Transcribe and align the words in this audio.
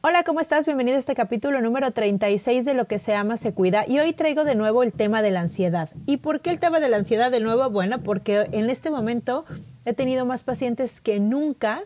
Hola, 0.00 0.22
¿cómo 0.22 0.38
estás? 0.38 0.64
Bienvenido 0.64 0.96
a 0.96 1.00
este 1.00 1.16
capítulo 1.16 1.60
número 1.60 1.90
36 1.90 2.64
de 2.64 2.74
Lo 2.74 2.86
que 2.86 3.00
se 3.00 3.16
ama 3.16 3.36
se 3.36 3.52
cuida. 3.52 3.84
Y 3.84 3.98
hoy 3.98 4.12
traigo 4.12 4.44
de 4.44 4.54
nuevo 4.54 4.84
el 4.84 4.92
tema 4.92 5.22
de 5.22 5.32
la 5.32 5.40
ansiedad. 5.40 5.90
¿Y 6.06 6.18
por 6.18 6.40
qué 6.40 6.50
el 6.50 6.60
tema 6.60 6.78
de 6.78 6.88
la 6.88 6.98
ansiedad 6.98 7.32
de 7.32 7.40
nuevo? 7.40 7.68
Bueno, 7.68 7.98
porque 7.98 8.46
en 8.52 8.70
este 8.70 8.92
momento 8.92 9.44
he 9.84 9.94
tenido 9.94 10.24
más 10.24 10.44
pacientes 10.44 11.00
que 11.00 11.18
nunca 11.18 11.82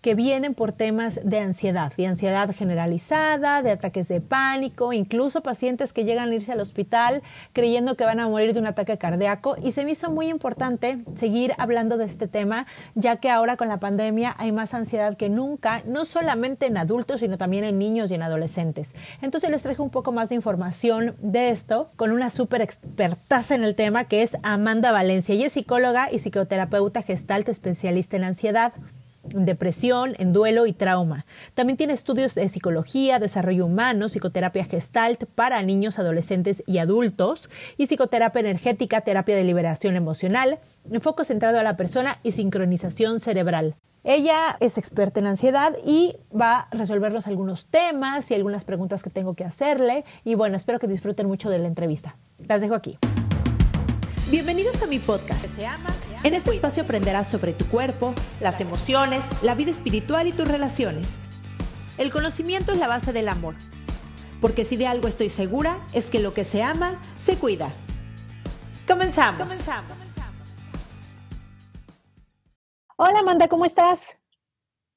que 0.00 0.14
vienen 0.14 0.54
por 0.54 0.72
temas 0.72 1.20
de 1.24 1.40
ansiedad, 1.40 1.92
de 1.96 2.06
ansiedad 2.06 2.54
generalizada, 2.54 3.62
de 3.62 3.72
ataques 3.72 4.08
de 4.08 4.20
pánico, 4.20 4.92
incluso 4.92 5.42
pacientes 5.42 5.92
que 5.92 6.04
llegan 6.04 6.30
a 6.30 6.34
irse 6.34 6.52
al 6.52 6.60
hospital 6.60 7.22
creyendo 7.52 7.96
que 7.96 8.04
van 8.04 8.20
a 8.20 8.28
morir 8.28 8.54
de 8.54 8.60
un 8.60 8.66
ataque 8.66 8.96
cardíaco. 8.98 9.56
Y 9.62 9.72
se 9.72 9.84
me 9.84 9.92
hizo 9.92 10.10
muy 10.10 10.28
importante 10.28 10.98
seguir 11.16 11.52
hablando 11.58 11.96
de 11.96 12.04
este 12.04 12.28
tema, 12.28 12.66
ya 12.94 13.16
que 13.16 13.30
ahora 13.30 13.56
con 13.56 13.68
la 13.68 13.78
pandemia 13.78 14.34
hay 14.38 14.52
más 14.52 14.74
ansiedad 14.74 15.16
que 15.16 15.28
nunca, 15.28 15.82
no 15.86 16.04
solamente 16.04 16.66
en 16.66 16.76
adultos, 16.76 17.20
sino 17.20 17.38
también 17.38 17.64
en 17.64 17.78
niños 17.78 18.10
y 18.10 18.14
en 18.14 18.22
adolescentes. 18.22 18.94
Entonces 19.22 19.50
les 19.50 19.62
traje 19.62 19.82
un 19.82 19.90
poco 19.90 20.12
más 20.12 20.28
de 20.28 20.36
información 20.36 21.16
de 21.20 21.50
esto 21.50 21.90
con 21.96 22.12
una 22.12 22.30
súper 22.30 22.62
expertaza 22.62 23.54
en 23.54 23.64
el 23.64 23.74
tema 23.74 24.04
que 24.04 24.22
es 24.22 24.36
Amanda 24.42 24.92
Valencia. 24.92 25.34
Ella 25.34 25.46
es 25.46 25.54
psicóloga 25.54 26.08
y 26.12 26.18
psicoterapeuta 26.18 27.02
gestalt 27.02 27.48
especialista 27.48 28.16
en 28.16 28.24
ansiedad 28.24 28.72
depresión, 29.34 30.14
en 30.18 30.32
duelo 30.32 30.66
y 30.66 30.72
trauma. 30.72 31.26
También 31.54 31.76
tiene 31.76 31.92
estudios 31.92 32.34
de 32.34 32.48
psicología, 32.48 33.18
desarrollo 33.18 33.66
humano, 33.66 34.08
psicoterapia 34.08 34.64
gestalt 34.64 35.24
para 35.34 35.62
niños, 35.62 35.98
adolescentes 35.98 36.62
y 36.66 36.78
adultos, 36.78 37.50
y 37.76 37.86
psicoterapia 37.86 38.40
energética, 38.40 39.00
terapia 39.02 39.36
de 39.36 39.44
liberación 39.44 39.96
emocional, 39.96 40.58
enfoque 40.90 41.24
centrado 41.24 41.58
a 41.58 41.62
la 41.62 41.76
persona 41.76 42.18
y 42.22 42.32
sincronización 42.32 43.20
cerebral. 43.20 43.74
Ella 44.04 44.56
es 44.60 44.78
experta 44.78 45.20
en 45.20 45.26
ansiedad 45.26 45.76
y 45.84 46.16
va 46.34 46.60
a 46.60 46.68
resolvernos 46.74 47.26
algunos 47.26 47.66
temas 47.66 48.30
y 48.30 48.34
algunas 48.34 48.64
preguntas 48.64 49.02
que 49.02 49.10
tengo 49.10 49.34
que 49.34 49.44
hacerle. 49.44 50.04
Y 50.24 50.34
bueno, 50.34 50.56
espero 50.56 50.78
que 50.78 50.86
disfruten 50.86 51.26
mucho 51.26 51.50
de 51.50 51.58
la 51.58 51.66
entrevista. 51.66 52.16
Las 52.46 52.60
dejo 52.60 52.74
aquí. 52.74 52.96
Bienvenidos 54.30 54.82
a 54.82 54.86
mi 54.86 54.98
podcast. 54.98 55.46
Se 55.56 55.66
ama, 55.66 55.94
en 56.24 56.34
este 56.34 56.50
espacio 56.50 56.82
aprenderás 56.82 57.28
sobre 57.28 57.52
tu 57.52 57.66
cuerpo, 57.68 58.14
las 58.40 58.60
emociones, 58.60 59.24
la 59.42 59.54
vida 59.54 59.70
espiritual 59.70 60.26
y 60.26 60.32
tus 60.32 60.48
relaciones. 60.48 61.08
El 61.96 62.10
conocimiento 62.10 62.72
es 62.72 62.78
la 62.78 62.88
base 62.88 63.12
del 63.12 63.28
amor. 63.28 63.54
Porque 64.40 64.64
si 64.64 64.76
de 64.76 64.86
algo 64.86 65.08
estoy 65.08 65.30
segura, 65.30 65.78
es 65.92 66.06
que 66.06 66.20
lo 66.20 66.34
que 66.34 66.44
se 66.44 66.62
ama, 66.62 67.00
se 67.24 67.36
cuida. 67.36 67.72
Comenzamos. 68.86 69.42
Comenzamos. 69.42 70.14
Hola 72.96 73.20
Amanda, 73.20 73.48
¿cómo 73.48 73.64
estás? 73.64 74.16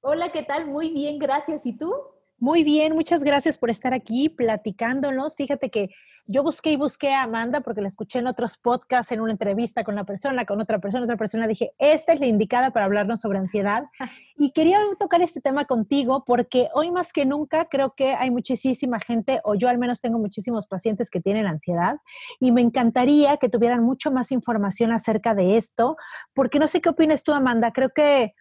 Hola, 0.01 0.31
¿qué 0.31 0.41
tal? 0.41 0.67
Muy 0.67 0.91
bien, 0.91 1.19
gracias. 1.19 1.65
¿Y 1.65 1.73
tú? 1.73 1.93
Muy 2.41 2.63
bien, 2.63 2.95
muchas 2.95 3.23
gracias 3.23 3.59
por 3.59 3.69
estar 3.69 3.93
aquí 3.93 4.27
platicándonos. 4.27 5.35
Fíjate 5.35 5.69
que 5.69 5.91
yo 6.25 6.41
busqué 6.41 6.71
y 6.71 6.75
busqué 6.75 7.13
a 7.13 7.21
Amanda 7.21 7.61
porque 7.61 7.81
la 7.81 7.87
escuché 7.87 8.17
en 8.17 8.25
otros 8.25 8.57
podcasts, 8.57 9.11
en 9.11 9.21
una 9.21 9.33
entrevista 9.33 9.83
con 9.83 9.93
la 9.93 10.05
persona, 10.05 10.43
con 10.45 10.59
otra 10.59 10.79
persona, 10.79 11.03
otra 11.03 11.17
persona. 11.17 11.45
Dije, 11.45 11.73
esta 11.77 12.13
es 12.13 12.19
la 12.19 12.25
indicada 12.25 12.71
para 12.71 12.87
hablarnos 12.87 13.21
sobre 13.21 13.37
ansiedad. 13.37 13.85
Y 14.37 14.53
quería 14.53 14.79
tocar 14.97 15.21
este 15.21 15.39
tema 15.39 15.65
contigo 15.65 16.23
porque 16.25 16.67
hoy 16.73 16.89
más 16.89 17.13
que 17.13 17.27
nunca 17.27 17.65
creo 17.65 17.93
que 17.93 18.15
hay 18.15 18.31
muchísima 18.31 18.99
gente, 18.99 19.39
o 19.43 19.53
yo 19.53 19.69
al 19.69 19.77
menos 19.77 20.01
tengo 20.01 20.17
muchísimos 20.17 20.65
pacientes 20.65 21.11
que 21.11 21.21
tienen 21.21 21.45
ansiedad. 21.45 21.97
Y 22.39 22.51
me 22.51 22.61
encantaría 22.61 23.37
que 23.37 23.49
tuvieran 23.49 23.83
mucho 23.83 24.09
más 24.09 24.31
información 24.31 24.93
acerca 24.93 25.35
de 25.35 25.57
esto, 25.57 25.95
porque 26.33 26.57
no 26.57 26.67
sé 26.67 26.81
qué 26.81 26.89
opinas 26.89 27.21
tú, 27.21 27.33
Amanda. 27.33 27.71
Creo 27.71 27.89
que 27.89 28.33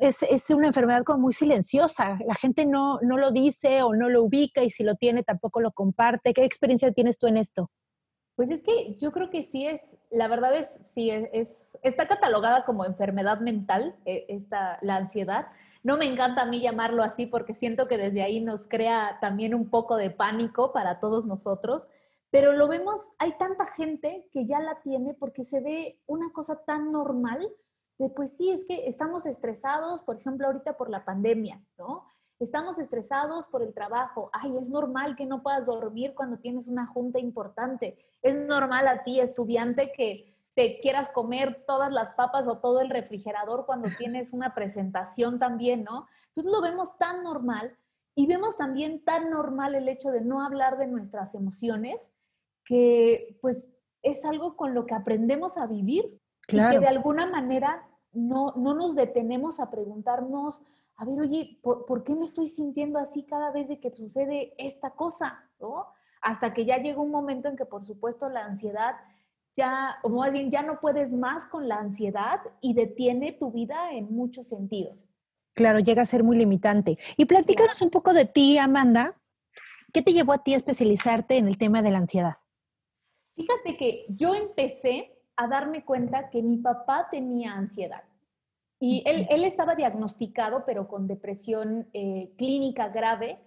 es, 0.00 0.50
una 0.50 0.68
enfermedad 0.68 1.04
como 1.04 1.18
muy 1.20 1.32
silenciosa. 1.32 2.18
La 2.26 2.34
gente 2.34 2.64
no, 2.64 2.98
no 3.02 3.18
lo 3.18 3.30
dice 3.30 3.82
o 3.82 3.94
no 3.94 4.08
lo 4.08 4.22
ubica 4.22 4.64
y 4.64 4.70
si 4.70 4.82
lo 4.82 4.94
tiene 4.96 5.22
tampoco 5.22 5.60
lo 5.60 5.72
comparte. 5.72 6.32
¿Qué 6.32 6.44
experiencia 6.44 6.90
tienes 6.92 7.18
tú 7.18 7.26
en 7.26 7.36
esto? 7.36 7.70
Pues 8.34 8.50
es 8.50 8.62
que 8.62 8.92
yo 8.94 9.12
creo 9.12 9.28
que 9.28 9.42
sí 9.42 9.66
es, 9.66 9.98
la 10.10 10.26
verdad 10.26 10.54
es, 10.54 10.80
sí 10.82 11.10
es, 11.10 11.78
está 11.82 12.06
catalogada 12.06 12.64
como 12.64 12.86
enfermedad 12.86 13.40
mental, 13.40 13.94
eh, 14.06 14.24
esta, 14.28 14.78
la 14.80 14.96
ansiedad. 14.96 15.48
No 15.82 15.98
me 15.98 16.06
encanta 16.06 16.42
a 16.42 16.46
mí 16.46 16.60
llamarlo 16.60 17.02
así 17.02 17.26
porque 17.26 17.54
siento 17.54 17.86
que 17.86 17.98
desde 17.98 18.22
ahí 18.22 18.40
nos 18.40 18.66
crea 18.66 19.18
también 19.20 19.54
un 19.54 19.68
poco 19.68 19.96
de 19.96 20.10
pánico 20.10 20.72
para 20.72 21.00
todos 21.00 21.26
nosotros, 21.26 21.86
pero 22.30 22.52
lo 22.52 22.68
vemos, 22.68 23.02
hay 23.18 23.36
tanta 23.36 23.66
gente 23.66 24.26
que 24.32 24.46
ya 24.46 24.60
la 24.60 24.80
tiene 24.80 25.12
porque 25.12 25.44
se 25.44 25.60
ve 25.60 26.00
una 26.06 26.32
cosa 26.32 26.64
tan 26.64 26.92
normal 26.92 27.46
pues 28.08 28.36
sí, 28.36 28.50
es 28.50 28.64
que 28.64 28.88
estamos 28.88 29.26
estresados, 29.26 30.02
por 30.02 30.16
ejemplo, 30.16 30.46
ahorita 30.46 30.76
por 30.76 30.88
la 30.88 31.04
pandemia, 31.04 31.62
¿no? 31.78 32.06
Estamos 32.38 32.78
estresados 32.78 33.46
por 33.48 33.62
el 33.62 33.74
trabajo. 33.74 34.30
Ay, 34.32 34.56
es 34.56 34.70
normal 34.70 35.14
que 35.14 35.26
no 35.26 35.42
puedas 35.42 35.66
dormir 35.66 36.14
cuando 36.14 36.38
tienes 36.38 36.66
una 36.66 36.86
junta 36.86 37.18
importante. 37.18 37.98
Es 38.22 38.34
normal 38.34 38.88
a 38.88 39.02
ti, 39.02 39.20
estudiante, 39.20 39.92
que 39.92 40.34
te 40.54 40.80
quieras 40.80 41.10
comer 41.10 41.64
todas 41.66 41.92
las 41.92 42.12
papas 42.12 42.46
o 42.46 42.58
todo 42.58 42.80
el 42.80 42.88
refrigerador 42.88 43.66
cuando 43.66 43.88
tienes 43.98 44.32
una 44.32 44.54
presentación 44.54 45.38
también, 45.38 45.84
¿no? 45.84 46.06
Entonces 46.28 46.50
lo 46.50 46.62
vemos 46.62 46.96
tan 46.96 47.22
normal 47.22 47.76
y 48.14 48.26
vemos 48.26 48.56
también 48.56 49.04
tan 49.04 49.30
normal 49.30 49.74
el 49.74 49.88
hecho 49.88 50.10
de 50.10 50.22
no 50.22 50.42
hablar 50.42 50.78
de 50.78 50.86
nuestras 50.86 51.34
emociones, 51.34 52.10
que 52.64 53.38
pues 53.42 53.68
es 54.02 54.24
algo 54.24 54.56
con 54.56 54.74
lo 54.74 54.86
que 54.86 54.94
aprendemos 54.94 55.58
a 55.58 55.66
vivir 55.66 56.18
claro. 56.46 56.70
y 56.70 56.74
que 56.76 56.80
de 56.80 56.88
alguna 56.88 57.26
manera 57.26 57.86
no, 58.12 58.54
no 58.56 58.74
nos 58.74 58.94
detenemos 58.94 59.60
a 59.60 59.70
preguntarnos, 59.70 60.62
a 60.96 61.04
ver, 61.04 61.20
oye, 61.20 61.58
¿por, 61.62 62.04
qué 62.04 62.14
me 62.14 62.26
estoy 62.26 62.48
sintiendo 62.48 62.98
así 62.98 63.22
cada 63.24 63.50
vez 63.50 63.68
de 63.68 63.80
que 63.80 63.90
sucede 63.90 64.54
esta 64.58 64.90
cosa? 64.90 65.48
¿no? 65.58 65.86
Hasta 66.20 66.52
que 66.52 66.66
ya 66.66 66.76
llega 66.76 67.00
un 67.00 67.10
momento 67.10 67.48
en 67.48 67.56
que, 67.56 67.64
por 67.64 67.86
supuesto, 67.86 68.28
la 68.28 68.44
ansiedad 68.44 68.96
ya, 69.54 69.98
como 70.02 70.24
decir, 70.24 70.48
ya 70.48 70.62
no 70.62 70.78
puedes 70.80 71.12
más 71.12 71.46
con 71.46 71.68
la 71.68 71.78
ansiedad 71.78 72.40
y 72.60 72.74
detiene 72.74 73.32
tu 73.32 73.50
vida 73.50 73.92
en 73.92 74.12
muchos 74.14 74.48
sentidos. 74.48 74.96
Claro, 75.54 75.80
llega 75.80 76.02
a 76.02 76.06
ser 76.06 76.22
muy 76.22 76.36
limitante. 76.36 76.98
Y 77.16 77.24
platícanos 77.24 77.82
un 77.82 77.90
poco 77.90 78.12
de 78.12 78.26
ti, 78.26 78.58
Amanda. 78.58 79.16
¿Qué 79.92 80.02
te 80.02 80.12
llevó 80.12 80.32
a 80.32 80.44
ti 80.44 80.54
a 80.54 80.56
especializarte 80.56 81.36
en 81.36 81.48
el 81.48 81.58
tema 81.58 81.82
de 81.82 81.90
la 81.90 81.98
ansiedad? 81.98 82.34
Fíjate 83.34 83.76
que 83.76 84.04
yo 84.08 84.34
empecé 84.34 85.18
a 85.34 85.48
darme 85.48 85.84
cuenta 85.84 86.30
que 86.30 86.42
mi 86.42 86.58
papá 86.58 87.08
tenía 87.10 87.54
ansiedad. 87.54 88.04
Y 88.82 89.02
él, 89.06 89.26
él 89.30 89.44
estaba 89.44 89.76
diagnosticado, 89.76 90.64
pero 90.64 90.88
con 90.88 91.06
depresión 91.06 91.88
eh, 91.92 92.32
clínica 92.38 92.88
grave 92.88 93.38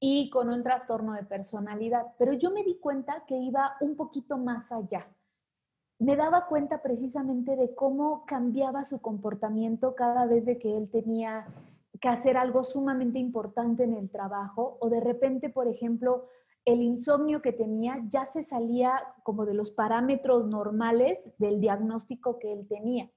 y 0.00 0.28
con 0.30 0.48
un 0.48 0.64
trastorno 0.64 1.12
de 1.12 1.22
personalidad. 1.22 2.08
Pero 2.18 2.32
yo 2.32 2.50
me 2.50 2.64
di 2.64 2.80
cuenta 2.80 3.24
que 3.24 3.36
iba 3.36 3.76
un 3.80 3.94
poquito 3.94 4.36
más 4.36 4.72
allá. 4.72 5.06
Me 6.00 6.16
daba 6.16 6.46
cuenta 6.46 6.82
precisamente 6.82 7.54
de 7.54 7.76
cómo 7.76 8.26
cambiaba 8.26 8.84
su 8.84 9.00
comportamiento 9.00 9.94
cada 9.94 10.26
vez 10.26 10.46
de 10.46 10.58
que 10.58 10.76
él 10.76 10.90
tenía 10.90 11.46
que 12.00 12.08
hacer 12.08 12.36
algo 12.36 12.64
sumamente 12.64 13.20
importante 13.20 13.84
en 13.84 13.92
el 13.92 14.10
trabajo 14.10 14.76
o 14.80 14.90
de 14.90 14.98
repente, 14.98 15.48
por 15.48 15.68
ejemplo, 15.68 16.26
el 16.64 16.82
insomnio 16.82 17.40
que 17.40 17.52
tenía 17.52 18.00
ya 18.08 18.26
se 18.26 18.42
salía 18.42 19.00
como 19.22 19.46
de 19.46 19.54
los 19.54 19.70
parámetros 19.70 20.48
normales 20.48 21.32
del 21.38 21.60
diagnóstico 21.60 22.40
que 22.40 22.52
él 22.52 22.66
tenía. 22.66 23.08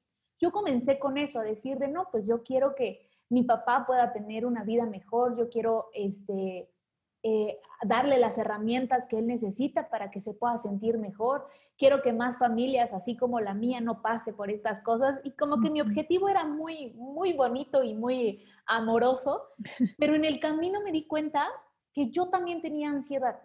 Yo 0.46 0.52
comencé 0.52 1.00
con 1.00 1.18
eso, 1.18 1.40
a 1.40 1.44
decir 1.44 1.80
de, 1.80 1.88
no, 1.88 2.08
pues 2.12 2.28
yo 2.28 2.44
quiero 2.44 2.76
que 2.76 3.10
mi 3.30 3.42
papá 3.42 3.84
pueda 3.88 4.14
tener 4.14 4.46
una 4.46 4.64
vida 4.64 4.86
mejor, 4.86 5.36
yo 5.36 5.50
quiero 5.50 5.90
este, 5.92 6.70
eh, 7.24 7.60
darle 7.82 8.20
las 8.20 8.38
herramientas 8.38 9.08
que 9.08 9.18
él 9.18 9.26
necesita 9.26 9.90
para 9.90 10.12
que 10.12 10.22
se 10.22 10.36
pueda 10.36 10.60
sentir 10.60 11.00
mejor. 11.00 11.48
Quiero 11.80 12.04
que 12.04 12.14
más 12.14 12.38
familias, 12.38 12.94
así 12.94 13.18
como 13.18 13.40
la 13.40 13.56
mía, 13.56 13.82
no 13.82 14.04
pase 14.04 14.34
por 14.34 14.52
estas 14.52 14.84
cosas. 14.84 15.20
Y 15.24 15.32
como 15.32 15.62
que 15.62 15.72
mi 15.72 15.82
objetivo 15.82 16.30
era 16.30 16.46
muy, 16.46 16.94
muy 16.94 17.34
bonito 17.34 17.82
y 17.82 17.96
muy 17.96 18.46
amoroso, 18.68 19.48
pero 19.98 20.14
en 20.14 20.26
el 20.26 20.40
camino 20.40 20.80
me 20.84 20.92
di 20.92 21.08
cuenta 21.08 21.48
que 21.92 22.12
yo 22.12 22.30
también 22.30 22.62
tenía 22.62 22.92
ansiedad 22.92 23.40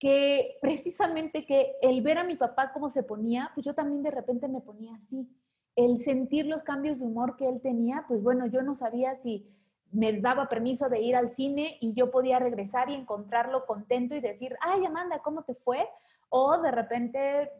que 0.00 0.58
precisamente 0.60 1.46
que 1.46 1.76
el 1.80 2.02
ver 2.02 2.18
a 2.18 2.24
mi 2.24 2.34
papá 2.34 2.72
cómo 2.72 2.90
se 2.90 3.04
ponía, 3.04 3.52
pues 3.54 3.64
yo 3.64 3.72
también 3.72 4.02
de 4.02 4.10
repente 4.10 4.48
me 4.48 4.60
ponía 4.60 4.96
así. 4.96 5.30
El 5.74 5.98
sentir 5.98 6.46
los 6.46 6.62
cambios 6.62 6.98
de 6.98 7.06
humor 7.06 7.36
que 7.36 7.48
él 7.48 7.60
tenía, 7.62 8.04
pues 8.08 8.22
bueno, 8.22 8.46
yo 8.46 8.62
no 8.62 8.74
sabía 8.74 9.16
si 9.16 9.48
me 9.92 10.20
daba 10.20 10.48
permiso 10.48 10.88
de 10.88 11.00
ir 11.00 11.14
al 11.14 11.30
cine 11.30 11.76
y 11.80 11.92
yo 11.92 12.10
podía 12.10 12.38
regresar 12.38 12.88
y 12.90 12.94
encontrarlo 12.94 13.66
contento 13.66 14.14
y 14.14 14.20
decir, 14.20 14.56
ay 14.60 14.84
Amanda, 14.84 15.20
¿cómo 15.22 15.44
te 15.44 15.54
fue? 15.54 15.86
O 16.30 16.58
de 16.58 16.70
repente, 16.70 17.50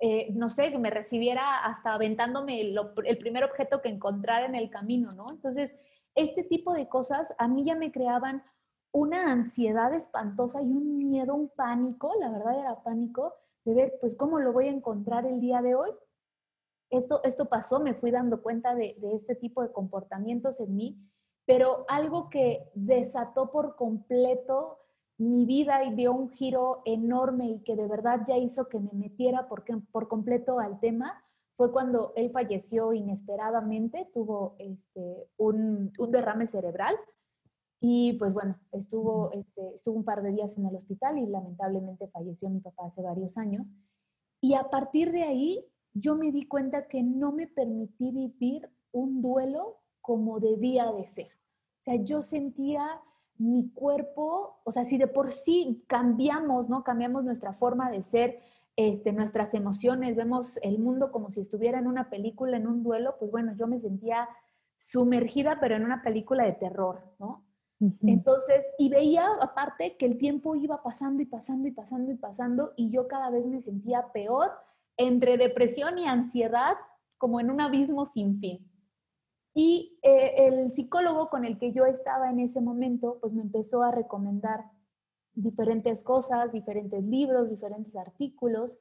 eh, 0.00 0.32
no 0.32 0.48
sé, 0.48 0.70
que 0.70 0.78
me 0.78 0.90
recibiera 0.90 1.64
hasta 1.64 1.92
aventándome 1.92 2.60
el 2.60 3.18
primer 3.18 3.44
objeto 3.44 3.82
que 3.82 3.90
encontrara 3.90 4.46
en 4.46 4.54
el 4.54 4.70
camino, 4.70 5.10
¿no? 5.10 5.26
Entonces, 5.30 5.74
este 6.14 6.42
tipo 6.42 6.72
de 6.72 6.88
cosas 6.88 7.34
a 7.38 7.48
mí 7.48 7.64
ya 7.64 7.74
me 7.74 7.92
creaban 7.92 8.42
una 8.92 9.30
ansiedad 9.30 9.92
espantosa 9.92 10.62
y 10.62 10.66
un 10.66 10.96
miedo, 10.96 11.34
un 11.34 11.48
pánico, 11.48 12.12
la 12.20 12.30
verdad 12.30 12.58
era 12.58 12.82
pánico, 12.82 13.34
de 13.64 13.74
ver, 13.74 13.94
pues, 14.00 14.14
cómo 14.14 14.38
lo 14.38 14.52
voy 14.52 14.68
a 14.68 14.72
encontrar 14.72 15.26
el 15.26 15.40
día 15.40 15.60
de 15.60 15.74
hoy. 15.74 15.90
Esto, 16.96 17.20
esto 17.24 17.46
pasó, 17.46 17.80
me 17.80 17.94
fui 17.94 18.10
dando 18.10 18.42
cuenta 18.42 18.74
de, 18.74 18.96
de 19.00 19.14
este 19.14 19.34
tipo 19.34 19.62
de 19.62 19.72
comportamientos 19.72 20.60
en 20.60 20.76
mí, 20.76 20.98
pero 21.46 21.84
algo 21.88 22.30
que 22.30 22.70
desató 22.74 23.50
por 23.50 23.76
completo 23.76 24.78
mi 25.18 25.46
vida 25.46 25.84
y 25.84 25.94
dio 25.94 26.12
un 26.12 26.30
giro 26.30 26.82
enorme 26.84 27.46
y 27.46 27.60
que 27.60 27.76
de 27.76 27.86
verdad 27.86 28.22
ya 28.26 28.36
hizo 28.36 28.68
que 28.68 28.80
me 28.80 28.90
metiera 28.92 29.48
por, 29.48 29.64
por 29.92 30.08
completo 30.08 30.58
al 30.58 30.80
tema 30.80 31.22
fue 31.56 31.70
cuando 31.70 32.12
él 32.16 32.30
falleció 32.32 32.92
inesperadamente, 32.92 34.10
tuvo 34.12 34.56
este, 34.58 35.28
un, 35.36 35.92
un 35.98 36.10
derrame 36.10 36.46
cerebral 36.46 36.96
y 37.80 38.14
pues 38.14 38.32
bueno, 38.32 38.58
estuvo, 38.72 39.30
este, 39.32 39.74
estuvo 39.74 39.96
un 39.96 40.04
par 40.04 40.22
de 40.22 40.32
días 40.32 40.56
en 40.58 40.66
el 40.66 40.74
hospital 40.74 41.18
y 41.18 41.26
lamentablemente 41.26 42.08
falleció 42.08 42.48
mi 42.48 42.60
papá 42.60 42.86
hace 42.86 43.02
varios 43.02 43.36
años. 43.36 43.72
Y 44.40 44.54
a 44.54 44.64
partir 44.70 45.12
de 45.12 45.22
ahí 45.22 45.64
yo 45.94 46.16
me 46.16 46.32
di 46.32 46.46
cuenta 46.46 46.88
que 46.88 47.02
no 47.02 47.32
me 47.32 47.46
permití 47.46 48.10
vivir 48.10 48.68
un 48.92 49.22
duelo 49.22 49.78
como 50.00 50.40
debía 50.40 50.92
de 50.92 51.06
ser. 51.06 51.28
O 51.28 51.82
sea, 51.84 51.96
yo 51.96 52.20
sentía 52.20 53.00
mi 53.36 53.70
cuerpo, 53.70 54.60
o 54.64 54.70
sea, 54.70 54.84
si 54.84 54.98
de 54.98 55.06
por 55.06 55.30
sí 55.30 55.84
cambiamos, 55.86 56.68
¿no? 56.68 56.84
Cambiamos 56.84 57.24
nuestra 57.24 57.52
forma 57.52 57.90
de 57.90 58.02
ser, 58.02 58.40
este, 58.76 59.12
nuestras 59.12 59.54
emociones, 59.54 60.16
vemos 60.16 60.58
el 60.62 60.78
mundo 60.78 61.12
como 61.12 61.30
si 61.30 61.40
estuviera 61.40 61.78
en 61.78 61.86
una 61.86 62.10
película, 62.10 62.56
en 62.56 62.66
un 62.66 62.82
duelo, 62.82 63.16
pues 63.18 63.30
bueno, 63.30 63.54
yo 63.56 63.66
me 63.66 63.78
sentía 63.78 64.28
sumergida, 64.78 65.58
pero 65.60 65.76
en 65.76 65.84
una 65.84 66.02
película 66.02 66.44
de 66.44 66.52
terror, 66.52 67.02
¿no? 67.18 67.44
Entonces, 68.02 68.72
y 68.78 68.88
veía 68.88 69.26
aparte 69.40 69.96
que 69.96 70.06
el 70.06 70.16
tiempo 70.16 70.54
iba 70.56 70.82
pasando 70.82 71.22
y 71.22 71.26
pasando 71.26 71.68
y 71.68 71.72
pasando 71.72 72.12
y 72.12 72.14
pasando 72.14 72.72
y 72.76 72.90
yo 72.90 73.08
cada 73.08 73.30
vez 73.30 73.46
me 73.46 73.60
sentía 73.60 74.10
peor 74.12 74.52
entre 74.96 75.36
depresión 75.36 75.98
y 75.98 76.06
ansiedad, 76.06 76.76
como 77.18 77.40
en 77.40 77.50
un 77.50 77.60
abismo 77.60 78.04
sin 78.04 78.38
fin. 78.38 78.70
Y 79.54 79.98
eh, 80.02 80.46
el 80.46 80.72
psicólogo 80.72 81.30
con 81.30 81.44
el 81.44 81.58
que 81.58 81.72
yo 81.72 81.84
estaba 81.84 82.30
en 82.30 82.40
ese 82.40 82.60
momento, 82.60 83.18
pues 83.20 83.32
me 83.32 83.42
empezó 83.42 83.82
a 83.82 83.92
recomendar 83.92 84.64
diferentes 85.32 86.02
cosas, 86.02 86.52
diferentes 86.52 87.02
libros, 87.04 87.50
diferentes 87.50 87.96
artículos, 87.96 88.78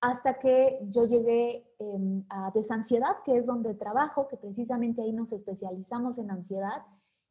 hasta 0.00 0.38
que 0.38 0.80
yo 0.90 1.06
llegué 1.06 1.66
em, 1.78 2.24
a 2.28 2.50
Desansiedad, 2.54 3.16
que 3.24 3.38
es 3.38 3.46
donde 3.46 3.74
trabajo, 3.74 4.28
que 4.28 4.36
precisamente 4.36 5.02
ahí 5.02 5.12
nos 5.12 5.32
especializamos 5.32 6.18
en 6.18 6.30
ansiedad 6.30 6.82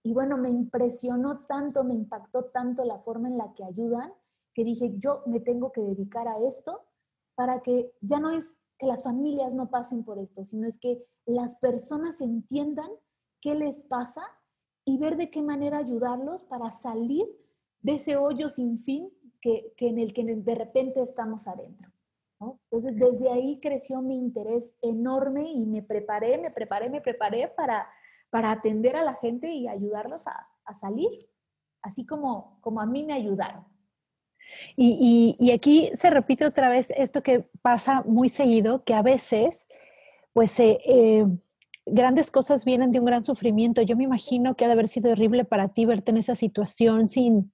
y 0.04 0.14
bueno, 0.14 0.38
me 0.38 0.50
impresionó 0.50 1.46
tanto, 1.46 1.84
me 1.86 1.94
impactó 1.94 2.46
tanto 2.46 2.84
la 2.84 3.00
forma 3.00 3.30
en 3.30 3.38
la 3.38 3.54
que 3.54 3.64
ayudan, 3.64 4.12
que 4.54 4.66
dije, 4.66 4.96
yo 4.98 5.24
me 5.26 5.40
tengo 5.40 5.72
que 5.72 5.82
dedicar 5.82 6.28
a 6.28 6.40
esto 6.40 6.82
para 7.36 7.62
que 7.62 7.92
ya 8.02 8.20
no 8.20 8.32
es 8.32 8.58
que 8.78 8.86
las 8.86 9.04
familias 9.04 9.54
no 9.54 9.70
pasen 9.70 10.04
por 10.04 10.20
esto, 10.20 10.44
sino 10.46 10.68
es 10.68 10.78
que 10.78 11.06
las 11.26 11.56
personas 11.58 12.22
entiendan 12.22 12.90
qué 13.42 13.56
les 13.56 13.84
pasa 13.84 14.24
y 14.86 14.98
ver 14.98 15.18
de 15.18 15.30
qué 15.30 15.42
manera 15.42 15.78
ayudarlos 15.78 16.44
para 16.44 16.72
salir 16.72 17.26
de 17.82 17.96
ese 17.96 18.18
hoyo 18.18 18.50
sin 18.50 18.84
fin 18.84 19.10
que, 19.42 19.74
en 19.78 20.00
el 20.00 20.14
que 20.14 20.24
de 20.24 20.56
repente 20.56 21.02
estamos 21.02 21.48
adentro. 21.48 21.92
Entonces, 22.72 22.98
desde 22.98 23.32
ahí 23.32 23.60
creció 23.62 24.02
mi 24.02 24.16
interés 24.16 24.76
enorme 24.82 25.50
y 25.50 25.66
me 25.66 25.82
preparé, 25.82 26.38
me 26.38 26.52
preparé, 26.52 26.90
me 26.90 27.00
preparé 27.00 27.48
para 27.48 27.88
para 28.34 28.50
atender 28.50 28.96
a 28.96 29.04
la 29.04 29.14
gente 29.14 29.54
y 29.54 29.68
ayudarlos 29.68 30.26
a, 30.26 30.50
salir, 30.74 31.12
así 31.84 32.04
como, 32.04 32.58
como 32.62 32.82
a 32.82 32.86
mí 32.88 33.04
me 33.04 33.14
ayudaron. 33.14 33.64
Y, 34.76 35.52
aquí 35.52 35.92
se 35.94 36.10
repite 36.10 36.46
otra 36.46 36.70
vez 36.70 36.92
esto 36.96 37.24
que 37.24 37.46
pasa 37.62 38.04
muy 38.06 38.30
seguido, 38.30 38.84
que 38.84 38.94
a 38.94 39.02
veces, 39.02 39.66
pues, 40.34 40.60
eh, 40.60 40.80
eh, 40.86 41.26
grandes 41.86 42.32
cosas 42.32 42.66
vienen 42.66 42.92
de 42.92 43.00
un 43.00 43.06
gran 43.06 43.26
sufrimiento. 43.26 43.82
Yo 43.82 43.98
me 43.98 44.06
imagino 44.06 44.56
que 44.56 44.66
ha 44.66 44.68
de 44.68 44.74
haber 44.74 44.88
sido 44.88 45.12
horrible 45.12 45.46
para 45.46 45.70
ti 45.70 45.86
verte 45.86 46.12
en 46.12 46.18
esa 46.18 46.36
situación 46.36 47.10
sin, 47.10 47.52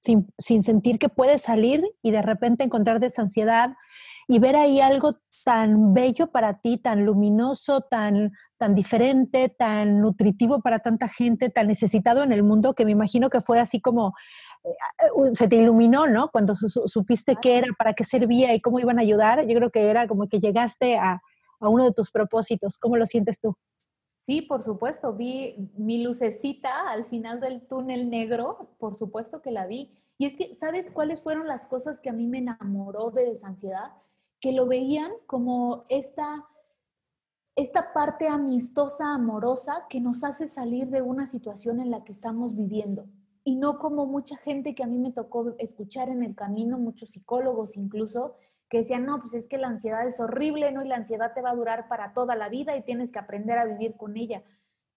sin, 0.00 0.28
sin 0.38 0.62
sentir 0.62 0.98
que 0.98 1.08
puedes 1.08 1.42
salir 1.42 1.84
y 2.02 2.10
de 2.10 2.22
repente 2.22 2.64
encontrar 2.64 3.00
desansiedad 3.00 3.74
y 4.26 4.38
ver 4.38 4.56
ahí 4.56 4.80
algo 4.80 5.18
tan 5.44 5.92
bello 5.92 6.28
para 6.28 6.60
ti, 6.60 6.78
tan 6.78 7.04
luminoso, 7.04 7.82
tan, 7.82 8.32
tan 8.56 8.74
diferente, 8.74 9.48
tan 9.50 10.00
nutritivo 10.00 10.60
para 10.62 10.78
tanta 10.78 11.08
gente, 11.08 11.50
tan 11.50 11.68
necesitado 11.68 12.22
en 12.22 12.32
el 12.32 12.42
mundo, 12.42 12.74
que 12.74 12.84
me 12.84 12.92
imagino 12.92 13.28
que 13.28 13.40
fue 13.40 13.60
así 13.60 13.80
como, 13.80 14.14
se 15.32 15.48
te 15.48 15.56
iluminó, 15.56 16.06
¿no? 16.06 16.30
Cuando 16.30 16.54
supiste 16.54 17.36
qué 17.40 17.58
era, 17.58 17.68
para 17.78 17.94
qué 17.94 18.04
servía 18.04 18.54
y 18.54 18.60
cómo 18.60 18.80
iban 18.80 18.98
a 18.98 19.02
ayudar, 19.02 19.46
yo 19.46 19.54
creo 19.56 19.70
que 19.70 19.88
era 19.88 20.06
como 20.06 20.28
que 20.28 20.40
llegaste 20.40 20.96
a, 20.96 21.20
a 21.60 21.68
uno 21.68 21.84
de 21.84 21.92
tus 21.92 22.10
propósitos. 22.10 22.78
¿Cómo 22.78 22.96
lo 22.96 23.06
sientes 23.06 23.40
tú? 23.40 23.54
Sí, 24.18 24.40
por 24.42 24.62
supuesto, 24.62 25.12
vi 25.12 25.70
mi 25.76 26.02
lucecita 26.02 26.90
al 26.90 27.04
final 27.04 27.40
del 27.40 27.66
túnel 27.66 28.08
negro, 28.08 28.70
por 28.78 28.96
supuesto 28.96 29.42
que 29.42 29.50
la 29.50 29.66
vi. 29.66 29.92
Y 30.16 30.26
es 30.26 30.36
que, 30.36 30.54
¿sabes 30.54 30.90
cuáles 30.90 31.20
fueron 31.20 31.46
las 31.46 31.66
cosas 31.66 32.00
que 32.00 32.08
a 32.08 32.14
mí 32.14 32.26
me 32.26 32.38
enamoró 32.38 33.10
de 33.10 33.26
desansiedad? 33.26 33.92
que 34.44 34.52
lo 34.52 34.66
veían 34.66 35.10
como 35.26 35.86
esta, 35.88 36.46
esta 37.56 37.94
parte 37.94 38.28
amistosa, 38.28 39.14
amorosa, 39.14 39.86
que 39.88 40.02
nos 40.02 40.22
hace 40.22 40.48
salir 40.48 40.88
de 40.88 41.00
una 41.00 41.26
situación 41.26 41.80
en 41.80 41.90
la 41.90 42.04
que 42.04 42.12
estamos 42.12 42.54
viviendo. 42.54 43.06
Y 43.44 43.56
no 43.56 43.78
como 43.78 44.06
mucha 44.06 44.36
gente 44.38 44.74
que 44.74 44.82
a 44.82 44.86
mí 44.86 44.98
me 44.98 45.12
tocó 45.12 45.54
escuchar 45.58 46.08
en 46.08 46.22
el 46.22 46.34
camino, 46.34 46.78
muchos 46.78 47.10
psicólogos 47.10 47.76
incluso, 47.76 48.34
que 48.70 48.78
decían, 48.78 49.04
no, 49.04 49.20
pues 49.20 49.34
es 49.34 49.46
que 49.46 49.58
la 49.58 49.68
ansiedad 49.68 50.06
es 50.06 50.18
horrible, 50.18 50.72
¿no? 50.72 50.82
Y 50.82 50.88
la 50.88 50.96
ansiedad 50.96 51.34
te 51.34 51.42
va 51.42 51.50
a 51.50 51.54
durar 51.54 51.86
para 51.86 52.14
toda 52.14 52.34
la 52.34 52.48
vida 52.48 52.74
y 52.74 52.82
tienes 52.82 53.12
que 53.12 53.18
aprender 53.18 53.58
a 53.58 53.66
vivir 53.66 53.96
con 53.96 54.16
ella. 54.16 54.42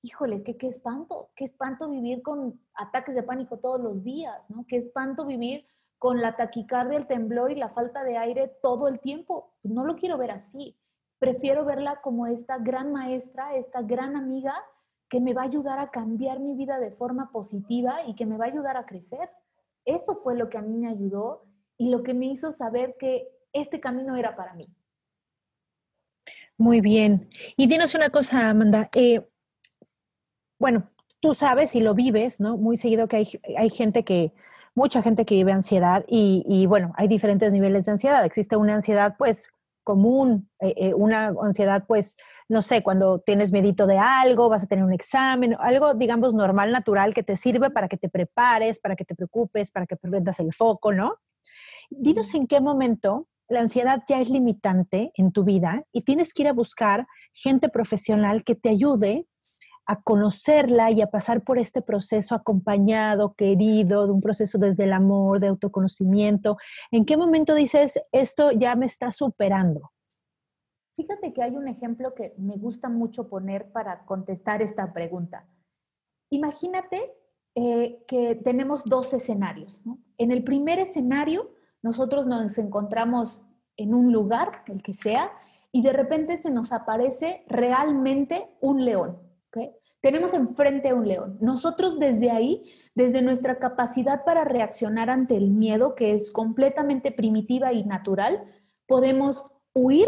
Híjole, 0.01 0.35
es 0.35 0.43
que 0.43 0.57
qué 0.57 0.67
espanto, 0.67 1.29
qué 1.35 1.43
espanto 1.43 1.89
vivir 1.89 2.21
con 2.21 2.61
ataques 2.73 3.15
de 3.15 3.23
pánico 3.23 3.59
todos 3.59 3.81
los 3.81 4.03
días, 4.03 4.49
¿no? 4.49 4.65
Qué 4.65 4.77
espanto 4.77 5.25
vivir 5.25 5.65
con 5.97 6.21
la 6.21 6.35
taquicardia, 6.35 6.97
el 6.97 7.07
temblor 7.07 7.51
y 7.51 7.55
la 7.55 7.69
falta 7.69 8.03
de 8.03 8.17
aire 8.17 8.47
todo 8.61 8.87
el 8.87 8.99
tiempo. 8.99 9.53
No 9.63 9.83
lo 9.83 9.95
quiero 9.95 10.17
ver 10.17 10.31
así. 10.31 10.77
Prefiero 11.19 11.65
verla 11.65 12.01
como 12.01 12.27
esta 12.27 12.59
gran 12.59 12.93
maestra, 12.93 13.55
esta 13.55 13.81
gran 13.81 14.15
amiga 14.15 14.55
que 15.09 15.19
me 15.19 15.33
va 15.33 15.43
a 15.43 15.45
ayudar 15.45 15.79
a 15.79 15.89
cambiar 15.89 16.39
mi 16.39 16.55
vida 16.55 16.79
de 16.79 16.91
forma 16.91 17.31
positiva 17.31 18.05
y 18.05 18.15
que 18.15 18.25
me 18.25 18.37
va 18.37 18.45
a 18.45 18.49
ayudar 18.49 18.77
a 18.77 18.85
crecer. 18.85 19.29
Eso 19.85 20.19
fue 20.23 20.35
lo 20.35 20.49
que 20.49 20.57
a 20.57 20.61
mí 20.61 20.77
me 20.77 20.89
ayudó 20.89 21.45
y 21.77 21.89
lo 21.89 22.03
que 22.03 22.13
me 22.13 22.25
hizo 22.25 22.51
saber 22.51 22.95
que 22.99 23.27
este 23.53 23.79
camino 23.79 24.15
era 24.15 24.35
para 24.35 24.53
mí. 24.53 24.67
Muy 26.57 26.81
bien. 26.81 27.29
Y 27.55 27.67
dinos 27.67 27.95
una 27.95 28.09
cosa, 28.09 28.49
Amanda. 28.49 28.89
Eh, 28.95 29.25
bueno, 30.59 30.89
tú 31.19 31.33
sabes 31.33 31.75
y 31.75 31.81
lo 31.81 31.93
vives, 31.93 32.39
¿no? 32.39 32.57
Muy 32.57 32.77
seguido 32.77 33.07
que 33.07 33.17
hay, 33.17 33.39
hay 33.55 33.69
gente 33.69 34.03
que, 34.03 34.33
mucha 34.77 35.01
gente 35.01 35.25
que 35.25 35.33
vive 35.33 35.51
ansiedad 35.51 36.05
y, 36.07 36.67
bueno, 36.67 36.93
hay 36.97 37.07
diferentes 37.07 37.51
niveles 37.51 37.85
de 37.85 37.93
ansiedad. 37.93 38.23
Existe 38.23 38.57
una 38.57 38.75
ansiedad 38.75 39.15
pues 39.17 39.47
común, 39.83 40.51
eh, 40.59 40.75
eh, 40.77 40.93
una 40.93 41.33
ansiedad 41.41 41.85
pues, 41.87 42.15
no 42.49 42.61
sé, 42.61 42.81
cuando 42.81 43.19
tienes 43.19 43.51
medito 43.51 43.87
de 43.87 43.97
algo, 43.97 44.49
vas 44.49 44.63
a 44.63 44.67
tener 44.67 44.85
un 44.85 44.93
examen, 44.93 45.55
algo 45.59 45.93
digamos 45.93 46.33
normal, 46.33 46.71
natural, 46.71 47.13
que 47.13 47.23
te 47.23 47.35
sirve 47.35 47.69
para 47.69 47.87
que 47.87 47.97
te 47.97 48.09
prepares, 48.09 48.79
para 48.79 48.95
que 48.95 49.05
te 49.05 49.15
preocupes, 49.15 49.71
para 49.71 49.85
que 49.85 49.97
prendas 49.97 50.39
el 50.39 50.53
foco, 50.53 50.93
¿no? 50.93 51.15
Dinos 51.89 52.33
en 52.33 52.47
qué 52.47 52.61
momento 52.61 53.27
la 53.49 53.61
ansiedad 53.61 54.03
ya 54.07 54.19
es 54.19 54.29
limitante 54.29 55.11
en 55.15 55.31
tu 55.31 55.43
vida 55.43 55.83
y 55.91 56.01
tienes 56.01 56.33
que 56.33 56.43
ir 56.43 56.47
a 56.49 56.53
buscar 56.53 57.07
gente 57.33 57.69
profesional 57.69 58.43
que 58.43 58.55
te 58.55 58.69
ayude 58.69 59.27
a 59.85 60.01
conocerla 60.01 60.91
y 60.91 61.01
a 61.01 61.07
pasar 61.07 61.41
por 61.41 61.57
este 61.57 61.81
proceso 61.81 62.35
acompañado, 62.35 63.33
querido, 63.35 64.05
de 64.05 64.11
un 64.11 64.19
proceso 64.19 64.57
desde 64.57 64.83
el 64.83 64.91
amor, 64.91 65.39
de 65.39 65.47
autoconocimiento? 65.47 66.57
¿En 66.91 67.05
qué 67.05 67.15
momento 67.15 67.55
dices, 67.55 67.97
esto 68.11 68.51
ya 68.51 68.75
me 68.75 68.85
está 68.85 69.13
superando? 69.13 69.91
Fíjate 70.97 71.31
que 71.31 71.43
hay 71.43 71.55
un 71.55 71.67
ejemplo 71.67 72.15
que 72.15 72.33
me 72.39 72.57
gusta 72.57 72.89
mucho 72.89 73.29
poner 73.29 73.71
para 73.71 74.03
contestar 74.05 74.63
esta 74.63 74.93
pregunta. 74.93 75.45
Imagínate 76.31 77.13
eh, 77.53 78.03
que 78.07 78.33
tenemos 78.33 78.83
dos 78.83 79.13
escenarios. 79.13 79.79
En 80.17 80.31
el 80.31 80.43
primer 80.43 80.79
escenario, 80.79 81.51
nosotros 81.83 82.25
nos 82.25 82.57
encontramos 82.57 83.43
en 83.77 83.93
un 83.93 84.11
lugar, 84.11 84.63
el 84.65 84.81
que 84.81 84.95
sea, 84.95 85.31
y 85.71 85.83
de 85.83 85.93
repente 85.93 86.39
se 86.39 86.49
nos 86.49 86.73
aparece 86.73 87.45
realmente 87.47 88.49
un 88.59 88.83
león. 88.83 89.19
Tenemos 89.99 90.33
enfrente 90.33 90.89
a 90.89 90.95
un 90.95 91.07
león. 91.07 91.37
Nosotros 91.41 91.99
desde 91.99 92.31
ahí, 92.31 92.71
desde 92.95 93.21
nuestra 93.21 93.59
capacidad 93.59 94.23
para 94.25 94.45
reaccionar 94.45 95.11
ante 95.11 95.35
el 95.37 95.49
miedo, 95.49 95.95
que 95.95 96.13
es 96.13 96.31
completamente 96.31 97.11
primitiva 97.11 97.73
y 97.73 97.83
natural, 97.83 98.45
podemos 98.87 99.45
huir 99.73 100.07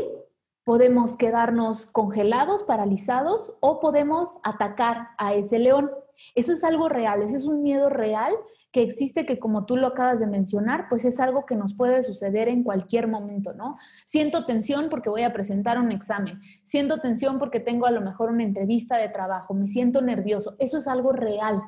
podemos 0.64 1.18
quedarnos 1.18 1.86
congelados, 1.88 2.64
paralizados 2.64 3.54
o 3.60 3.80
podemos 3.80 4.30
atacar 4.44 5.10
a 5.18 5.34
ese 5.34 5.60
león. 5.60 5.90
Eso 6.36 6.54
es 6.54 6.64
algo 6.64 6.90
real, 6.90 7.22
ese 7.22 7.38
es 7.38 7.46
un 7.46 7.64
miedo 7.64 7.90
real 7.90 8.34
que 8.72 8.84
existe 8.84 9.26
que 9.26 9.40
como 9.40 9.66
tú 9.66 9.78
lo 9.78 9.88
acabas 9.88 10.20
de 10.20 10.28
mencionar, 10.28 10.88
pues 10.90 11.04
es 11.04 11.20
algo 11.20 11.46
que 11.46 11.56
nos 11.56 11.74
puede 11.74 12.04
suceder 12.04 12.48
en 12.48 12.64
cualquier 12.64 13.08
momento, 13.08 13.54
¿no? 13.54 13.78
Siento 14.06 14.46
tensión 14.46 14.90
porque 14.90 15.10
voy 15.10 15.24
a 15.24 15.34
presentar 15.34 15.80
un 15.80 15.92
examen, 15.92 16.40
siento 16.64 17.02
tensión 17.02 17.40
porque 17.40 17.60
tengo 17.60 17.88
a 17.88 17.92
lo 17.92 18.02
mejor 18.02 18.30
una 18.30 18.44
entrevista 18.44 18.98
de 18.98 19.10
trabajo, 19.10 19.54
me 19.54 19.68
siento 19.68 20.02
nervioso, 20.02 20.56
eso 20.60 20.78
es 20.78 20.88
algo 20.88 21.12
real. 21.14 21.60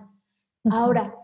Ahora, 0.69 1.15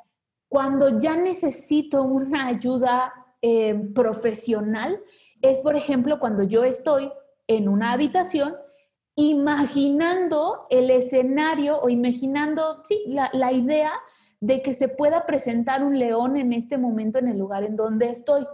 cuando 0.50 0.98
ya 0.98 1.16
necesito 1.16 2.04
una 2.04 2.48
ayuda 2.48 3.14
eh, 3.42 3.76
profesional, 3.94 5.00
es 5.42 5.60
por 5.60 5.76
ejemplo 5.76 6.20
cuando 6.20 6.42
yo 6.42 6.64
estoy 6.64 7.12
en 7.48 7.70
una 7.70 7.92
habitación 7.92 8.56
imaginando 9.18 10.68
el 10.70 10.92
escenario 10.92 11.80
o 11.82 11.90
imaginando, 11.90 12.84
sí, 12.86 13.04
la, 13.08 13.52
idea 13.52 13.92
de 14.40 14.62
que 14.62 14.76
se 14.76 14.90
pueda 14.90 15.26
presentar 15.26 15.84
un 15.84 15.98
león 15.98 16.38
en 16.38 16.54
este 16.54 16.78
momento 16.78 17.18
en 17.18 17.28
el 17.28 17.40
lugar 17.40 17.64
en 17.64 17.76
donde 17.76 18.12
estoy. 18.12 18.46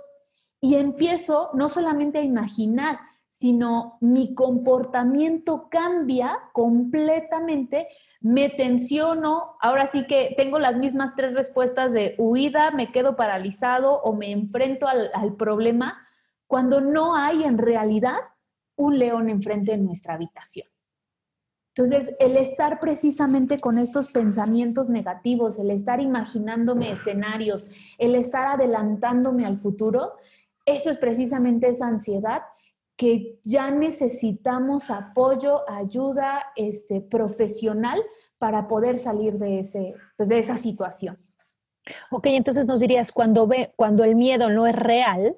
Y 0.62 0.76
empiezo 0.76 1.50
no 1.54 1.68
solamente 1.68 2.20
a 2.20 2.24
imaginar, 2.24 2.98
sino 3.28 3.98
mi 4.00 4.34
comportamiento 4.34 5.68
cambia 5.70 6.40
completamente, 6.54 7.90
me 8.22 8.48
tensiono, 8.48 9.58
ahora 9.60 9.88
sí 9.88 10.08
que 10.08 10.34
tengo 10.38 10.60
las 10.60 10.78
mismas 10.78 11.14
tres 11.18 11.34
respuestas 11.34 11.92
de 11.92 12.16
huida, 12.18 12.72
me 12.72 12.94
quedo 12.94 13.18
paralizado 13.18 14.00
o 14.02 14.14
me 14.14 14.32
enfrento 14.32 14.88
al, 14.88 15.12
al 15.14 15.36
problema, 15.36 16.08
cuando 16.48 16.80
no 16.80 17.18
hay 17.18 17.44
en 17.44 17.58
realidad 17.58 18.16
un 18.75 18.98
león 19.00 19.30
enfrente 19.30 19.72
de 19.72 19.77
nuestra 19.77 20.15
habitación. 20.15 20.68
Entonces, 21.75 22.15
el 22.20 22.38
estar 22.38 22.80
precisamente 22.80 23.58
con 23.58 23.80
estos 23.80 24.10
pensamientos 24.10 24.89
negativos, 24.89 25.58
el 25.58 25.72
estar 25.72 26.00
imaginándome 26.00 26.92
escenarios, 26.92 27.68
el 27.98 28.13
estar 28.13 28.48
adelantándome 28.48 29.46
al 29.46 29.58
futuro, 29.58 30.13
eso 30.65 30.92
es 30.92 30.98
precisamente 30.98 31.68
esa 31.68 31.88
ansiedad 31.88 32.44
que 32.96 33.39
ya 33.44 33.72
necesitamos 33.72 34.92
apoyo, 34.92 35.68
ayuda 35.68 36.44
este, 36.56 37.01
profesional 37.01 38.00
para 38.38 38.68
poder 38.68 39.00
salir 39.00 39.39
de, 39.39 39.60
ese, 39.60 39.96
pues 40.15 40.30
de 40.30 40.38
esa 40.38 40.58
situación. 40.58 41.18
Ok, 42.12 42.27
entonces 42.27 42.68
nos 42.68 42.80
dirías, 42.80 43.12
cuando, 43.12 43.48
ve, 43.48 43.74
cuando 43.75 44.03
el 44.03 44.15
miedo 44.15 44.50
no 44.50 44.68
es 44.68 44.75
real, 44.75 45.36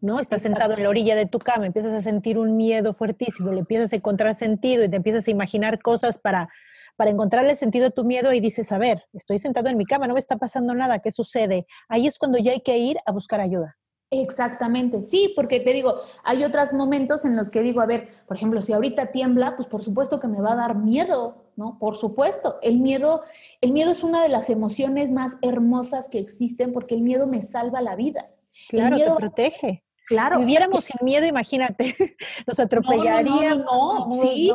¿no? 0.00 0.20
Estás 0.20 0.42
sentado 0.42 0.74
en 0.74 0.82
la 0.82 0.88
orilla 0.88 1.16
de 1.16 1.26
tu 1.26 1.38
cama, 1.38 1.66
empiezas 1.66 1.92
a 1.92 2.02
sentir 2.02 2.38
un 2.38 2.56
miedo 2.56 2.94
fuertísimo, 2.94 3.52
le 3.52 3.60
empiezas 3.60 3.92
a 3.92 3.96
encontrar 3.96 4.34
sentido 4.34 4.84
y 4.84 4.88
te 4.88 4.96
empiezas 4.96 5.26
a 5.26 5.30
imaginar 5.30 5.80
cosas 5.80 6.18
para, 6.18 6.48
para 6.96 7.10
encontrarle 7.10 7.56
sentido 7.56 7.86
a 7.86 7.90
tu 7.90 8.04
miedo 8.04 8.32
y 8.32 8.40
dices, 8.40 8.70
a 8.72 8.78
ver, 8.78 9.04
estoy 9.12 9.38
sentado 9.38 9.68
en 9.68 9.76
mi 9.76 9.86
cama, 9.86 10.06
no 10.06 10.14
me 10.14 10.20
está 10.20 10.36
pasando 10.36 10.74
nada, 10.74 11.00
¿qué 11.00 11.10
sucede? 11.10 11.66
Ahí 11.88 12.06
es 12.06 12.18
cuando 12.18 12.38
ya 12.38 12.52
hay 12.52 12.60
que 12.60 12.78
ir 12.78 12.98
a 13.06 13.12
buscar 13.12 13.40
ayuda. 13.40 13.76
Exactamente, 14.10 15.04
sí, 15.04 15.34
porque 15.36 15.60
te 15.60 15.74
digo, 15.74 15.96
hay 16.24 16.42
otros 16.42 16.72
momentos 16.72 17.26
en 17.26 17.36
los 17.36 17.50
que 17.50 17.60
digo, 17.60 17.82
a 17.82 17.86
ver, 17.86 18.08
por 18.26 18.38
ejemplo, 18.38 18.62
si 18.62 18.72
ahorita 18.72 19.12
tiembla, 19.12 19.54
pues 19.54 19.68
por 19.68 19.82
supuesto 19.82 20.18
que 20.18 20.28
me 20.28 20.40
va 20.40 20.52
a 20.52 20.56
dar 20.56 20.76
miedo, 20.76 21.44
¿no? 21.56 21.78
Por 21.78 21.94
supuesto, 21.94 22.56
el 22.62 22.78
miedo, 22.78 23.22
el 23.60 23.72
miedo 23.72 23.90
es 23.90 24.02
una 24.02 24.22
de 24.22 24.30
las 24.30 24.48
emociones 24.48 25.10
más 25.10 25.36
hermosas 25.42 26.08
que 26.08 26.20
existen 26.20 26.72
porque 26.72 26.94
el 26.94 27.02
miedo 27.02 27.26
me 27.26 27.42
salva 27.42 27.82
la 27.82 27.96
vida. 27.96 28.30
Claro, 28.70 28.96
te 28.96 29.10
protege. 29.10 29.84
Claro. 30.08 30.36
Si 30.36 30.40
viviéramos 30.40 30.84
sin 30.84 30.96
miedo, 31.02 31.26
imagínate, 31.26 31.94
nos 32.46 32.58
atropellaríamos. 32.58 33.64
No, 33.64 34.06
no, 34.06 34.16
no, 34.16 34.22
sí. 34.22 34.52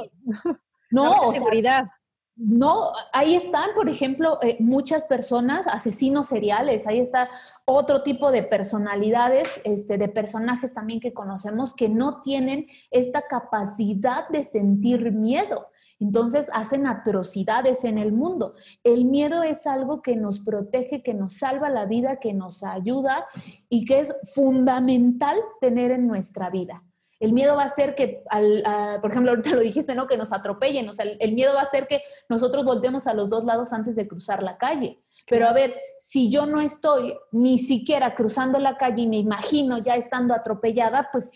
No, 0.90 1.28
o 1.28 1.34
seguridad. 1.34 1.88
no, 2.36 2.92
ahí 3.14 3.36
están, 3.36 3.70
por 3.76 3.88
ejemplo, 3.88 4.40
eh, 4.42 4.58
muchas 4.60 5.06
personas, 5.06 5.68
asesinos 5.68 6.28
seriales, 6.28 6.88
ahí 6.88 7.00
está 7.00 7.30
otro 7.66 8.02
tipo 8.02 8.32
de 8.32 8.42
personalidades, 8.44 9.62
este, 9.64 10.00
de 10.00 10.08
personajes 10.08 10.74
también 10.74 11.00
que 11.00 11.14
conocemos 11.14 11.76
que 11.76 11.88
no 11.88 12.24
tienen 12.24 12.68
esta 12.90 13.22
capacidad 13.28 14.28
de 14.30 14.44
sentir 14.44 15.12
miedo. 15.12 15.68
Entonces 16.04 16.50
hacen 16.52 16.86
atrocidades 16.86 17.86
en 17.86 17.98
el 17.98 18.12
mundo. 18.12 18.56
El 18.84 19.06
miedo 19.06 19.42
es 19.42 19.66
algo 19.66 20.02
que 20.02 20.18
nos 20.18 20.42
protege, 20.42 21.02
que 21.02 21.14
nos 21.14 21.38
salva 21.38 21.70
la 21.70 21.86
vida, 21.86 22.20
que 22.20 22.34
nos 22.34 22.62
ayuda 22.62 23.26
y 23.70 23.86
que 23.86 24.02
es 24.02 24.14
fundamental 24.36 25.38
tener 25.62 25.92
en 25.92 26.06
nuestra 26.06 26.50
vida. 26.50 26.84
El 27.22 27.32
miedo 27.32 27.56
va 27.56 27.64
a 27.64 27.70
ser 27.70 27.96
que, 27.96 28.22
por 29.02 29.12
ejemplo, 29.12 29.32
ahorita 29.32 29.52
lo 29.52 29.62
dijiste, 29.62 29.96
¿no? 29.96 30.08
Que 30.08 30.18
nos 30.18 30.34
atropellen. 30.34 30.90
O 30.90 30.94
sea, 30.94 31.06
el, 31.06 31.16
el 31.22 31.36
miedo 31.36 31.54
va 31.54 31.62
a 31.62 31.66
ser 31.66 31.88
que 31.88 32.02
nosotros 32.28 32.66
volteemos 32.66 33.08
a 33.08 33.14
los 33.14 33.30
dos 33.30 33.46
lados 33.46 33.72
antes 33.72 33.96
de 33.96 34.06
cruzar 34.06 34.44
la 34.44 34.58
calle. 34.58 35.00
Pero 35.30 35.48
a 35.48 35.54
ver, 35.54 35.74
si 36.00 36.30
yo 36.30 36.46
no 36.46 36.60
estoy 36.60 37.16
ni 37.32 37.60
siquiera 37.60 38.14
cruzando 38.14 38.60
la 38.60 38.76
calle 38.76 39.04
y 39.04 39.08
me 39.08 39.20
imagino 39.20 39.78
ya 39.78 39.96
estando 39.96 40.34
atropellada, 40.34 41.08
pues 41.14 41.32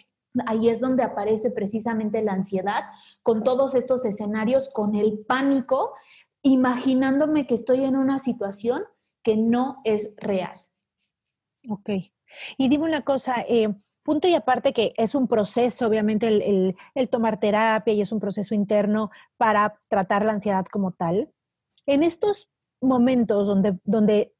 ahí 0.45 0.69
es 0.69 0.79
donde 0.79 1.03
aparece 1.03 1.51
precisamente 1.51 2.21
la 2.21 2.33
ansiedad, 2.33 2.83
con 3.23 3.43
todos 3.43 3.75
estos 3.75 4.05
escenarios, 4.05 4.69
con 4.69 4.95
el 4.95 5.19
pánico, 5.19 5.93
imaginándome 6.41 7.47
que 7.47 7.55
estoy 7.55 7.83
en 7.83 7.95
una 7.95 8.19
situación 8.19 8.83
que 9.23 9.37
no 9.37 9.81
es 9.83 10.13
real. 10.17 10.55
Ok. 11.69 11.89
Y 12.57 12.69
dime 12.69 12.85
una 12.85 13.01
cosa, 13.01 13.43
eh, 13.47 13.73
punto 14.03 14.27
y 14.27 14.35
aparte 14.35 14.71
que 14.71 14.93
es 14.95 15.15
un 15.15 15.27
proceso, 15.27 15.87
obviamente, 15.87 16.27
el, 16.27 16.75
el, 16.95 17.09
tomar 17.09 17.39
terapia 17.39 17.93
y 17.93 18.01
es 18.01 18.11
un 18.11 18.19
proceso 18.19 18.55
interno 18.55 19.11
para 19.35 19.77
tratar 19.89 20.23
la 20.23 20.33
ansiedad 20.33 20.65
como 20.65 20.91
tal. 20.91 21.31
En 21.85 22.03
estos 22.03 22.49
momentos 22.81 23.47
donde, 23.47 23.77
donde 23.83 24.33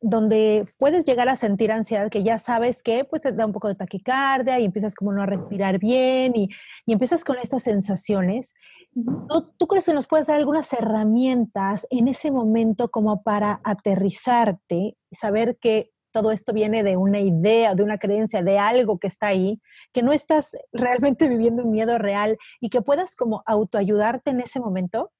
donde 0.00 0.66
puedes 0.78 1.04
llegar 1.06 1.28
a 1.28 1.36
sentir 1.36 1.72
ansiedad, 1.72 2.10
que 2.10 2.22
ya 2.22 2.38
sabes 2.38 2.82
que 2.82 3.04
pues 3.04 3.22
te 3.22 3.32
da 3.32 3.46
un 3.46 3.52
poco 3.52 3.68
de 3.68 3.74
taquicardia 3.74 4.58
y 4.58 4.64
empiezas 4.64 4.94
como 4.94 5.12
no 5.12 5.22
a 5.22 5.26
respirar 5.26 5.78
bien 5.78 6.32
y, 6.34 6.48
y 6.86 6.92
empiezas 6.92 7.24
con 7.24 7.38
estas 7.38 7.62
sensaciones. 7.62 8.54
¿Tú, 8.94 9.52
¿Tú, 9.58 9.66
crees 9.66 9.84
que 9.84 9.92
nos 9.92 10.06
puedes 10.06 10.26
dar 10.26 10.38
algunas 10.38 10.72
herramientas 10.72 11.86
en 11.90 12.08
ese 12.08 12.30
momento 12.30 12.90
como 12.90 13.22
para 13.22 13.60
aterrizarte 13.62 14.96
y 15.10 15.14
saber 15.14 15.58
que 15.58 15.92
todo 16.10 16.32
esto 16.32 16.52
viene 16.52 16.82
de 16.82 16.96
una 16.96 17.20
idea, 17.20 17.74
de 17.74 17.82
una 17.82 17.98
creencia, 17.98 18.42
de 18.42 18.58
algo 18.58 18.98
que 18.98 19.06
está 19.06 19.28
ahí, 19.28 19.60
que 19.92 20.02
no 20.02 20.12
estás 20.12 20.56
realmente 20.72 21.28
viviendo 21.28 21.62
un 21.62 21.70
miedo 21.70 21.98
real 21.98 22.38
y 22.60 22.70
que 22.70 22.82
puedas 22.82 23.14
como 23.14 23.42
autoayudarte 23.46 24.30
en 24.30 24.40
ese 24.40 24.58
momento? 24.58 25.12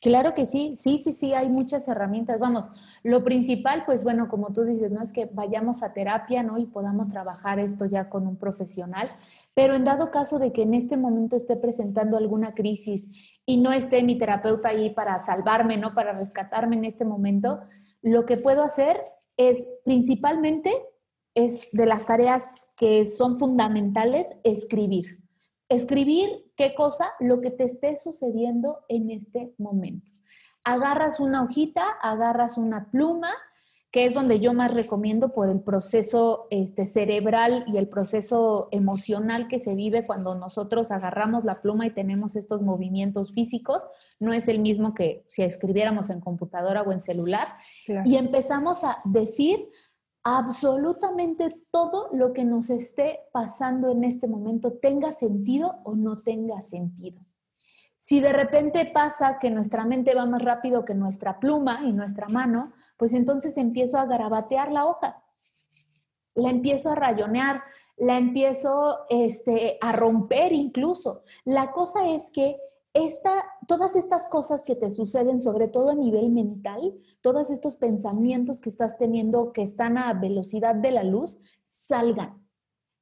Claro 0.00 0.32
que 0.32 0.46
sí, 0.46 0.76
sí, 0.78 0.96
sí, 0.96 1.12
sí, 1.12 1.34
hay 1.34 1.50
muchas 1.50 1.86
herramientas. 1.86 2.38
Vamos, 2.40 2.70
lo 3.02 3.22
principal, 3.22 3.84
pues 3.84 4.02
bueno, 4.02 4.28
como 4.28 4.50
tú 4.50 4.64
dices, 4.64 4.90
no 4.90 5.02
es 5.02 5.12
que 5.12 5.26
vayamos 5.26 5.82
a 5.82 5.92
terapia, 5.92 6.42
¿no? 6.42 6.56
Y 6.56 6.64
podamos 6.64 7.10
trabajar 7.10 7.58
esto 7.58 7.84
ya 7.84 8.08
con 8.08 8.26
un 8.26 8.36
profesional, 8.36 9.10
pero 9.52 9.74
en 9.74 9.84
dado 9.84 10.10
caso 10.10 10.38
de 10.38 10.52
que 10.52 10.62
en 10.62 10.72
este 10.72 10.96
momento 10.96 11.36
esté 11.36 11.56
presentando 11.56 12.16
alguna 12.16 12.54
crisis 12.54 13.10
y 13.44 13.58
no 13.58 13.72
esté 13.72 14.02
mi 14.02 14.16
terapeuta 14.16 14.68
ahí 14.70 14.88
para 14.88 15.18
salvarme, 15.18 15.76
¿no? 15.76 15.94
Para 15.94 16.12
rescatarme 16.12 16.76
en 16.76 16.86
este 16.86 17.04
momento, 17.04 17.60
lo 18.00 18.24
que 18.24 18.38
puedo 18.38 18.62
hacer 18.62 19.02
es 19.36 19.68
principalmente, 19.84 20.72
es 21.34 21.68
de 21.72 21.84
las 21.84 22.06
tareas 22.06 22.42
que 22.74 23.04
son 23.04 23.36
fundamentales, 23.36 24.28
escribir. 24.44 25.19
Escribir 25.70 26.50
¿Qué 26.60 26.74
cosa? 26.74 27.12
Lo 27.20 27.40
que 27.40 27.50
te 27.50 27.64
esté 27.64 27.96
sucediendo 27.96 28.80
en 28.90 29.08
este 29.08 29.54
momento. 29.56 30.12
Agarras 30.62 31.18
una 31.18 31.42
hojita, 31.42 31.86
agarras 32.02 32.58
una 32.58 32.90
pluma, 32.90 33.30
que 33.90 34.04
es 34.04 34.12
donde 34.12 34.40
yo 34.40 34.52
más 34.52 34.74
recomiendo 34.74 35.32
por 35.32 35.48
el 35.48 35.60
proceso 35.60 36.48
este, 36.50 36.84
cerebral 36.84 37.64
y 37.66 37.78
el 37.78 37.88
proceso 37.88 38.68
emocional 38.72 39.48
que 39.48 39.58
se 39.58 39.74
vive 39.74 40.04
cuando 40.04 40.34
nosotros 40.34 40.90
agarramos 40.90 41.44
la 41.44 41.62
pluma 41.62 41.86
y 41.86 41.94
tenemos 41.94 42.36
estos 42.36 42.60
movimientos 42.60 43.32
físicos. 43.32 43.82
No 44.18 44.34
es 44.34 44.48
el 44.48 44.58
mismo 44.58 44.92
que 44.92 45.24
si 45.28 45.42
escribiéramos 45.42 46.10
en 46.10 46.20
computadora 46.20 46.82
o 46.82 46.92
en 46.92 47.00
celular. 47.00 47.48
Y 48.04 48.16
empezamos 48.16 48.84
a 48.84 48.98
decir 49.06 49.66
absolutamente 50.22 51.48
todo 51.70 52.08
lo 52.12 52.32
que 52.32 52.44
nos 52.44 52.70
esté 52.70 53.20
pasando 53.32 53.90
en 53.90 54.04
este 54.04 54.28
momento, 54.28 54.74
tenga 54.74 55.12
sentido 55.12 55.80
o 55.84 55.94
no 55.94 56.20
tenga 56.20 56.60
sentido. 56.62 57.20
Si 57.96 58.20
de 58.20 58.32
repente 58.32 58.86
pasa 58.86 59.38
que 59.38 59.50
nuestra 59.50 59.84
mente 59.84 60.14
va 60.14 60.24
más 60.24 60.42
rápido 60.42 60.84
que 60.84 60.94
nuestra 60.94 61.38
pluma 61.38 61.82
y 61.84 61.92
nuestra 61.92 62.28
mano, 62.28 62.72
pues 62.96 63.12
entonces 63.12 63.56
empiezo 63.58 63.98
a 63.98 64.06
garabatear 64.06 64.72
la 64.72 64.86
hoja, 64.86 65.22
la 66.34 66.48
empiezo 66.48 66.90
a 66.90 66.94
rayonear, 66.94 67.62
la 67.98 68.16
empiezo 68.16 69.00
este, 69.10 69.76
a 69.82 69.92
romper 69.92 70.52
incluso. 70.52 71.24
La 71.44 71.72
cosa 71.72 72.08
es 72.08 72.30
que 72.30 72.56
esta, 72.94 73.44
todas 73.70 73.94
estas 73.94 74.26
cosas 74.26 74.64
que 74.64 74.74
te 74.74 74.90
suceden, 74.90 75.38
sobre 75.38 75.68
todo 75.68 75.90
a 75.90 75.94
nivel 75.94 76.30
mental, 76.30 76.92
todos 77.20 77.50
estos 77.50 77.76
pensamientos 77.76 78.58
que 78.58 78.68
estás 78.68 78.98
teniendo 78.98 79.52
que 79.52 79.62
están 79.62 79.96
a 79.96 80.12
velocidad 80.12 80.74
de 80.74 80.90
la 80.90 81.04
luz, 81.04 81.38
salgan, 81.62 82.44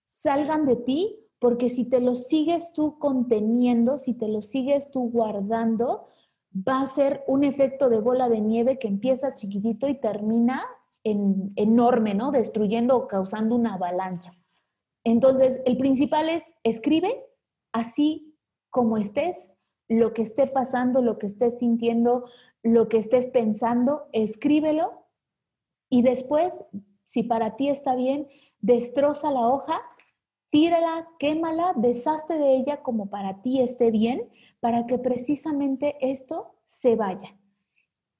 salgan 0.04 0.66
de 0.66 0.76
ti, 0.76 1.20
porque 1.38 1.70
si 1.70 1.88
te 1.88 2.02
los 2.02 2.26
sigues 2.26 2.74
tú 2.74 2.98
conteniendo, 2.98 3.96
si 3.96 4.12
te 4.12 4.28
los 4.28 4.48
sigues 4.48 4.90
tú 4.90 5.08
guardando, 5.08 6.08
va 6.52 6.82
a 6.82 6.86
ser 6.86 7.24
un 7.28 7.44
efecto 7.44 7.88
de 7.88 8.00
bola 8.00 8.28
de 8.28 8.42
nieve 8.42 8.78
que 8.78 8.88
empieza 8.88 9.32
chiquitito 9.32 9.88
y 9.88 9.98
termina 9.98 10.66
en, 11.02 11.50
enorme, 11.56 12.12
¿no? 12.12 12.30
Destruyendo 12.30 12.94
o 12.94 13.08
causando 13.08 13.54
una 13.54 13.72
avalancha. 13.72 14.34
Entonces, 15.02 15.62
el 15.64 15.78
principal 15.78 16.28
es 16.28 16.52
escribe 16.62 17.24
así 17.72 18.36
como 18.68 18.98
estés, 18.98 19.50
lo 19.88 20.12
que 20.12 20.22
esté 20.22 20.46
pasando, 20.46 21.02
lo 21.02 21.18
que 21.18 21.26
estés 21.26 21.58
sintiendo, 21.58 22.26
lo 22.62 22.88
que 22.88 22.98
estés 22.98 23.28
pensando, 23.28 24.08
escríbelo 24.12 25.06
y 25.88 26.02
después, 26.02 26.62
si 27.04 27.22
para 27.22 27.56
ti 27.56 27.68
está 27.68 27.94
bien, 27.94 28.28
destroza 28.60 29.30
la 29.30 29.48
hoja, 29.48 29.80
tírala, 30.50 31.08
quémala, 31.18 31.72
deshazte 31.76 32.38
de 32.38 32.54
ella 32.56 32.82
como 32.82 33.08
para 33.10 33.40
ti 33.40 33.60
esté 33.60 33.90
bien 33.90 34.28
para 34.60 34.86
que 34.86 34.98
precisamente 34.98 35.96
esto 36.00 36.54
se 36.64 36.96
vaya. 36.96 37.36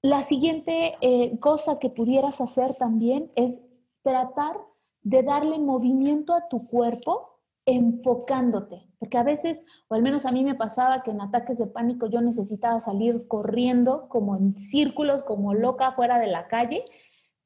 La 0.00 0.22
siguiente 0.22 0.96
eh, 1.00 1.38
cosa 1.40 1.78
que 1.78 1.90
pudieras 1.90 2.40
hacer 2.40 2.76
también 2.76 3.32
es 3.34 3.62
tratar 4.02 4.56
de 5.02 5.22
darle 5.22 5.58
movimiento 5.58 6.34
a 6.34 6.48
tu 6.48 6.68
cuerpo 6.68 7.38
enfocándote, 7.68 8.88
porque 8.98 9.18
a 9.18 9.22
veces, 9.22 9.62
o 9.88 9.94
al 9.94 10.00
menos 10.00 10.25
a 10.25 10.32
mí 10.32 10.42
me 10.42 10.54
pasaba 10.54 11.02
que 11.02 11.10
en 11.10 11.20
ataques 11.20 11.58
de 11.58 11.66
pánico 11.66 12.06
yo 12.06 12.22
necesitaba 12.22 12.80
salir 12.80 13.28
corriendo 13.28 14.08
como 14.08 14.37
en 14.37 14.58
círculos, 14.58 15.22
como 15.22 15.52
loca 15.52 15.92
fuera 15.92 16.18
de 16.18 16.28
la 16.28 16.48
calle, 16.48 16.82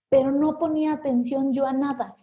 pero 0.09 0.31
no 0.31 0.61
ponía 0.61 0.93
atención 0.93 1.53
yo 1.53 1.67
a 1.67 1.73
nada. 1.73 2.17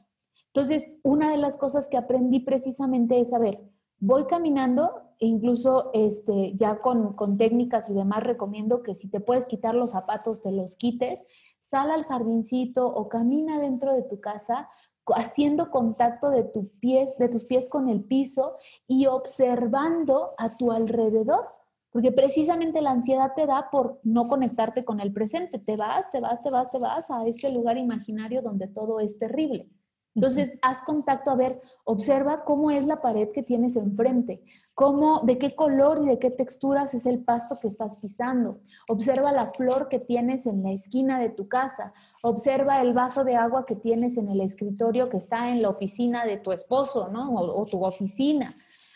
Entonces, 0.47 0.87
una 1.03 1.29
de 1.29 1.37
las 1.37 1.57
cosas 1.57 1.89
que 1.89 1.97
aprendí 1.97 2.39
precisamente 2.39 3.19
es, 3.19 3.33
a 3.33 3.37
ver, 3.37 3.59
voy 3.99 4.27
caminando 4.27 5.01
e 5.19 5.27
incluso 5.27 5.91
este, 5.93 6.53
ya 6.55 6.79
con, 6.79 7.15
con 7.15 7.37
técnicas 7.37 7.89
y 7.89 7.93
demás 7.93 8.23
recomiendo 8.23 8.81
que 8.81 8.95
si 8.95 9.09
te 9.09 9.19
puedes 9.19 9.45
quitar 9.45 9.75
los 9.75 9.91
zapatos, 9.91 10.41
te 10.41 10.53
los 10.53 10.77
quites, 10.77 11.19
sal 11.59 11.91
al 11.91 12.05
jardincito 12.05 12.87
o 12.87 13.09
camina 13.09 13.57
dentro 13.57 13.93
de 13.93 14.03
tu 14.03 14.21
casa 14.21 14.69
haciendo 15.15 15.71
contacto 15.71 16.29
de, 16.29 16.43
tus 16.43 16.67
pies, 16.79 17.17
de 17.17 17.29
tus 17.29 17.45
pies 17.45 17.69
con 17.69 17.89
el 17.89 18.03
piso 18.03 18.55
y 18.87 19.05
observando 19.05 20.31
a 20.37 20.55
tu 20.55 20.71
alrededor. 20.71 21.47
Porque 21.91 22.11
precisamente 22.11 22.81
la 22.81 22.91
ansiedad 22.91 23.33
te 23.35 23.47
da 23.47 23.69
por 23.71 23.99
no 24.03 24.27
conectarte 24.27 24.85
con 24.85 24.99
el 24.99 25.11
presente. 25.11 25.57
Te 25.57 25.75
vas, 25.75 26.11
te 26.11 26.19
vas, 26.19 26.43
te 26.43 26.49
vas, 26.51 26.69
te 26.69 26.77
vas 26.77 27.09
a 27.09 27.25
este 27.25 27.51
lugar 27.51 27.77
imaginario 27.77 28.41
donde 28.41 28.67
todo 28.67 28.99
es 28.99 29.17
terrible. 29.17 29.69
Entonces, 30.15 30.57
haz 30.61 30.81
contacto, 30.81 31.29
a 31.29 31.35
ver, 31.35 31.61
observa 31.83 32.43
cómo 32.43 32.71
es 32.71 32.85
la 32.85 33.01
pared 33.01 33.29
que 33.31 33.43
tienes 33.43 33.75
enfrente, 33.75 34.43
cómo, 34.73 35.21
de 35.21 35.37
qué 35.37 35.55
color 35.55 36.01
y 36.03 36.07
de 36.07 36.19
qué 36.19 36.31
texturas 36.31 36.93
es 36.93 37.05
el 37.05 37.23
pasto 37.23 37.57
que 37.61 37.67
estás 37.67 37.95
pisando. 37.97 38.59
Observa 38.89 39.31
la 39.31 39.47
flor 39.47 39.87
que 39.87 39.99
tienes 39.99 40.47
en 40.47 40.63
la 40.63 40.71
esquina 40.71 41.19
de 41.19 41.29
tu 41.29 41.47
casa. 41.47 41.93
Observa 42.23 42.81
el 42.81 42.93
vaso 42.93 43.23
de 43.23 43.35
agua 43.35 43.65
que 43.65 43.75
tienes 43.75 44.17
en 44.17 44.27
el 44.29 44.41
escritorio 44.41 45.09
que 45.09 45.17
está 45.17 45.49
en 45.49 45.61
la 45.61 45.69
oficina 45.69 46.25
de 46.25 46.37
tu 46.37 46.51
esposo, 46.51 47.09
¿no? 47.09 47.29
O, 47.29 47.61
o 47.61 47.65
tu 47.65 47.83
oficina. 47.85 48.55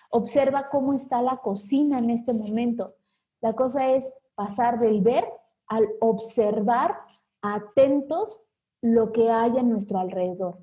Observa 0.10 0.68
cómo 0.70 0.94
está 0.94 1.22
la 1.22 1.38
cocina 1.38 2.00
en 2.00 2.10
este 2.10 2.34
momento. 2.34 2.96
La 3.40 3.54
cosa 3.54 3.92
es 3.92 4.14
pasar 4.36 4.80
del 4.80 5.02
ver 5.02 5.26
al 5.68 5.88
observar 6.02 6.98
atentos 7.42 8.40
lo 8.82 9.12
que 9.12 9.30
hay 9.30 9.58
a 9.58 9.64
nuestro 9.64 10.00
alrededor. 10.00 10.58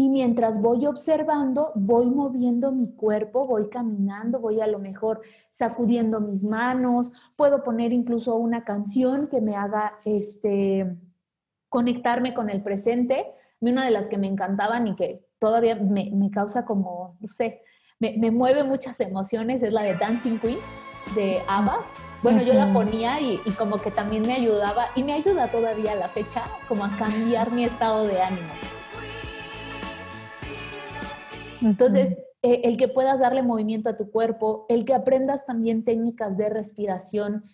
Y 0.00 0.08
mientras 0.08 0.62
voy 0.62 0.86
observando, 0.86 1.72
voy 1.74 2.06
moviendo 2.06 2.72
mi 2.72 2.90
cuerpo, 2.90 3.46
voy 3.46 3.68
caminando, 3.68 4.40
voy 4.40 4.58
a 4.62 4.66
lo 4.66 4.78
mejor 4.78 5.20
sacudiendo 5.50 6.22
mis 6.22 6.42
manos, 6.42 7.12
puedo 7.36 7.62
poner 7.62 7.92
incluso 7.92 8.36
una 8.36 8.64
canción 8.64 9.26
que 9.26 9.42
me 9.42 9.56
haga 9.56 9.98
este, 10.06 10.96
conectarme 11.68 12.32
con 12.32 12.48
el 12.48 12.62
presente. 12.62 13.26
Una 13.60 13.84
de 13.84 13.90
las 13.90 14.06
que 14.06 14.16
me 14.16 14.26
encantaban 14.26 14.86
y 14.86 14.96
que 14.96 15.22
todavía 15.38 15.74
me, 15.74 16.30
causa 16.30 16.64
como, 16.64 17.18
no 17.20 17.26
sé, 17.26 17.60
me, 17.98 18.16
me, 18.16 18.30
mueve 18.30 18.64
muchas 18.64 19.00
emociones 19.00 19.62
es 19.62 19.70
la 19.70 19.82
de 19.82 19.96
Dancing 19.96 20.38
Queen 20.38 20.60
de 21.14 21.42
ABBA. 21.46 21.76
Bueno, 22.22 22.40
yo 22.40 22.54
la 22.54 22.72
ponía 22.72 23.20
y, 23.20 23.38
y 23.44 23.50
como 23.50 23.76
que 23.76 23.90
también 23.90 24.22
me 24.22 24.32
ayudaba 24.32 24.86
y 24.94 25.02
me 25.02 25.12
ayuda 25.12 25.50
todavía 25.50 25.92
a 25.92 25.96
la 25.96 26.08
fecha 26.08 26.44
como 26.68 26.86
a 26.86 26.90
cambiar 26.96 27.52
mi 27.52 27.64
estado 27.64 28.06
de 28.06 28.22
ánimo. 28.22 28.48
Entonces, 31.60 32.18
eh, 32.42 32.62
el 32.64 32.76
que 32.76 32.88
puedas 32.88 33.20
darle 33.20 33.42
movimiento 33.42 33.90
a 33.90 33.96
tu 33.96 34.10
cuerpo, 34.10 34.66
el 34.68 34.84
que 34.84 34.94
aprendas 34.94 35.44
también 35.46 35.84
técnicas 35.84 36.36
de 36.36 36.48
respiración 36.48 37.44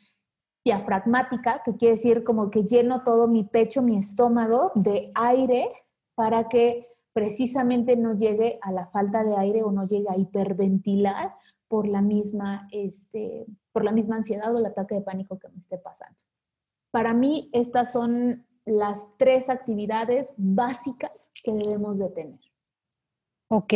diafragmática, 0.65 1.63
que 1.65 1.77
quiere 1.77 1.95
decir 1.95 2.25
como 2.25 2.51
que 2.51 2.65
lleno 2.65 3.05
todo 3.05 3.29
mi 3.29 3.45
pecho, 3.45 3.83
mi 3.83 3.97
estómago 3.97 4.73
de 4.75 5.13
aire 5.15 5.71
para 6.15 6.49
que 6.49 6.89
precisamente 7.13 7.97
no 7.97 8.15
llegue 8.15 8.59
a 8.63 8.73
la 8.73 8.87
falta 8.89 9.25
de 9.25 9.37
aire 9.37 9.63
o 9.63 9.71
no 9.71 9.87
llegue 9.87 10.09
a 10.09 10.19
hiperventilar 10.19 11.35
por 11.69 11.87
la 11.87 12.03
misma, 12.03 12.69
este, 12.73 13.47
por 13.73 13.85
la 13.85 13.93
misma 13.93 14.17
ansiedad 14.17 14.55
o 14.55 14.59
el 14.59 14.67
ataque 14.67 14.97
de 14.97 15.01
pánico 15.03 15.39
que 15.39 15.49
me 15.49 15.59
esté 15.59 15.79
pasando. 15.79 16.17
Para 16.91 17.15
mí, 17.15 17.49
estas 17.53 17.93
son 17.93 18.47
las 18.65 19.17
tres 19.19 19.49
actividades 19.49 20.33
básicas 20.37 21.31
que 21.43 21.53
debemos 21.53 21.99
de 21.99 22.09
tener. 22.11 22.41
Ok. 23.49 23.73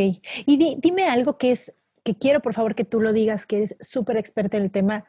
Y 0.46 0.76
dime 0.80 1.09
algo 1.09 1.38
que 1.38 1.52
es, 1.52 1.74
que 2.04 2.16
quiero 2.16 2.40
por 2.40 2.54
favor 2.54 2.74
que 2.74 2.85
tú 2.85 3.00
lo 3.00 3.12
digas, 3.12 3.46
que 3.46 3.59
eres 3.59 3.76
súper 3.80 4.16
experta 4.16 4.56
en 4.56 4.64
el 4.64 4.70
tema. 4.70 5.04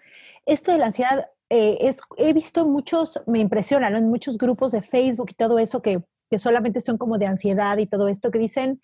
Esto 0.46 0.72
de 0.72 0.78
la 0.78 0.88
ansiedad, 0.88 1.30
eh, 1.50 1.78
es, 1.82 1.98
he 2.18 2.34
visto 2.34 2.66
muchos, 2.68 3.22
me 3.28 3.40
impresiona, 3.40 3.90
¿no? 3.90 3.98
En 3.98 4.10
muchos 4.10 4.38
grupos 4.38 4.72
de 4.72 4.82
Facebook 4.82 5.32
y 5.32 5.36
todo 5.36 5.60
eso 5.60 5.82
que, 5.82 6.04
que 6.30 6.40
solamente 6.40 6.82
son 6.82 6.98
como 6.98 7.18
de 7.18 7.26
ansiedad 7.26 7.78
y 7.78 7.88
todo 7.88 8.08
esto, 8.08 8.32
que 8.32 8.40
dicen, 8.40 8.82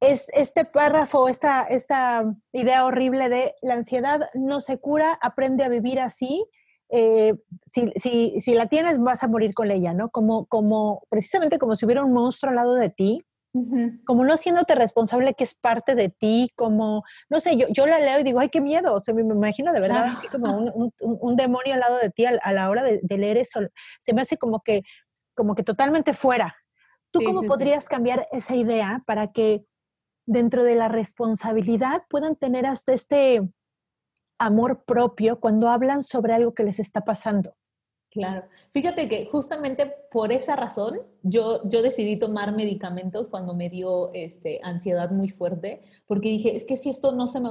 es 0.00 0.26
este 0.32 0.64
párrafo, 0.64 1.28
esta, 1.28 1.62
esta 1.62 2.24
idea 2.52 2.84
horrible 2.84 3.28
de 3.28 3.54
la 3.62 3.74
ansiedad 3.74 4.28
no 4.34 4.60
se 4.60 4.78
cura, 4.78 5.18
aprende 5.20 5.64
a 5.64 5.68
vivir 5.68 5.98
así. 5.98 6.46
Eh, 6.90 7.34
si, 7.66 7.90
si, 7.96 8.40
si, 8.40 8.54
la 8.54 8.68
tienes, 8.68 8.98
vas 8.98 9.22
a 9.22 9.28
morir 9.28 9.52
con 9.54 9.70
ella, 9.70 9.92
¿no? 9.92 10.10
Como, 10.10 10.46
como, 10.46 11.02
precisamente 11.10 11.58
como 11.58 11.74
si 11.74 11.84
hubiera 11.84 12.04
un 12.04 12.12
monstruo 12.12 12.50
al 12.50 12.56
lado 12.56 12.74
de 12.74 12.88
ti 12.90 13.24
como 14.04 14.24
no 14.24 14.36
siéndote 14.36 14.74
responsable 14.74 15.34
que 15.34 15.44
es 15.44 15.54
parte 15.54 15.94
de 15.94 16.10
ti, 16.10 16.50
como, 16.54 17.02
no 17.28 17.40
sé, 17.40 17.56
yo, 17.56 17.66
yo 17.70 17.86
la 17.86 17.98
leo 17.98 18.20
y 18.20 18.22
digo, 18.22 18.40
ay, 18.40 18.50
qué 18.50 18.60
miedo, 18.60 18.94
o 18.94 19.00
sea, 19.00 19.14
me, 19.14 19.22
imagino 19.22 19.72
de 19.72 19.80
verdad 19.80 20.04
así 20.04 20.28
como 20.28 20.56
un, 20.56 20.92
un, 21.00 21.36
demonio 21.36 21.74
al 21.74 21.80
lado 21.80 21.98
de 21.98 22.10
ti 22.10 22.24
a, 22.26 22.52
la 22.52 22.70
hora 22.70 22.82
de, 22.82 23.00
leer 23.16 23.38
eso, 23.38 23.60
se 24.00 24.12
me 24.12 24.22
hace 24.22 24.36
como 24.36 24.60
que, 24.60 24.82
como 25.34 25.54
que 25.54 25.62
totalmente 25.62 26.14
fuera. 26.14 26.56
¿Tú 27.10 27.20
cómo 27.24 27.42
podrías 27.44 27.88
cambiar 27.88 28.28
esa 28.32 28.54
idea 28.54 29.02
para 29.06 29.32
que 29.32 29.64
dentro 30.26 30.62
de 30.62 30.74
la 30.74 30.88
responsabilidad 30.88 32.02
puedan 32.10 32.36
tener 32.36 32.66
hasta 32.66 32.92
este 32.92 33.40
amor 34.38 34.84
propio 34.84 35.40
cuando 35.40 35.68
hablan 35.68 36.02
sobre 36.02 36.34
algo 36.34 36.52
que 36.52 36.64
les 36.64 36.78
está 36.78 37.00
pasando? 37.04 37.57
Claro. 38.18 38.48
Fíjate 38.72 39.08
que 39.08 39.26
justamente 39.26 39.94
por 40.10 40.32
esa 40.32 40.56
razón 40.56 40.98
yo, 41.22 41.60
yo 41.70 41.82
decidí 41.82 42.18
tomar 42.18 42.52
medicamentos 42.52 43.28
cuando 43.28 43.54
me 43.54 43.70
dio 43.70 44.12
este, 44.12 44.58
ansiedad 44.64 45.12
muy 45.12 45.28
fuerte, 45.28 45.82
porque 46.08 46.28
dije, 46.30 46.56
es 46.56 46.64
que 46.64 46.76
si 46.76 46.90
esto 46.90 47.12
no 47.12 47.28
se 47.28 47.38
me 47.38 47.50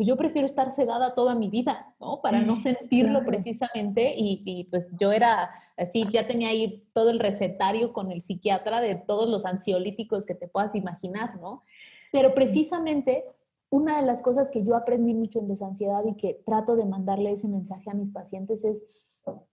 pues 0.00 0.08
yo 0.08 0.16
prefiero 0.16 0.46
estar 0.46 0.70
sedada 0.70 1.14
toda 1.14 1.34
mi 1.34 1.50
vida, 1.50 1.94
¿no? 2.00 2.22
Para 2.22 2.40
no 2.40 2.56
sentirlo 2.56 3.22
precisamente 3.22 4.14
y, 4.16 4.42
y, 4.46 4.64
pues 4.64 4.88
yo 4.92 5.12
era 5.12 5.50
así, 5.76 6.06
ya 6.10 6.26
tenía 6.26 6.48
ahí 6.48 6.86
todo 6.94 7.10
el 7.10 7.18
recetario 7.18 7.92
con 7.92 8.10
el 8.10 8.22
psiquiatra 8.22 8.80
de 8.80 8.94
todos 8.94 9.28
los 9.28 9.44
ansiolíticos 9.44 10.24
que 10.24 10.34
te 10.34 10.48
puedas 10.48 10.74
imaginar, 10.74 11.38
¿no? 11.38 11.64
Pero 12.12 12.32
precisamente 12.32 13.26
una 13.68 14.00
de 14.00 14.06
las 14.06 14.22
cosas 14.22 14.48
que 14.48 14.64
yo 14.64 14.74
aprendí 14.74 15.12
mucho 15.12 15.38
en 15.38 15.48
desansiedad 15.48 16.02
y 16.06 16.14
que 16.14 16.42
trato 16.46 16.76
de 16.76 16.86
mandarle 16.86 17.32
ese 17.32 17.48
mensaje 17.48 17.90
a 17.90 17.94
mis 17.94 18.10
pacientes 18.10 18.64
es, 18.64 18.86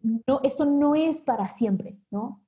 no, 0.02 0.40
esto 0.44 0.64
no 0.64 0.96
es 0.96 1.24
para 1.24 1.48
siempre, 1.48 2.00
¿no? 2.10 2.42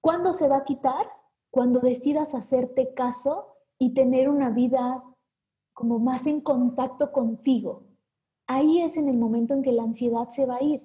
¿Cuándo 0.00 0.32
se 0.32 0.48
va 0.48 0.56
a 0.56 0.64
quitar? 0.64 1.06
Cuando 1.50 1.80
decidas 1.80 2.34
hacerte 2.34 2.94
caso 2.94 3.48
y 3.78 3.92
tener 3.92 4.30
una 4.30 4.48
vida 4.48 5.04
como 5.78 6.00
más 6.00 6.26
en 6.26 6.40
contacto 6.40 7.12
contigo. 7.12 7.84
Ahí 8.48 8.80
es 8.80 8.96
en 8.96 9.08
el 9.08 9.16
momento 9.16 9.54
en 9.54 9.62
que 9.62 9.70
la 9.70 9.84
ansiedad 9.84 10.28
se 10.30 10.44
va 10.44 10.56
a 10.56 10.62
ir. 10.64 10.82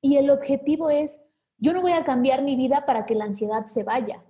Y 0.00 0.16
el 0.16 0.28
objetivo 0.28 0.90
es, 0.90 1.20
yo 1.56 1.72
no 1.72 1.82
voy 1.82 1.92
a 1.92 2.02
cambiar 2.02 2.42
mi 2.42 2.56
vida 2.56 2.84
para 2.84 3.06
que 3.06 3.14
la 3.14 3.26
ansiedad 3.26 3.66
se 3.66 3.84
vaya. 3.84 4.24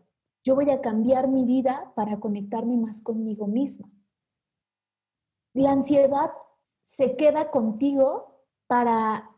Yo 0.44 0.56
voy 0.56 0.70
a 0.70 0.82
cambiar 0.82 1.28
mi 1.28 1.46
vida 1.46 1.90
para 1.96 2.20
conectarme 2.20 2.76
más 2.76 3.00
conmigo 3.00 3.46
misma. 3.46 3.90
La 5.54 5.72
ansiedad 5.72 6.32
se 6.82 7.16
queda 7.16 7.50
contigo 7.50 8.42
para 8.66 9.30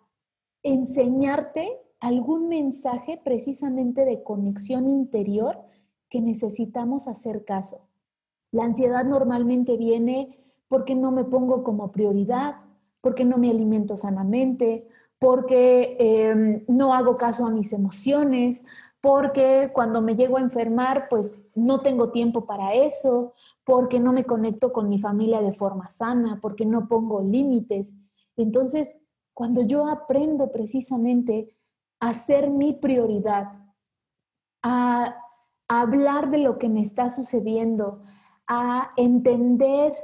enseñarte 0.65 1.81
algún 2.01 2.49
mensaje 2.49 3.21
precisamente 3.23 4.05
de 4.05 4.25
conexión 4.25 4.91
interior 4.91 5.65
que 6.09 6.21
necesitamos 6.21 7.07
hacer 7.07 7.45
caso. 7.45 7.87
La 8.51 8.65
ansiedad 8.65 9.05
normalmente 9.05 9.77
viene 9.77 10.43
porque 10.69 10.95
no 10.95 11.13
me 11.13 11.25
pongo 11.25 11.63
como 11.63 11.93
prioridad, 11.93 12.57
porque 13.01 13.25
no 13.25 13.39
me 13.39 13.51
alimento 13.51 13.97
sanamente, 13.97 14.89
porque 15.19 15.97
eh, 15.99 16.65
no 16.69 16.93
hago 16.93 17.17
caso 17.17 17.47
a 17.47 17.51
mis 17.51 17.73
emociones, 17.73 18.65
porque 19.01 19.71
cuando 19.73 20.01
me 20.01 20.17
llego 20.17 20.37
a 20.37 20.41
enfermar, 20.41 21.09
pues 21.09 21.39
no 21.55 21.81
tengo 21.81 22.11
tiempo 22.11 22.47
para 22.47 22.75
eso, 22.75 23.33
porque 23.65 24.01
no 24.01 24.13
me 24.13 24.25
conecto 24.25 24.73
con 24.73 24.89
mi 24.89 24.99
familia 24.99 25.41
de 25.41 25.53
forma 25.53 25.87
sana, 25.87 26.41
porque 26.43 26.67
no 26.67 26.89
pongo 26.89 27.23
límites. 27.23 27.95
Entonces, 28.37 28.99
cuando 29.33 29.63
yo 29.63 29.87
aprendo 29.87 30.51
precisamente 30.51 31.55
a 32.01 32.13
ser 32.15 32.51
mi 32.51 32.73
prioridad, 32.73 33.53
a 34.63 35.17
hablar 35.69 36.31
de 36.31 36.39
lo 36.39 36.59
que 36.59 36.69
me 36.69 36.81
está 36.81 37.09
sucediendo, 37.09 38.03
a 38.47 38.93
entender 38.97 39.95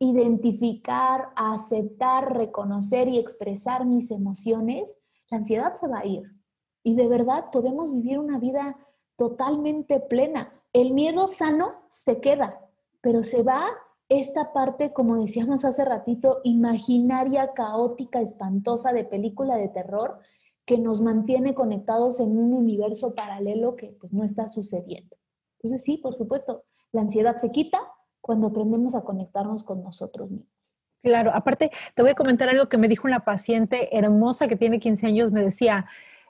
identificar, 0.00 1.28
aceptar, 1.36 2.34
reconocer 2.36 3.06
y 3.08 3.18
expresar 3.18 3.84
mis 3.84 4.10
emociones, 4.10 4.96
la 5.30 5.38
ansiedad 5.38 5.74
se 5.74 5.86
va 5.86 6.00
a 6.00 6.06
ir. 6.06 6.24
Y 6.82 6.96
de 6.96 7.06
verdad 7.06 7.50
podemos 7.52 7.92
vivir 7.92 8.18
una 8.18 8.38
vida 8.38 8.78
totalmente 9.16 10.00
plena. 10.00 10.50
El 10.72 10.94
miedo 10.94 11.28
sano 11.28 11.74
se 11.88 12.20
queda, 12.20 12.66
pero 13.02 13.22
se 13.22 13.42
va 13.42 13.66
esa 14.08 14.52
parte, 14.54 14.92
como 14.92 15.16
decíamos 15.16 15.64
hace 15.66 15.84
ratito, 15.84 16.40
imaginaria, 16.44 17.52
caótica, 17.52 18.22
espantosa 18.22 18.92
de 18.92 19.04
película 19.04 19.56
de 19.56 19.68
terror 19.68 20.18
que 20.64 20.78
nos 20.78 21.02
mantiene 21.02 21.54
conectados 21.54 22.20
en 22.20 22.38
un 22.38 22.54
universo 22.54 23.14
paralelo 23.14 23.76
que 23.76 23.88
pues 24.00 24.12
no 24.14 24.24
está 24.24 24.48
sucediendo. 24.48 25.16
Entonces 25.58 25.84
sí, 25.84 25.98
por 25.98 26.16
supuesto, 26.16 26.64
la 26.90 27.02
ansiedad 27.02 27.36
se 27.36 27.52
quita, 27.52 27.78
cuando 28.30 28.46
aprendemos 28.46 28.94
a 28.94 29.00
conectarnos 29.00 29.64
con 29.64 29.82
nosotros 29.82 30.30
mismos. 30.30 30.46
Claro, 31.02 31.32
aparte, 31.34 31.72
te 31.96 32.02
voy 32.02 32.12
a 32.12 32.14
comentar 32.14 32.48
algo 32.48 32.68
que 32.68 32.78
me 32.78 32.86
dijo 32.86 33.08
una 33.08 33.24
paciente 33.24 33.96
hermosa 33.98 34.46
que 34.46 34.54
tiene 34.54 34.78
15 34.78 35.04
años, 35.04 35.32
me 35.32 35.42
decía, 35.42 35.86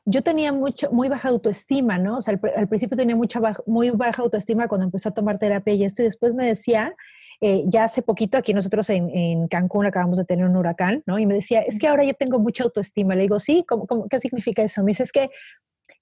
yo 0.06 0.22
tenía 0.22 0.50
mucho, 0.50 0.90
muy 0.92 1.10
baja 1.10 1.28
autoestima, 1.28 1.98
¿no? 1.98 2.16
O 2.16 2.22
sea, 2.22 2.32
al, 2.32 2.52
al 2.56 2.68
principio 2.68 2.96
tenía 2.96 3.14
mucha 3.14 3.38
muy 3.66 3.90
baja 3.90 4.22
autoestima 4.22 4.66
cuando 4.66 4.86
empezó 4.86 5.10
a 5.10 5.12
tomar 5.12 5.38
terapia 5.38 5.74
y 5.74 5.84
esto, 5.84 6.00
y 6.00 6.06
después 6.06 6.32
me 6.32 6.46
decía, 6.46 6.96
eh, 7.42 7.64
ya 7.66 7.84
hace 7.84 8.00
poquito, 8.00 8.38
aquí 8.38 8.54
nosotros 8.54 8.88
en, 8.88 9.10
en, 9.10 9.46
Cancún 9.48 9.84
acabamos 9.84 10.16
de 10.16 10.24
tener 10.24 10.46
un 10.46 10.56
huracán, 10.56 11.02
¿no? 11.04 11.18
Y 11.18 11.26
me 11.26 11.34
decía, 11.34 11.60
es 11.60 11.78
que 11.78 11.86
ahora 11.86 12.04
yo 12.04 12.14
tengo 12.14 12.38
mucha 12.38 12.64
autoestima. 12.64 13.14
Le 13.14 13.22
digo, 13.22 13.38
sí, 13.40 13.62
¿cómo, 13.68 13.86
cómo, 13.86 14.08
qué 14.08 14.20
significa 14.20 14.62
eso? 14.62 14.82
Me 14.82 14.92
dice, 14.92 15.02
es 15.02 15.12
que 15.12 15.28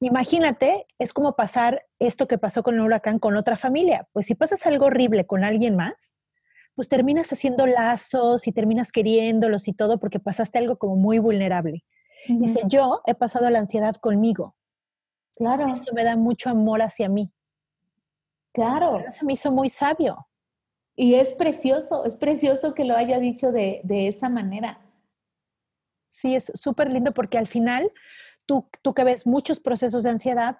Imagínate, 0.01 0.87
es 0.99 1.13
como 1.13 1.35
pasar 1.35 1.87
esto 1.99 2.29
que 2.29 2.39
pasó 2.39 2.63
con 2.63 2.77
el 2.77 2.83
huracán 2.83 3.19
con 3.19 3.37
otra 3.37 3.57
familia. 3.57 4.09
Pues 4.13 4.27
si 4.27 4.35
pasas 4.35 4.67
algo 4.67 4.87
horrible 4.87 5.27
con 5.27 5.43
alguien 5.45 5.75
más, 5.75 6.17
pues 6.77 6.89
terminas 6.89 7.33
haciendo 7.33 7.67
lazos 7.67 8.47
y 8.47 8.53
terminas 8.53 8.93
queriéndolos 8.93 9.67
y 9.67 9.73
todo 9.73 9.99
porque 9.99 10.21
pasaste 10.21 10.59
algo 10.59 10.79
como 10.79 10.95
muy 10.95 11.19
vulnerable. 11.19 11.85
Uh 12.29 12.35
-huh. 12.35 12.41
Dice, 12.41 12.61
yo 12.67 13.03
he 13.07 13.15
pasado 13.15 13.51
la 13.51 13.59
ansiedad 13.59 13.97
conmigo. 13.97 14.55
Claro. 15.37 15.67
Eso 15.75 15.93
me 15.93 16.05
da 16.05 16.17
mucho 16.17 16.51
amor 16.51 16.83
hacia 16.83 17.09
mí. 17.09 17.33
Claro. 18.53 18.99
Eso 19.01 19.27
me 19.27 19.33
hizo 19.33 19.51
muy 19.51 19.69
sabio. 19.69 20.29
Y 20.95 21.15
es 21.15 21.33
precioso, 21.33 22.05
es 22.05 22.17
precioso 22.17 22.75
que 22.75 22.85
lo 22.85 22.97
haya 22.97 23.19
dicho 23.19 23.53
de, 23.53 23.81
de 23.85 24.09
esa 24.09 24.29
manera. 24.29 24.81
Sí, 26.09 26.35
es 26.35 26.51
súper 26.55 26.91
lindo 26.91 27.13
porque 27.13 27.39
al 27.39 27.47
final 27.47 27.93
Tú, 28.49 28.67
tú, 28.81 28.95
que 28.95 29.05
ves 29.05 29.27
muchos 29.27 29.61
procesos 29.61 30.05
de 30.05 30.11
ansiedad, 30.11 30.57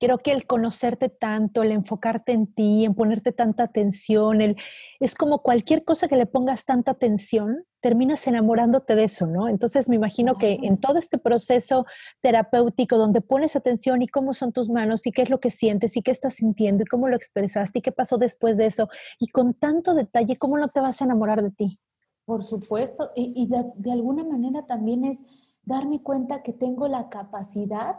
creo 0.00 0.18
que 0.18 0.32
el 0.32 0.44
conocerte 0.44 1.08
tanto, 1.08 1.62
el 1.62 1.70
enfocarte 1.70 2.32
en 2.32 2.52
ti, 2.52 2.84
en 2.84 2.94
ponerte 2.94 3.30
tanta 3.30 3.62
atención, 3.62 4.40
el, 4.40 4.56
es 4.98 5.14
como 5.14 5.42
cualquier 5.42 5.84
cosa 5.84 6.08
que 6.08 6.16
le 6.16 6.26
pongas 6.26 6.64
tanta 6.64 6.90
atención, 6.90 7.64
terminas 7.80 8.26
enamorándote 8.26 8.96
de 8.96 9.04
eso, 9.04 9.28
¿no? 9.28 9.48
Entonces 9.48 9.88
me 9.88 9.94
imagino 9.94 10.36
que 10.36 10.58
en 10.62 10.78
todo 10.78 10.98
este 10.98 11.16
proceso 11.16 11.86
terapéutico 12.20 12.98
donde 12.98 13.20
pones 13.20 13.54
atención 13.54 14.02
y 14.02 14.08
cómo 14.08 14.34
son 14.34 14.52
tus 14.52 14.68
manos 14.68 15.06
y 15.06 15.12
qué 15.12 15.22
es 15.22 15.30
lo 15.30 15.38
que 15.38 15.52
sientes 15.52 15.96
y 15.96 16.02
qué 16.02 16.10
estás 16.10 16.34
sintiendo 16.34 16.82
y 16.82 16.86
cómo 16.86 17.08
lo 17.08 17.14
expresaste 17.14 17.78
y 17.78 17.82
qué 17.82 17.92
pasó 17.92 18.18
después 18.18 18.56
de 18.56 18.66
eso 18.66 18.88
y 19.20 19.28
con 19.28 19.54
tanto 19.54 19.94
detalle, 19.94 20.36
¿cómo 20.36 20.58
no 20.58 20.68
te 20.68 20.80
vas 20.80 21.00
a 21.00 21.04
enamorar 21.04 21.40
de 21.40 21.52
ti? 21.52 21.78
Por 22.24 22.42
supuesto, 22.42 23.12
y, 23.14 23.32
y 23.36 23.46
de, 23.46 23.64
de 23.76 23.92
alguna 23.92 24.24
manera 24.24 24.66
también 24.66 25.04
es 25.04 25.24
darme 25.66 26.02
cuenta 26.02 26.42
que 26.42 26.54
tengo 26.54 26.88
la 26.88 27.10
capacidad 27.10 27.98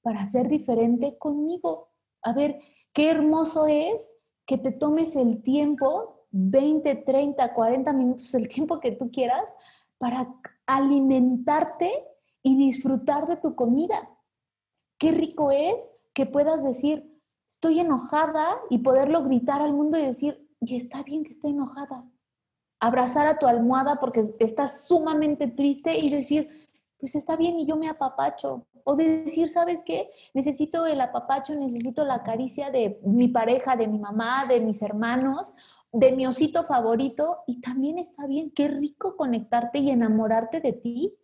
para 0.00 0.24
ser 0.24 0.48
diferente 0.48 1.18
conmigo. 1.18 1.90
A 2.22 2.32
ver, 2.32 2.60
qué 2.94 3.10
hermoso 3.10 3.66
es 3.66 4.14
que 4.46 4.56
te 4.56 4.72
tomes 4.72 5.14
el 5.16 5.42
tiempo 5.42 6.26
20, 6.30 6.94
30, 6.94 7.52
40 7.52 7.92
minutos, 7.92 8.34
el 8.34 8.48
tiempo 8.48 8.80
que 8.80 8.92
tú 8.92 9.10
quieras, 9.10 9.52
para 9.98 10.34
alimentarte 10.66 11.92
y 12.42 12.56
disfrutar 12.56 13.26
de 13.26 13.36
tu 13.36 13.54
comida. 13.54 14.08
Qué 14.96 15.12
rico 15.12 15.50
es 15.50 15.90
que 16.14 16.24
puedas 16.24 16.62
decir, 16.62 17.20
estoy 17.48 17.80
enojada 17.80 18.60
y 18.70 18.78
poderlo 18.78 19.24
gritar 19.24 19.60
al 19.60 19.74
mundo 19.74 19.98
y 19.98 20.06
decir, 20.06 20.48
y 20.60 20.76
está 20.76 21.02
bien 21.02 21.24
que 21.24 21.30
esté 21.30 21.48
enojada. 21.48 22.04
Abrazar 22.80 23.26
a 23.26 23.38
tu 23.38 23.46
almohada 23.46 23.98
porque 23.98 24.30
estás 24.38 24.86
sumamente 24.86 25.48
triste 25.48 25.98
y 25.98 26.10
decir, 26.10 26.67
pues 26.98 27.14
está 27.14 27.36
bien 27.36 27.58
y 27.58 27.66
yo 27.66 27.76
me 27.76 27.88
apapacho. 27.88 28.66
O 28.84 28.96
decir, 28.96 29.48
¿sabes 29.48 29.82
qué? 29.84 30.10
Necesito 30.34 30.86
el 30.86 31.00
apapacho, 31.00 31.54
necesito 31.54 32.04
la 32.04 32.22
caricia 32.22 32.70
de 32.70 32.98
mi 33.04 33.28
pareja, 33.28 33.76
de 33.76 33.86
mi 33.86 33.98
mamá, 33.98 34.46
de 34.46 34.60
mis 34.60 34.82
hermanos, 34.82 35.54
de 35.92 36.12
mi 36.12 36.26
osito 36.26 36.64
favorito. 36.64 37.38
Y 37.46 37.60
también 37.60 37.98
está 37.98 38.26
bien, 38.26 38.50
qué 38.50 38.68
rico 38.68 39.16
conectarte 39.16 39.78
y 39.78 39.90
enamorarte 39.90 40.60
de 40.60 40.72
ti. 40.72 41.18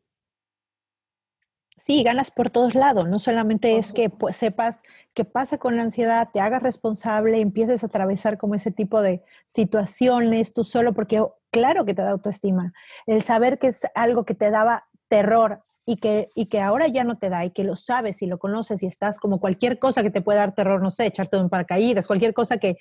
Sí, 1.85 2.03
ganas 2.03 2.31
por 2.31 2.51
todos 2.51 2.75
lados. 2.75 3.09
No 3.09 3.19
solamente 3.19 3.77
es 3.77 3.93
que 3.93 4.09
pues, 4.09 4.37
sepas 4.37 4.83
qué 5.13 5.25
pasa 5.25 5.59
con 5.59 5.77
la 5.77 5.83
ansiedad, 5.83 6.31
te 6.33 6.41
hagas 6.41 6.63
responsable, 6.63 7.41
empieces 7.41 7.83
a 7.83 7.87
atravesar 7.87 8.39
como 8.39 8.55
ese 8.55 8.71
tipo 8.71 9.03
de 9.03 9.23
situaciones 9.49 10.53
tú 10.53 10.65
solo, 10.65 10.95
porque 10.95 11.23
claro 11.51 11.85
que 11.85 11.95
te 11.95 12.03
da 12.03 12.11
autoestima. 12.11 12.73
El 13.07 13.23
saber 13.23 13.59
que 13.59 13.69
es 13.69 13.87
algo 13.95 14.25
que 14.25 14.35
te 14.35 14.51
daba 14.51 14.87
terror 15.09 15.63
y 15.87 15.97
que, 15.97 16.29
y 16.35 16.47
que 16.47 16.61
ahora 16.61 16.89
ya 16.89 17.05
no 17.05 17.19
te 17.19 17.29
da 17.29 17.45
y 17.45 17.51
que 17.51 17.65
lo 17.65 17.77
sabes 17.77 18.23
y 18.23 18.27
lo 18.27 18.39
conoces 18.39 18.83
y 18.83 18.87
estás 18.87 19.19
como 19.19 19.39
cualquier 19.39 19.79
cosa 19.79 20.03
que 20.03 20.11
te 20.11 20.23
puede 20.23 20.39
dar 20.39 20.55
terror, 20.55 20.83
no 20.83 20.91
sé, 20.91 21.07
echarte 21.07 21.37
un 21.37 21.51
paracaídas, 21.51 22.07
cualquier 22.07 22.33
cosa 22.33 22.59
que, 22.59 22.77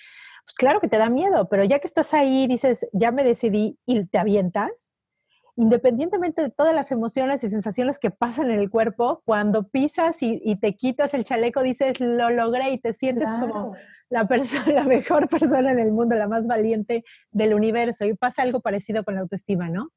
pues 0.45 0.55
claro 0.57 0.79
que 0.79 0.87
te 0.87 0.97
da 0.97 1.09
miedo, 1.09 1.47
pero 1.49 1.63
ya 1.63 1.79
que 1.79 1.87
estás 1.87 2.13
ahí, 2.13 2.47
dices, 2.47 2.87
ya 2.93 3.11
me 3.11 3.23
decidí 3.23 3.77
y 3.85 4.05
te 4.05 4.17
avientas, 4.17 4.71
independientemente 5.55 6.41
de 6.41 6.49
todas 6.49 6.73
las 6.73 6.91
emociones 6.91 7.43
y 7.43 7.49
sensaciones 7.49 7.99
que 7.99 8.09
pasan 8.09 8.49
en 8.49 8.59
el 8.59 8.69
cuerpo, 8.69 9.21
cuando 9.25 9.67
pisas 9.67 10.17
y, 10.21 10.55
te 10.57 10.75
quitas 10.75 11.13
el 11.13 11.25
chaleco, 11.25 11.61
dices, 11.61 11.99
lo 11.99 12.29
logré 12.29 12.71
y 12.71 12.79
te 12.79 12.93
sientes 12.93 13.29
como 13.39 13.75
la, 14.09 14.27
persona, 14.27 14.65
la 14.73 14.83
mejor 14.83 15.27
persona 15.27 15.71
en 15.71 15.79
el 15.79 15.91
mundo, 15.91 16.15
la 16.15 16.27
más 16.27 16.47
valiente 16.47 17.03
del 17.31 17.53
universo. 17.53 18.05
Y 18.05 18.15
pasa 18.15 18.41
algo 18.41 18.61
parecido 18.61 19.03
con 19.03 19.15
la 19.15 19.21
autoestima, 19.21 19.69
¿no? 19.69 19.89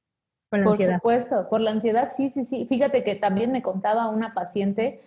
Por 0.49 0.83
supuesto, 0.83 1.49
por 1.49 1.61
la 1.61 1.73
ansiedad, 1.73 2.13
sí, 2.17 2.31
sí, 2.31 2.45
sí. 2.45 2.67
Fíjate 2.69 3.03
que 3.05 3.15
también 3.15 3.53
me 3.53 3.63
contaba 3.63 4.09
una 4.09 4.35
paciente 4.35 5.03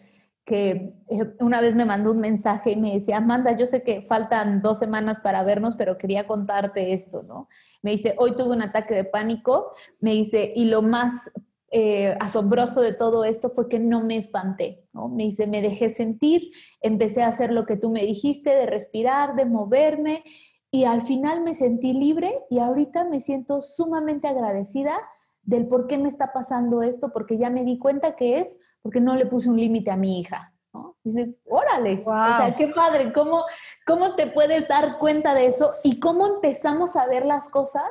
que 0.46 0.96
eh, 1.10 1.36
una 1.40 1.62
vez 1.62 1.76
me 1.76 1.86
mandó 1.86 2.12
un 2.12 2.20
mensaje 2.20 2.72
y 2.72 2.76
me 2.76 2.94
decía, 2.94 3.18
Amanda, 3.18 3.56
yo 3.56 3.68
sé 3.68 3.84
que 3.84 4.02
faltan 4.02 4.62
dos 4.62 4.80
semanas 4.80 5.20
para 5.20 5.44
vernos, 5.44 5.76
pero 5.76 5.98
quería 5.98 6.26
contarte 6.26 6.94
esto, 6.94 7.24
¿no? 7.24 7.48
Me 7.84 7.92
dice, 7.92 8.16
hoy 8.18 8.36
tuve 8.36 8.56
un 8.56 8.64
ataque 8.64 8.96
de 8.96 9.04
pánico, 9.04 9.74
me 10.00 10.12
dice, 10.14 10.52
y 10.56 10.66
lo 10.66 10.82
más 10.82 11.32
eh, 11.72 12.18
asombroso 12.20 12.82
de 12.82 12.94
todo 12.94 13.26
esto 13.26 13.52
fue 13.52 13.70
que 13.70 13.78
no 13.80 14.02
me 14.02 14.18
espanté, 14.18 14.88
¿no? 14.92 15.08
Me 15.08 15.24
dice, 15.24 15.46
me 15.46 15.62
dejé 15.62 15.92
sentir, 15.92 16.50
empecé 16.82 17.22
a 17.22 17.28
hacer 17.28 17.54
lo 17.54 17.68
que 17.68 17.78
tú 17.78 17.92
me 17.92 18.04
dijiste, 18.04 18.50
de 18.50 18.66
respirar, 18.66 19.36
de 19.36 19.46
moverme, 19.46 20.24
y 20.72 20.86
al 20.86 21.04
final 21.04 21.42
me 21.42 21.54
sentí 21.54 21.94
libre 21.94 22.44
y 22.50 22.60
ahorita 22.60 23.04
me 23.04 23.22
siento 23.22 23.62
sumamente 23.62 24.28
agradecida 24.28 25.00
del 25.44 25.68
por 25.68 25.88
qué 25.88 25.98
me 25.98 26.10
está 26.10 26.32
pasando 26.34 26.82
esto, 26.82 27.12
porque 27.12 27.38
ya 27.38 27.50
me 27.50 27.64
di 27.64 27.78
cuenta 27.78 28.16
que 28.16 28.40
es 28.40 28.58
porque 28.82 29.02
no 29.02 29.16
le 29.16 29.26
puse 29.26 29.50
un 29.50 29.60
límite 29.60 29.92
a 29.92 29.98
mi 29.98 30.20
hija. 30.20 30.54
¿no? 30.74 30.98
Dice, 31.04 31.40
órale, 31.46 32.04
o 32.06 32.14
sea, 32.14 32.56
qué 32.56 32.68
padre, 32.68 33.12
¿cómo, 33.12 33.44
¿cómo 33.86 34.16
te 34.16 34.28
puedes 34.28 34.68
dar 34.68 34.98
cuenta 34.98 35.34
de 35.34 35.48
eso 35.48 35.72
y 35.84 36.00
cómo 36.00 36.28
empezamos 36.28 36.96
a 36.96 37.08
ver 37.08 37.26
las 37.26 37.50
cosas 37.50 37.90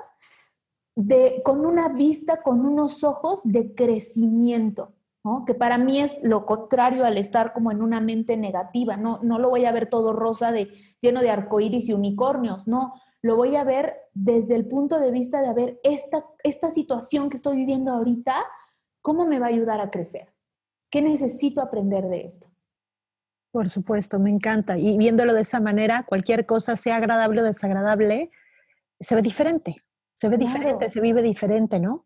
de, 0.95 1.43
con 1.45 1.67
una 1.67 1.89
vista, 1.89 2.43
con 2.43 2.65
unos 2.65 3.05
ojos 3.05 3.41
de 3.45 3.75
crecimiento, 3.75 4.95
¿no? 5.25 5.45
que 5.45 5.55
para 5.55 5.79
mí 5.79 6.01
es 6.01 6.21
lo 6.23 6.47
contrario 6.47 7.05
al 7.05 7.19
estar 7.19 7.53
como 7.53 7.73
en 7.73 7.83
una 7.83 8.01
mente 8.01 8.37
negativa, 8.37 8.97
no, 8.97 9.21
no 9.23 9.39
lo 9.39 9.51
voy 9.51 9.65
a 9.65 9.73
ver 9.73 9.89
todo 9.89 10.13
rosa, 10.13 10.53
de, 10.53 10.71
lleno 11.01 11.21
de 11.21 11.31
arcoíris 11.31 11.89
y 11.89 11.93
unicornios, 11.93 12.67
no, 12.69 12.95
lo 13.23 13.37
voy 13.37 13.57
a 13.57 13.65
ver 13.65 13.97
desde 14.15 14.55
el 14.55 14.67
punto 14.67 14.99
de 15.01 15.11
vista 15.11 15.41
de, 15.43 15.49
a 15.49 15.53
ver, 15.53 15.81
esta, 15.83 16.25
esta 16.45 16.71
situación 16.71 17.31
que 17.31 17.37
estoy 17.37 17.57
viviendo 17.57 17.93
ahorita, 17.93 18.35
¿cómo 19.03 19.27
me 19.27 19.39
va 19.39 19.47
a 19.47 19.51
ayudar 19.51 19.81
a 19.81 19.91
crecer? 19.91 20.33
¿Qué 20.91 21.03
necesito 21.03 21.61
aprender 21.61 22.09
de 22.09 22.25
esto? 22.25 22.49
Por 23.51 23.71
supuesto, 23.71 24.19
me 24.19 24.31
encanta. 24.31 24.79
Y 24.79 24.97
viéndolo 24.99 25.35
de 25.35 25.41
esa 25.41 25.61
manera, 25.61 26.05
cualquier 26.07 26.47
cosa, 26.47 26.77
sea 26.77 26.97
agradable 26.97 27.41
o 27.41 27.45
desagradable, 27.45 28.31
se 29.01 29.15
ve 29.15 29.23
diferente. 29.23 29.77
Se 30.15 30.29
ve 30.29 30.37
diferente, 30.37 30.89
se 30.89 31.01
vive 31.01 31.23
diferente, 31.23 31.79
¿no? 31.79 32.05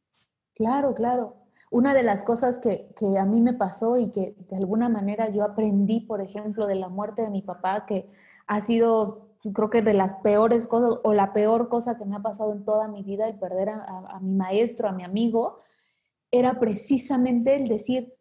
Claro, 0.55 0.95
claro. 0.95 1.37
Una 1.71 1.95
de 1.95 2.03
las 2.03 2.23
cosas 2.23 2.59
que, 2.59 2.93
que, 2.95 3.19
a 3.19 3.25
mí 3.25 3.41
me 3.41 3.55
pasó 3.55 3.97
y 3.97 4.11
que 4.11 4.35
de 4.51 4.57
alguna 4.57 4.91
manera 4.91 5.31
yo 5.31 5.45
aprendí, 5.45 6.01
por 6.01 6.21
ejemplo, 6.21 6.67
de 6.67 6.75
la 6.75 6.89
muerte 6.89 7.23
de 7.23 7.31
mi 7.31 7.41
papá, 7.41 7.87
que 7.87 8.11
ha 8.47 8.61
sido 8.61 9.32
creo 9.51 9.71
que 9.71 9.83
de 9.83 9.95
las 9.95 10.15
peores 10.15 10.69
cosas 10.69 11.01
o 11.03 11.13
la 11.13 11.33
peor 11.33 11.69
cosa 11.69 11.97
que 11.99 12.05
me 12.05 12.15
ha 12.15 12.21
pasado 12.21 12.53
en 12.53 12.65
toda 12.65 12.87
mi 12.87 13.03
vida, 13.03 13.27
el 13.27 13.39
perder 13.39 13.71
a, 13.71 14.21
mi 14.21 14.35
maestro, 14.35 14.89
a 14.89 14.93
mi 14.93 15.03
amigo, 15.03 15.57
era 16.31 16.61
precisamente 16.61 17.57
el 17.57 17.67
decir, 17.67 18.15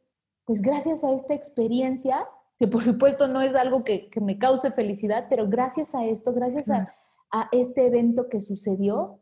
pues 0.45 0.61
gracias 0.61 1.03
a 1.03 1.13
esta 1.13 1.35
experiencia, 1.35 2.27
que 2.57 2.67
por 2.67 2.83
supuesto 2.83 3.27
no 3.27 3.41
es 3.41 3.53
algo 3.53 3.83
que, 3.83 4.09
me 4.19 4.39
cause 4.39 4.71
felicidad, 4.71 5.27
pero 5.29 5.47
gracias 5.47 5.93
a 5.93 6.05
esto, 6.05 6.33
gracias 6.33 6.69
a, 6.69 6.93
a 7.29 7.49
este 7.51 7.85
evento 7.85 8.27
que 8.27 8.41
sucedió, 8.41 9.19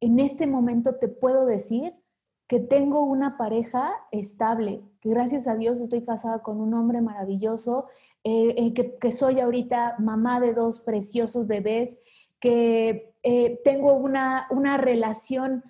en 0.00 0.18
este 0.18 0.46
momento 0.46 0.96
te 0.96 1.08
puedo 1.08 1.46
decir 1.46 1.94
que 2.46 2.60
tengo 2.60 3.02
una 3.02 3.38
pareja 3.38 3.94
estable, 4.10 4.82
que 5.00 5.10
gracias 5.10 5.48
a 5.48 5.56
Dios 5.56 5.80
estoy 5.80 6.04
casada 6.04 6.42
con 6.42 6.60
un 6.60 6.74
hombre 6.74 7.00
maravilloso, 7.00 7.86
eh, 8.22 8.54
eh, 8.56 8.98
que, 9.00 9.12
soy 9.12 9.40
ahorita 9.40 9.96
mamá 9.98 10.40
de 10.40 10.52
dos 10.52 10.80
preciosos 10.80 11.46
bebés, 11.46 12.00
que 12.40 13.14
eh, 13.22 13.60
tengo 13.64 13.94
una, 13.94 14.46
una 14.50 14.76
relación 14.76 15.64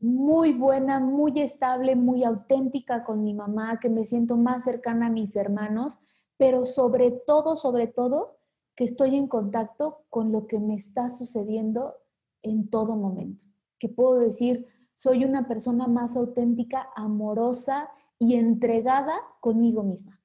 muy 0.00 0.52
buena, 0.52 1.00
muy 1.00 1.40
estable, 1.40 1.94
muy 1.94 2.24
auténtica 2.24 3.04
con 3.04 3.22
mi 3.22 3.34
mamá, 3.34 3.78
que 3.80 3.90
me 3.90 4.04
siento 4.04 4.36
más 4.36 4.64
cercana 4.64 5.06
a 5.06 5.10
mis 5.10 5.36
hermanos, 5.36 5.98
pero 6.36 6.64
sobre 6.64 7.10
todo, 7.10 7.56
sobre 7.56 7.86
todo, 7.86 8.38
que 8.76 8.84
estoy 8.84 9.16
en 9.16 9.28
contacto 9.28 10.04
con 10.10 10.32
lo 10.32 10.46
que 10.46 10.58
me 10.58 10.74
está 10.74 11.10
sucediendo 11.10 11.94
en 12.42 12.68
todo 12.68 12.96
momento. 12.96 13.46
Que 13.78 13.88
puedo 13.88 14.18
decir, 14.18 14.66
soy 14.94 15.24
una 15.24 15.46
persona 15.46 15.86
más 15.86 16.16
auténtica, 16.16 16.88
amorosa 16.96 17.88
y 18.18 18.36
entregada 18.36 19.14
conmigo 19.40 19.82
misma. 19.82 20.20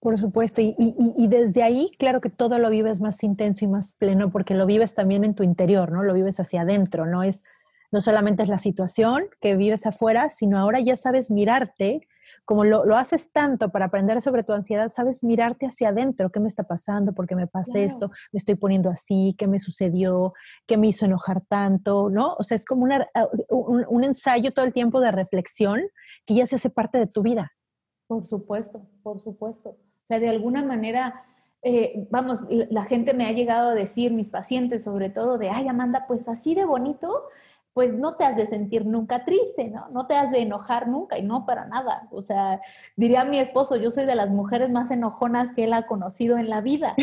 Por 0.00 0.18
supuesto, 0.18 0.60
y, 0.60 0.74
desde 1.28 1.62
ahí, 1.62 1.90
claro 1.98 2.20
que 2.20 2.28
todo 2.28 2.58
lo 2.58 2.68
vives 2.68 3.00
más 3.00 3.22
intenso 3.24 3.64
y 3.64 3.68
más 3.68 3.94
pleno, 3.94 4.30
porque 4.30 4.54
lo 4.54 4.66
vives 4.66 4.94
también 4.94 5.24
en 5.24 5.34
tu 5.34 5.42
interior, 5.42 5.90
¿no? 5.92 6.02
Lo 6.02 6.12
vives 6.12 6.38
hacia 6.40 6.60
adentro, 6.60 7.06
no 7.06 7.22
es, 7.22 7.42
no 7.90 8.02
solamente 8.02 8.42
es 8.42 8.50
la 8.50 8.58
situación 8.58 9.24
que 9.40 9.56
vives 9.56 9.86
afuera, 9.86 10.28
sino 10.28 10.58
ahora 10.58 10.80
ya 10.80 10.98
sabes 10.98 11.30
mirarte 11.30 12.06
como 12.44 12.64
lo, 12.64 12.96
haces 12.96 13.32
tanto 13.32 13.70
para 13.70 13.86
aprender 13.86 14.20
sobre 14.20 14.42
tu 14.42 14.52
ansiedad, 14.52 14.90
sabes 14.90 15.24
mirarte 15.24 15.66
hacia 15.66 15.88
adentro, 15.88 16.30
qué 16.30 16.40
me 16.40 16.48
está 16.48 16.64
pasando, 16.64 17.12
por 17.12 17.26
qué 17.26 17.34
me 17.34 17.46
pasa 17.46 17.78
esto, 17.78 18.10
me 18.32 18.38
estoy 18.38 18.54
poniendo 18.54 18.90
así, 18.90 19.34
qué 19.38 19.46
me 19.46 19.58
sucedió, 19.58 20.34
qué 20.66 20.76
me 20.76 20.88
hizo 20.88 21.06
enojar 21.06 21.42
tanto, 21.42 22.10
¿no? 22.10 22.34
O 22.38 22.42
sea, 22.42 22.56
es 22.56 22.64
como 22.64 22.86
ah, 22.86 23.28
un, 23.48 24.04
ensayo 24.04 24.52
todo 24.52 24.64
el 24.64 24.72
tiempo 24.72 25.00
de 25.00 25.10
reflexión 25.10 25.80
que 26.26 26.34
ya 26.34 26.46
se 26.46 26.56
hace 26.56 26.70
parte 26.70 26.98
de 26.98 27.06
tu 27.06 27.22
vida. 27.22 27.52
Por 28.06 28.24
supuesto, 28.24 28.86
por 29.02 29.20
supuesto. 29.20 29.70
O 29.70 30.06
sea, 30.08 30.18
de 30.18 30.28
alguna 30.28 30.62
manera, 30.62 31.24
eh, 31.62 32.06
vamos, 32.10 32.40
la 32.50 32.84
gente 32.84 33.14
me 33.14 33.26
ha 33.26 33.32
llegado 33.32 33.70
a 33.70 33.74
decir, 33.74 34.12
mis 34.12 34.28
pacientes 34.28 34.84
sobre 34.84 35.08
todo, 35.08 35.38
de, 35.38 35.48
ay, 35.48 35.66
Amanda, 35.68 36.04
pues 36.06 36.28
así 36.28 36.54
de 36.54 36.66
bonito 36.66 37.24
pues 37.74 37.92
no 37.92 38.14
te 38.16 38.24
has 38.24 38.36
de 38.36 38.46
sentir 38.46 38.86
nunca 38.86 39.24
triste, 39.24 39.68
¿no? 39.68 39.88
No 39.90 40.06
te 40.06 40.14
has 40.14 40.30
de 40.30 40.40
enojar 40.40 40.86
nunca 40.86 41.18
y 41.18 41.24
no 41.24 41.44
para 41.44 41.66
nada. 41.66 42.06
O 42.12 42.22
sea, 42.22 42.60
diría 42.94 43.24
mi 43.24 43.40
esposo, 43.40 43.74
yo 43.74 43.90
soy 43.90 44.06
de 44.06 44.14
las 44.14 44.30
mujeres 44.30 44.70
más 44.70 44.92
enojonas 44.92 45.52
que 45.52 45.64
él 45.64 45.72
ha 45.72 45.84
conocido 45.86 46.38
en 46.38 46.48
la 46.48 46.60
vida. 46.60 46.94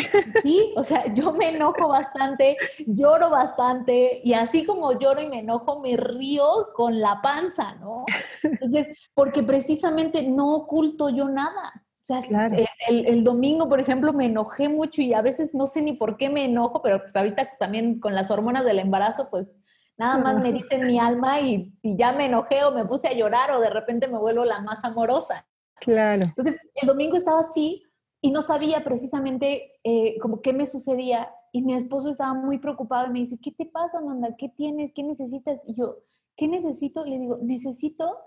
Sí, 0.42 0.74
o 0.78 0.84
sea, 0.84 1.14
yo 1.14 1.34
me 1.34 1.50
enojo 1.50 1.90
bastante, 1.90 2.56
lloro 2.88 3.30
bastante 3.30 4.22
y 4.24 4.34
así 4.34 4.66
como 4.66 4.98
lloro 4.98 5.22
y 5.22 5.28
me 5.28 5.40
enojo, 5.40 5.82
me 5.82 5.98
río 5.98 6.70
con 6.74 7.02
la 7.02 7.22
panza, 7.22 7.76
¿no? 7.76 8.06
Entonces, 8.42 8.88
porque 9.14 9.44
precisamente 9.44 10.24
no 10.24 10.56
oculto 10.56 11.10
yo 11.10 11.28
nada. 11.28 11.84
O 12.04 12.06
sea, 12.06 12.48
el, 12.88 13.06
el, 13.06 13.24
domingo, 13.24 13.68
por 13.68 13.80
ejemplo, 13.80 14.14
me 14.14 14.26
enojé 14.26 14.70
mucho 14.70 15.02
y 15.02 15.14
a 15.14 15.22
veces 15.22 15.54
no 15.54 15.66
sé 15.66 15.82
ni 15.82 15.94
por 15.94 16.18
qué 16.18 16.30
me 16.30 16.46
enojo, 16.46 16.82
pero 16.82 17.02
pues 17.02 17.16
ahorita 17.16 17.58
también 17.60 18.00
con 18.00 18.16
las 18.16 18.32
hormonas 18.32 18.66
del 18.66 18.80
embarazo, 18.80 19.30
pues 19.30 19.58
Nada 19.98 20.18
más 20.18 20.42
me 20.42 20.52
dicen 20.52 20.88
mi 20.88 21.00
alma 21.00 21.40
y, 21.40 21.74
ya 21.84 22.12
me 22.14 22.26
enojé 22.26 22.64
o 22.64 22.72
me 22.72 22.86
puse 22.86 23.08
a 23.08 23.14
llorar 23.14 23.52
o 23.52 23.60
de 23.60 23.70
repente 23.70 24.08
me 24.08 24.18
vuelvo 24.18 24.46
la 24.46 24.62
más 24.62 24.84
amorosa. 24.84 25.48
Claro. 25.76 26.24
Entonces, 26.24 26.58
el 26.76 26.88
domingo 26.88 27.18
estaba 27.18 27.40
así 27.40 27.84
y 28.22 28.32
no 28.32 28.42
sabía 28.42 28.84
precisamente 28.84 29.74
eh, 29.84 30.18
como 30.20 30.42
qué 30.42 30.54
me 30.54 30.68
sucedía 30.68 31.32
y 31.52 31.62
mi 31.62 31.76
esposo 31.76 32.10
estaba 32.10 32.34
muy 32.34 32.60
preocupado 32.60 33.08
y 33.08 33.12
me 33.12 33.20
dice, 33.20 33.40
¿qué 33.42 33.52
te 33.52 33.66
pasa, 33.66 33.98
Amanda? 33.98 34.36
¿Qué 34.38 34.50
tienes? 34.50 34.92
¿Qué 34.94 35.04
necesitas? 35.04 35.62
Y 35.68 35.76
yo, 35.76 35.98
¿qué 36.36 36.48
necesito? 36.48 37.06
Le 37.06 37.20
digo, 37.20 37.40
necesito 37.42 38.18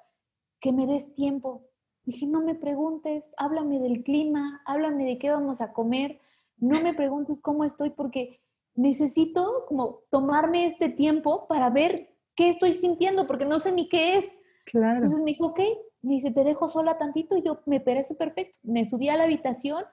que 0.60 0.72
me 0.72 0.86
des 0.86 1.14
tiempo. 1.14 1.66
Dije, 2.04 2.26
no 2.26 2.42
me 2.42 2.54
preguntes, 2.54 3.24
háblame 3.38 3.78
del 3.78 4.02
clima, 4.02 4.60
háblame 4.66 5.06
de 5.06 5.18
qué 5.18 5.30
vamos 5.30 5.60
a 5.62 5.72
comer, 5.72 6.20
no 6.58 6.80
me 6.80 6.92
preguntes 6.94 7.40
cómo 7.40 7.64
estoy 7.64 7.90
porque 7.90 8.40
necesito 8.74 9.64
como 9.66 10.02
tomarme 10.10 10.66
este 10.66 10.88
tiempo 10.88 11.46
para 11.48 11.70
ver 11.70 12.14
qué 12.34 12.50
estoy 12.50 12.72
sintiendo 12.72 13.26
porque 13.26 13.44
no 13.44 13.58
sé 13.58 13.72
ni 13.72 13.88
qué 13.88 14.16
es. 14.16 14.26
Claro. 14.66 14.94
Entonces 14.94 15.20
me 15.20 15.30
dijo, 15.30 15.46
ok, 15.46 15.60
me 16.02 16.14
dice, 16.14 16.30
te 16.30 16.44
dejo 16.44 16.68
sola 16.68 16.98
tantito 16.98 17.36
y 17.36 17.42
yo 17.42 17.60
me 17.66 17.80
parece 17.80 18.14
perfecto. 18.14 18.58
Me 18.62 18.88
subí 18.88 19.08
a 19.08 19.16
la 19.16 19.24
habitación, 19.24 19.84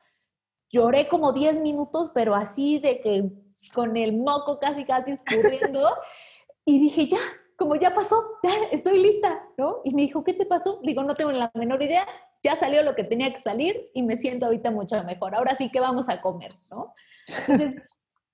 lloré 0.70 1.08
como 1.08 1.34
10 1.34 1.62
minutos, 1.62 2.12
pero 2.14 2.36
así 2.36 2.80
de 2.80 3.02
que 3.02 3.32
con 3.74 3.96
el 3.98 4.18
moco 4.18 4.60
casi, 4.60 4.86
casi 4.86 5.12
escurriendo 5.12 5.90
y 6.66 6.80
dije, 6.80 7.08
ya, 7.08 7.20
como 7.58 7.76
ya 7.76 7.94
pasó, 7.94 8.16
ya 8.44 8.52
estoy 8.72 9.02
lista, 9.02 9.44
¿no? 9.58 9.82
Y 9.84 9.94
me 9.94 10.02
dijo, 10.02 10.24
¿qué 10.24 10.34
te 10.34 10.46
pasó? 10.46 10.80
Digo, 10.84 11.04
no 11.04 11.16
tengo 11.16 11.32
la 11.32 11.52
menor 11.54 11.82
idea, 11.84 12.08
ya 12.44 12.56
salió 12.56 12.82
lo 12.82 12.96
que 12.96 13.04
tenía 13.04 13.32
que 13.32 13.40
salir 13.40 13.92
y 13.94 14.02
me 14.04 14.18
siento 14.18 14.48
ahorita 14.48 14.72
mucho 14.72 15.02
mejor. 15.04 15.36
Ahora 15.36 15.56
sí 15.56 15.70
que 15.70 15.80
vamos 15.80 16.10
a 16.10 16.22
comer, 16.22 16.52
¿no? 16.72 16.94
Entonces, 17.28 17.76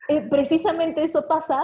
eh, 0.08 0.22
precisamente 0.22 1.04
eso 1.04 1.28
pasa 1.28 1.62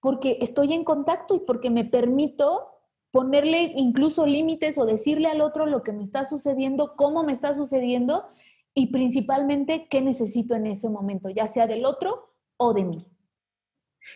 porque 0.00 0.38
estoy 0.40 0.72
en 0.74 0.84
contacto 0.84 1.34
y 1.34 1.40
porque 1.40 1.70
me 1.70 1.84
permito 1.84 2.70
ponerle 3.10 3.72
incluso 3.76 4.26
límites 4.26 4.76
o 4.76 4.86
decirle 4.86 5.28
al 5.28 5.40
otro 5.40 5.66
lo 5.66 5.82
que 5.82 5.92
me 5.92 6.02
está 6.02 6.24
sucediendo, 6.24 6.96
cómo 6.96 7.22
me 7.22 7.32
está 7.32 7.54
sucediendo 7.54 8.28
y 8.74 8.88
principalmente 8.88 9.86
qué 9.88 10.02
necesito 10.02 10.54
en 10.54 10.66
ese 10.66 10.88
momento, 10.88 11.30
ya 11.30 11.46
sea 11.46 11.66
del 11.66 11.86
otro 11.86 12.34
o 12.56 12.74
de 12.74 12.84
mí. 12.84 13.06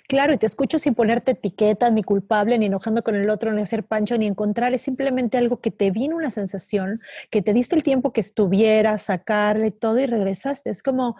Claro, 0.07 0.33
y 0.33 0.39
te 0.39 0.47
escucho 0.47 0.79
sin 0.79 0.95
ponerte 0.95 1.31
etiquetas, 1.31 1.93
ni 1.93 2.03
culpable, 2.03 2.59
ni 2.59 2.67
enojando 2.67 3.03
con 3.03 3.15
el 3.15 3.31
otro, 3.31 3.53
ni 3.53 3.63
hacer 3.63 3.85
pancho, 3.85 4.19
ni 4.19 4.27
encontrar. 4.27 4.75
Es 4.75 4.83
simplemente 4.83 5.39
algo 5.39 5.61
que 5.61 5.71
te 5.71 5.91
vino 5.91 6.17
una 6.17 6.31
sensación, 6.31 6.99
que 7.31 7.41
te 7.41 7.55
diste 7.55 7.77
el 7.77 7.83
tiempo 7.83 8.13
que 8.13 8.21
estuviera, 8.21 8.99
sacarle 8.99 9.71
todo 9.71 9.99
y 9.99 10.07
regresaste. 10.07 10.71
Es 10.71 10.83
como, 10.83 11.17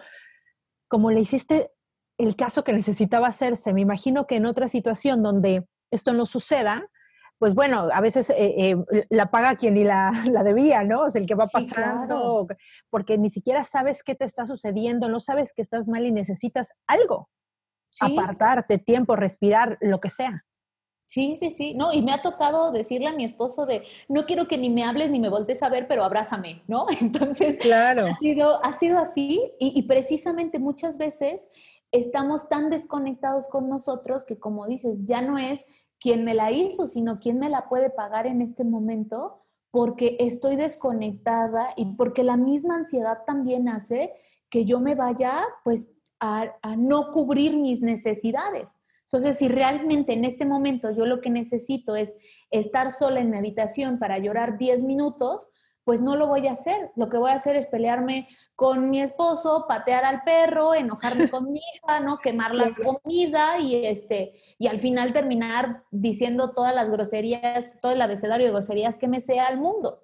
como 0.87 1.11
le 1.11 1.21
hiciste 1.21 1.71
el 2.19 2.35
caso 2.35 2.63
que 2.63 2.73
necesitaba 2.73 3.27
hacerse. 3.27 3.73
Me 3.73 3.81
imagino 3.81 4.27
que 4.27 4.35
en 4.35 4.45
otra 4.45 4.67
situación 4.67 5.23
donde 5.23 5.65
esto 5.91 6.13
no 6.13 6.25
suceda, 6.25 6.87
pues 7.39 7.55
bueno, 7.55 7.87
a 7.91 8.01
veces 8.01 8.29
eh, 8.31 8.35
eh, 8.57 8.75
la 9.09 9.31
paga 9.31 9.55
quien 9.55 9.73
ni 9.73 9.83
la, 9.83 10.11
la, 10.31 10.43
debía, 10.43 10.83
¿no? 10.83 11.07
Es 11.07 11.15
el 11.15 11.25
que 11.25 11.35
va 11.35 11.47
pasando, 11.47 12.47
porque 12.89 13.17
ni 13.17 13.29
siquiera 13.29 13.63
sabes 13.63 14.03
qué 14.03 14.13
te 14.13 14.25
está 14.25 14.45
sucediendo, 14.45 15.09
no 15.09 15.19
sabes 15.19 15.53
que 15.53 15.61
estás 15.61 15.87
mal 15.87 16.05
y 16.05 16.11
necesitas 16.11 16.69
algo 16.85 17.29
apartarte, 18.01 18.77
tiempo, 18.77 19.15
respirar, 19.15 19.77
lo 19.81 19.99
que 19.99 20.09
sea. 20.09 20.45
Sí, 21.07 21.37
sí, 21.37 21.49
sí. 21.49 21.73
No, 21.73 21.91
y 21.91 22.03
me 22.03 22.11
ha 22.11 22.21
tocado 22.21 22.71
decirle 22.71 23.07
a 23.07 23.13
mi 23.13 23.23
esposo 23.23 23.65
de, 23.65 23.83
no 24.07 24.27
quiero 24.27 24.47
que 24.47 24.59
ni 24.59 24.69
me 24.69 24.83
hables 24.83 25.09
ni 25.09 25.19
me 25.19 25.29
voltees 25.29 25.63
a 25.63 25.69
ver, 25.69 25.87
pero 25.87 26.03
abrázame, 26.03 26.61
¿no? 26.67 26.85
Entonces, 27.01 27.57
claro. 27.57 28.05
ha, 28.05 28.17
sido, 28.17 28.63
ha 28.63 28.71
sido 28.73 28.99
así 28.99 29.51
y, 29.59 29.73
y, 29.75 29.81
precisamente 29.83 30.59
muchas 30.59 30.97
veces 30.97 31.49
estamos 31.91 32.49
tan 32.49 32.69
desconectados 32.69 33.47
con 33.47 33.69
nosotros 33.69 34.25
que, 34.25 34.39
como 34.39 34.67
dices, 34.67 35.05
ya 35.05 35.21
no 35.21 35.37
es 35.37 35.65
quien 35.99 36.23
me 36.23 36.33
la 36.33 36.51
hizo, 36.51 36.87
sino 36.87 37.19
quien 37.19 37.39
me 37.39 37.49
la 37.49 37.67
puede 37.67 37.89
pagar 37.89 38.27
en 38.27 38.41
este 38.41 38.63
momento 38.63 39.43
porque 39.71 40.17
estoy 40.19 40.55
desconectada 40.55 41.69
y 41.75 41.85
porque 41.95 42.23
la 42.23 42.37
misma 42.37 42.75
ansiedad 42.75 43.19
también 43.27 43.69
hace 43.69 44.13
que 44.49 44.65
yo 44.65 44.79
me 44.79 44.95
vaya, 44.95 45.43
pues, 45.63 45.91
a, 46.19 46.75
no 46.77 47.11
cubrir 47.11 47.55
mis 47.57 47.81
necesidades. 47.81 48.69
Entonces, 49.03 49.37
si 49.37 49.47
realmente 49.47 50.13
en 50.13 50.25
este 50.25 50.45
momento 50.45 50.91
yo 50.91 51.05
lo 51.05 51.21
que 51.21 51.29
necesito 51.29 51.95
es 51.95 52.13
estar 52.51 52.91
sola 52.91 53.21
en 53.21 53.29
mi 53.29 53.37
habitación 53.37 53.99
para 53.99 54.19
llorar 54.19 54.57
10 54.57 54.83
minutos, 54.83 55.47
pues 55.83 56.01
no 56.01 56.15
lo 56.15 56.27
voy 56.27 56.47
a 56.47 56.51
hacer. 56.51 56.91
Lo 56.95 57.09
que 57.09 57.17
voy 57.17 57.31
a 57.31 57.35
hacer 57.35 57.55
es 57.55 57.65
pelearme 57.65 58.27
con 58.55 58.89
mi 58.89 59.01
esposo, 59.01 59.65
patear 59.67 60.05
al 60.05 60.23
perro, 60.23 60.73
enojarme 60.73 61.29
con 61.29 61.51
mi 61.51 61.59
hija, 61.75 61.99
¿no? 61.99 62.19
Quemar 62.19 62.55
la 62.55 62.73
comida 62.75 63.59
y 63.59 63.85
este 63.85 64.33
y 64.57 64.67
al 64.67 64.79
final 64.79 65.13
terminar 65.13 65.83
diciendo 65.91 66.53
todas 66.53 66.75
las 66.75 66.89
groserías, 66.89 67.73
todo 67.81 67.91
el 67.93 68.01
abecedario 68.01 68.47
de 68.47 68.53
groserías 68.53 68.97
que 68.97 69.07
me 69.07 69.21
sea 69.21 69.47
al 69.47 69.57
mundo. 69.57 70.03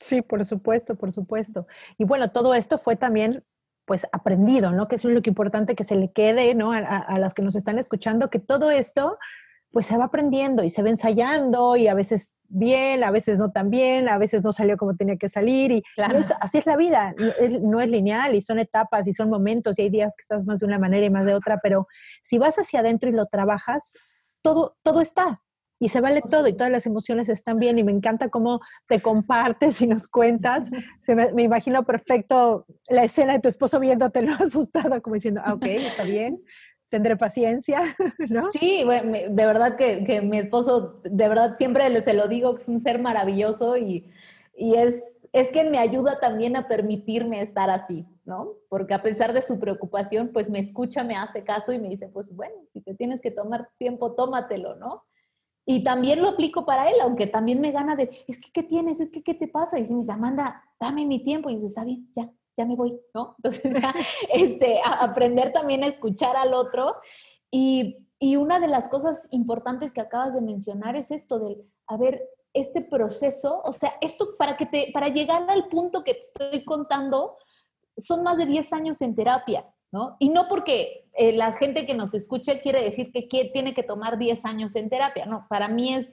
Sí, 0.00 0.22
por 0.22 0.44
supuesto, 0.44 0.96
por 0.96 1.12
supuesto. 1.12 1.66
Y 1.98 2.04
bueno, 2.04 2.28
todo 2.28 2.54
esto 2.54 2.78
fue 2.78 2.96
también 2.96 3.44
pues 3.84 4.06
aprendido, 4.12 4.70
¿no? 4.70 4.88
Que 4.88 4.96
eso 4.96 5.08
es 5.08 5.14
lo 5.14 5.20
que 5.20 5.30
importante 5.30 5.74
que 5.74 5.84
se 5.84 5.96
le 5.96 6.12
quede, 6.12 6.54
¿no? 6.54 6.72
A, 6.72 7.18
las 7.18 7.34
que 7.34 7.42
nos 7.42 7.56
están 7.56 7.78
escuchando, 7.78 8.30
que 8.30 8.38
todo 8.38 8.70
esto 8.70 9.18
pues 9.72 9.86
se 9.86 9.96
va 9.96 10.04
aprendiendo 10.04 10.64
y 10.64 10.70
se 10.70 10.82
va 10.82 10.90
ensayando 10.90 11.76
y 11.76 11.86
a 11.86 11.94
veces 11.94 12.34
bien, 12.48 13.04
a 13.04 13.10
veces 13.10 13.38
no 13.38 13.52
tan 13.52 13.70
bien, 13.70 14.08
a 14.08 14.18
veces 14.18 14.42
no 14.42 14.52
salió 14.52 14.76
como 14.76 14.96
tenía 14.96 15.16
que 15.16 15.28
salir 15.28 15.70
y 15.70 15.82
así 16.40 16.58
es 16.58 16.66
la 16.66 16.76
vida, 16.76 17.14
no 17.16 17.32
es, 17.38 17.60
no 17.60 17.80
es, 17.80 17.88
lineal 17.90 18.34
y 18.34 18.42
son 18.42 18.58
etapas 18.58 19.06
y 19.06 19.12
son 19.12 19.30
momentos 19.30 19.78
y 19.78 19.82
hay 19.82 19.90
días 19.90 20.14
que 20.16 20.22
estás 20.22 20.44
más 20.44 20.58
de 20.58 20.66
una 20.66 20.78
manera 20.78 21.06
y 21.06 21.10
más 21.10 21.24
de 21.24 21.34
otra, 21.34 21.60
pero 21.62 21.86
si 22.22 22.38
vas 22.38 22.56
hacia 22.56 22.80
adentro 22.80 23.08
y 23.08 23.12
lo 23.12 23.26
trabajas, 23.26 23.94
todo, 24.42 24.76
todo 24.82 25.00
está, 25.00 25.40
y 25.82 25.88
se 25.88 26.02
vale 26.02 26.20
todo 26.20 26.46
y 26.46 26.52
todas 26.52 26.70
las 26.70 26.84
emociones 26.86 27.30
están 27.30 27.58
bien 27.58 27.78
y 27.78 27.84
me 27.84 27.90
encanta 27.90 28.28
cómo 28.28 28.60
te 28.86 29.00
compartes 29.00 29.80
y 29.80 29.86
nos 29.86 30.08
cuentas. 30.08 30.68
Se 31.02 31.14
me, 31.14 31.32
me, 31.32 31.42
imagino 31.42 31.84
perfecto 31.84 32.66
la 32.90 33.02
escena 33.02 33.32
de 33.32 33.40
tu 33.40 33.48
esposo 33.48 33.80
viéndotelo 33.80 34.32
asustado, 34.38 35.00
como 35.00 35.14
diciendo, 35.14 35.40
ah, 35.42 35.54
ok, 35.54 35.64
está 35.64 36.04
bien, 36.04 36.42
tendré 36.90 37.16
paciencia, 37.16 37.80
¿no? 38.28 38.50
Sí, 38.50 38.84
de 38.84 39.46
verdad 39.46 39.76
que, 39.76 40.04
que, 40.04 40.20
mi 40.20 40.38
esposo, 40.38 41.00
de 41.04 41.28
verdad 41.28 41.56
siempre 41.56 42.02
se 42.02 42.12
lo 42.12 42.28
digo, 42.28 42.54
que 42.54 42.62
es 42.62 42.68
un 42.68 42.80
ser 42.80 42.98
maravilloso 42.98 43.76
y, 43.76 44.10
y 44.54 44.74
es, 44.74 45.28
es 45.32 45.48
quien 45.48 45.70
me 45.70 45.78
ayuda 45.78 46.20
también 46.20 46.56
a 46.56 46.68
permitirme 46.68 47.40
estar 47.40 47.70
así, 47.70 48.06
¿no? 48.24 48.54
Porque 48.68 48.92
a 48.92 49.02
pesar 49.02 49.32
de 49.32 49.42
su 49.42 49.58
preocupación, 49.58 50.30
pues 50.32 50.50
me 50.50 50.58
escucha, 50.58 51.04
me 51.04 51.16
hace 51.16 51.44
caso 51.44 51.72
y 51.72 51.78
me 51.78 51.88
dice, 51.88 52.08
pues 52.08 52.34
bueno, 52.34 52.56
si 52.72 52.80
te 52.80 52.94
tienes 52.94 53.20
que 53.20 53.30
tomar 53.30 53.70
tiempo, 53.78 54.12
tómatelo, 54.12 54.76
¿no? 54.76 55.04
Y 55.64 55.84
también 55.84 56.20
lo 56.20 56.30
aplico 56.30 56.66
para 56.66 56.88
él, 56.90 56.96
aunque 57.00 57.28
también 57.28 57.60
me 57.60 57.70
gana 57.70 57.94
de, 57.94 58.10
es 58.26 58.40
que, 58.40 58.50
¿qué 58.50 58.62
tienes? 58.64 58.98
Es 59.00 59.10
que, 59.10 59.22
¿qué 59.22 59.34
te 59.34 59.46
pasa? 59.46 59.78
Y 59.78 59.84
dice, 59.84 60.10
Amanda, 60.10 60.64
dame 60.80 61.06
mi 61.06 61.22
tiempo. 61.22 61.48
Y 61.48 61.54
dice, 61.54 61.68
está 61.68 61.84
bien, 61.84 62.10
ya, 62.16 62.28
ya 62.56 62.64
me 62.64 62.76
voy, 62.76 63.00
¿no? 63.14 63.34
Entonces, 63.38 63.72
ya, 63.82 63.94
este, 64.32 64.80
aprender 64.84 65.52
también 65.52 65.84
a 65.84 65.88
escuchar 65.88 66.36
al 66.36 66.54
otro. 66.54 66.96
Y, 67.50 68.06
y 68.18 68.36
una 68.36 68.60
de 68.60 68.68
las 68.68 68.88
cosas 68.88 69.28
importantes 69.30 69.92
que 69.92 70.00
acabas 70.00 70.34
de 70.34 70.40
mencionar 70.40 70.96
es 70.96 71.10
esto 71.10 71.38
del, 71.38 71.64
a 71.86 71.96
ver, 71.96 72.28
este 72.52 72.80
proceso, 72.80 73.62
o 73.64 73.72
sea, 73.72 73.94
esto 74.00 74.36
para 74.36 74.56
que 74.56 74.66
te, 74.66 74.90
para 74.92 75.08
llegar 75.08 75.48
al 75.48 75.68
punto 75.68 76.02
que 76.04 76.14
te 76.14 76.20
estoy 76.20 76.64
contando, 76.64 77.36
son 77.96 78.22
más 78.22 78.36
de 78.38 78.46
10 78.46 78.72
años 78.72 79.00
en 79.02 79.14
terapia. 79.14 79.66
¿no? 79.92 80.16
Y 80.20 80.28
no 80.28 80.48
porque 80.48 81.08
eh, 81.14 81.32
la 81.32 81.52
gente 81.52 81.86
que 81.86 81.94
nos 81.94 82.14
escuche 82.14 82.60
quiere 82.60 82.82
decir 82.82 83.10
que, 83.12 83.50
tiene 83.52 83.74
que 83.74 83.82
tomar 83.82 84.18
10 84.18 84.44
años 84.44 84.76
en 84.76 84.88
terapia, 84.88 85.26
no, 85.26 85.46
para 85.48 85.68
mí 85.68 85.94
es 85.94 86.12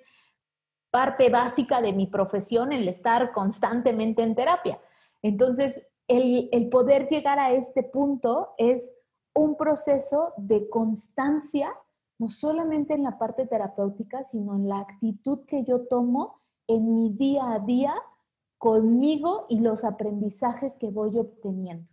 parte 0.89 1.30
básica 1.30 1.82
de 1.82 1.93
mi 1.93 2.08
profesión 2.08 2.71
el 2.71 2.88
estar 2.88 3.32
constantemente 3.32 4.23
en 4.23 4.36
terapia. 4.36 4.80
Entonces, 5.21 5.86
el, 6.08 6.70
poder 6.70 7.08
llegar 7.08 7.39
a 7.39 7.52
este 7.52 7.84
punto 7.84 8.50
es 8.58 8.93
un 9.34 9.56
proceso 9.56 10.34
de 10.38 10.70
constancia, 10.70 11.74
no 12.17 12.28
solamente 12.28 12.93
en 12.93 13.04
la 13.04 13.17
parte 13.20 13.46
terapéutica, 13.46 14.24
sino 14.24 14.56
en 14.56 14.67
la 14.67 14.80
actitud 14.80 15.46
que 15.46 15.63
yo 15.63 15.88
tomo 15.88 16.41
en 16.67 16.96
mi 16.96 17.12
día 17.12 17.54
a 17.54 17.60
día 17.60 17.93
conmigo 18.58 19.46
y 19.50 19.60
los 19.60 19.84
aprendizajes 19.84 20.78
que 20.78 20.89
voy 20.89 21.17
obteniendo. 21.20 21.91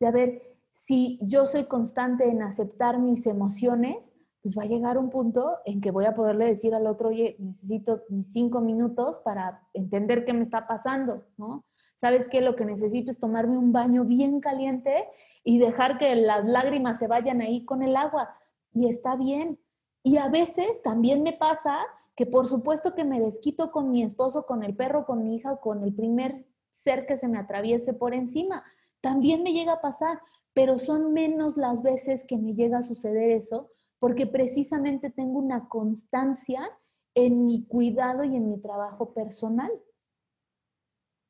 O 0.00 0.06
a 0.06 0.10
ver, 0.10 0.42
si 0.70 1.18
yo 1.22 1.46
soy 1.46 1.64
constante 1.64 2.28
en 2.28 2.42
aceptar 2.42 2.98
mis 2.98 3.26
emociones, 3.26 4.12
pues 4.42 4.56
va 4.56 4.64
a 4.64 4.66
llegar 4.66 4.98
un 4.98 5.08
punto 5.08 5.58
en 5.64 5.80
que 5.80 5.90
voy 5.90 6.04
a 6.04 6.14
poderle 6.14 6.46
decir 6.46 6.74
al 6.74 6.86
otro, 6.86 7.08
oye, 7.08 7.36
necesito 7.38 8.02
mis 8.10 8.32
cinco 8.32 8.60
minutos 8.60 9.18
para 9.24 9.66
entender 9.72 10.24
qué 10.24 10.34
me 10.34 10.42
está 10.42 10.66
pasando, 10.66 11.24
¿no? 11.38 11.64
¿Sabes 11.94 12.28
qué? 12.28 12.40
Lo 12.40 12.56
que 12.56 12.64
necesito 12.64 13.10
es 13.10 13.18
tomarme 13.18 13.56
un 13.56 13.72
baño 13.72 14.04
bien 14.04 14.40
caliente 14.40 15.08
y 15.42 15.58
dejar 15.58 15.98
que 15.98 16.14
las 16.16 16.44
lágrimas 16.44 16.98
se 16.98 17.06
vayan 17.06 17.40
ahí 17.40 17.64
con 17.64 17.82
el 17.82 17.96
agua. 17.96 18.36
Y 18.72 18.88
está 18.88 19.16
bien. 19.16 19.60
Y 20.02 20.18
a 20.18 20.28
veces 20.28 20.82
también 20.82 21.22
me 21.22 21.32
pasa 21.32 21.78
que 22.16 22.26
por 22.26 22.46
supuesto 22.46 22.94
que 22.94 23.04
me 23.04 23.20
desquito 23.20 23.70
con 23.70 23.90
mi 23.90 24.02
esposo, 24.02 24.46
con 24.46 24.62
el 24.62 24.76
perro, 24.76 25.06
con 25.06 25.24
mi 25.24 25.36
hija, 25.36 25.56
con 25.56 25.82
el 25.82 25.94
primer 25.94 26.34
ser 26.72 27.06
que 27.06 27.16
se 27.16 27.28
me 27.28 27.38
atraviese 27.38 27.94
por 27.94 28.14
encima. 28.14 28.64
También 29.00 29.42
me 29.42 29.52
llega 29.52 29.74
a 29.74 29.80
pasar, 29.80 30.20
pero 30.52 30.78
son 30.78 31.12
menos 31.12 31.56
las 31.56 31.82
veces 31.82 32.24
que 32.26 32.36
me 32.36 32.54
llega 32.54 32.78
a 32.78 32.82
suceder 32.82 33.30
eso, 33.30 33.70
porque 33.98 34.26
precisamente 34.26 35.10
tengo 35.10 35.38
una 35.38 35.68
constancia 35.68 36.70
en 37.14 37.46
mi 37.46 37.64
cuidado 37.64 38.24
y 38.24 38.36
en 38.36 38.48
mi 38.48 38.58
trabajo 38.58 39.14
personal. 39.14 39.70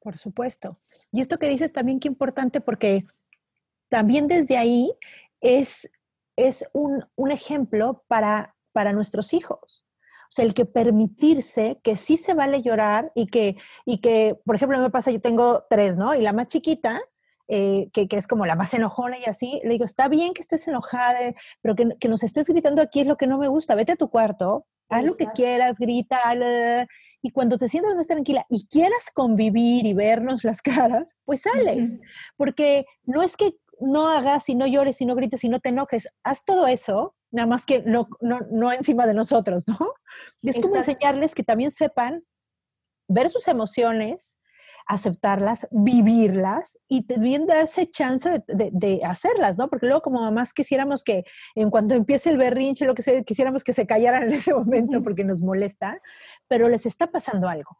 Por 0.04 0.16
supuesto. 0.16 0.78
Y 1.10 1.20
esto 1.20 1.40
que 1.40 1.48
dices 1.48 1.72
también 1.72 1.98
qué 1.98 2.06
importante 2.06 2.60
porque 2.60 3.04
también 3.88 4.28
desde 4.28 4.56
ahí 4.56 4.92
es 5.40 5.90
es 6.36 6.66
un, 6.72 7.04
un 7.16 7.30
ejemplo 7.30 8.04
para, 8.08 8.56
para 8.72 8.92
nuestros 8.92 9.32
hijos. 9.32 9.84
O 10.24 10.32
sea, 10.34 10.44
el 10.44 10.54
que 10.54 10.64
permitirse 10.64 11.78
que 11.82 11.96
sí 11.96 12.16
se 12.16 12.34
vale 12.34 12.62
llorar 12.62 13.12
y 13.14 13.26
que, 13.26 13.56
y 13.84 13.98
que, 13.98 14.36
por 14.44 14.56
ejemplo, 14.56 14.78
me 14.78 14.90
pasa, 14.90 15.10
yo 15.10 15.20
tengo 15.20 15.64
tres, 15.70 15.96
¿no? 15.96 16.14
Y 16.14 16.22
la 16.22 16.32
más 16.32 16.48
chiquita, 16.48 17.00
eh, 17.46 17.88
que, 17.92 18.08
que, 18.08 18.16
es 18.16 18.26
como 18.26 18.46
la 18.46 18.56
más 18.56 18.74
enojona 18.74 19.18
y 19.18 19.24
así, 19.26 19.60
le 19.62 19.70
digo, 19.70 19.84
está 19.84 20.08
bien 20.08 20.34
que 20.34 20.42
estés 20.42 20.66
enojada, 20.66 21.34
pero 21.60 21.76
que, 21.76 21.88
que, 22.00 22.08
nos 22.08 22.22
estés 22.24 22.48
gritando 22.48 22.82
aquí 22.82 23.00
es 23.00 23.06
lo 23.06 23.16
que 23.16 23.26
no 23.26 23.38
me 23.38 23.48
gusta, 23.48 23.74
vete 23.74 23.92
a 23.92 23.96
tu 23.96 24.08
cuarto, 24.08 24.66
haz 24.88 25.04
lo 25.04 25.14
que 25.14 25.26
quieras, 25.26 25.78
grita, 25.78 26.18
y 27.24 27.30
cuando 27.30 27.56
te 27.56 27.70
sientas 27.70 27.94
más 27.94 28.06
tranquila 28.06 28.44
y 28.50 28.66
quieras 28.66 29.10
convivir 29.14 29.86
y 29.86 29.94
vernos 29.94 30.44
las 30.44 30.60
caras, 30.60 31.16
pues 31.24 31.40
sales, 31.40 31.98
porque 32.36 32.84
no 33.04 33.22
es 33.22 33.38
que 33.38 33.56
no 33.80 34.10
hagas 34.10 34.46
y 34.50 34.54
no 34.54 34.66
llores 34.66 35.00
y 35.00 35.06
no 35.06 35.14
grites 35.14 35.42
y 35.42 35.48
no 35.48 35.58
te 35.58 35.70
enojes, 35.70 36.06
haz 36.22 36.44
todo 36.44 36.66
eso, 36.66 37.16
nada 37.30 37.46
más 37.46 37.64
que 37.64 37.80
no, 37.80 38.08
no, 38.20 38.40
no 38.50 38.70
encima 38.72 39.06
de 39.06 39.14
nosotros, 39.14 39.64
¿no? 39.66 39.78
Y 40.42 40.50
es 40.50 40.56
Exacto. 40.56 40.68
como 40.68 40.76
enseñarles 40.76 41.34
que 41.34 41.42
también 41.42 41.70
sepan 41.70 42.24
ver 43.08 43.30
sus 43.30 43.48
emociones, 43.48 44.36
aceptarlas, 44.86 45.66
vivirlas 45.70 46.78
y 46.88 47.06
también 47.06 47.46
darse 47.46 47.90
chance 47.90 48.28
de, 48.30 48.42
de, 48.48 48.70
de, 48.72 49.00
hacerlas, 49.04 49.56
¿no? 49.56 49.68
Porque 49.68 49.86
luego 49.86 50.02
como 50.02 50.20
mamás 50.20 50.52
quisiéramos 50.52 51.04
que 51.04 51.24
en 51.54 51.70
cuanto 51.70 51.94
empiece 51.94 52.28
el 52.30 52.36
berrinche, 52.36 52.84
lo 52.84 52.94
que 52.94 53.02
sea, 53.02 53.22
quisiéramos 53.22 53.64
que 53.64 53.72
se 53.72 53.86
callaran 53.86 54.24
en 54.24 54.32
ese 54.34 54.52
momento 54.52 55.02
porque 55.02 55.24
nos 55.24 55.40
molesta, 55.40 56.00
pero 56.48 56.68
les 56.68 56.86
está 56.86 57.06
pasando 57.08 57.48
algo. 57.48 57.78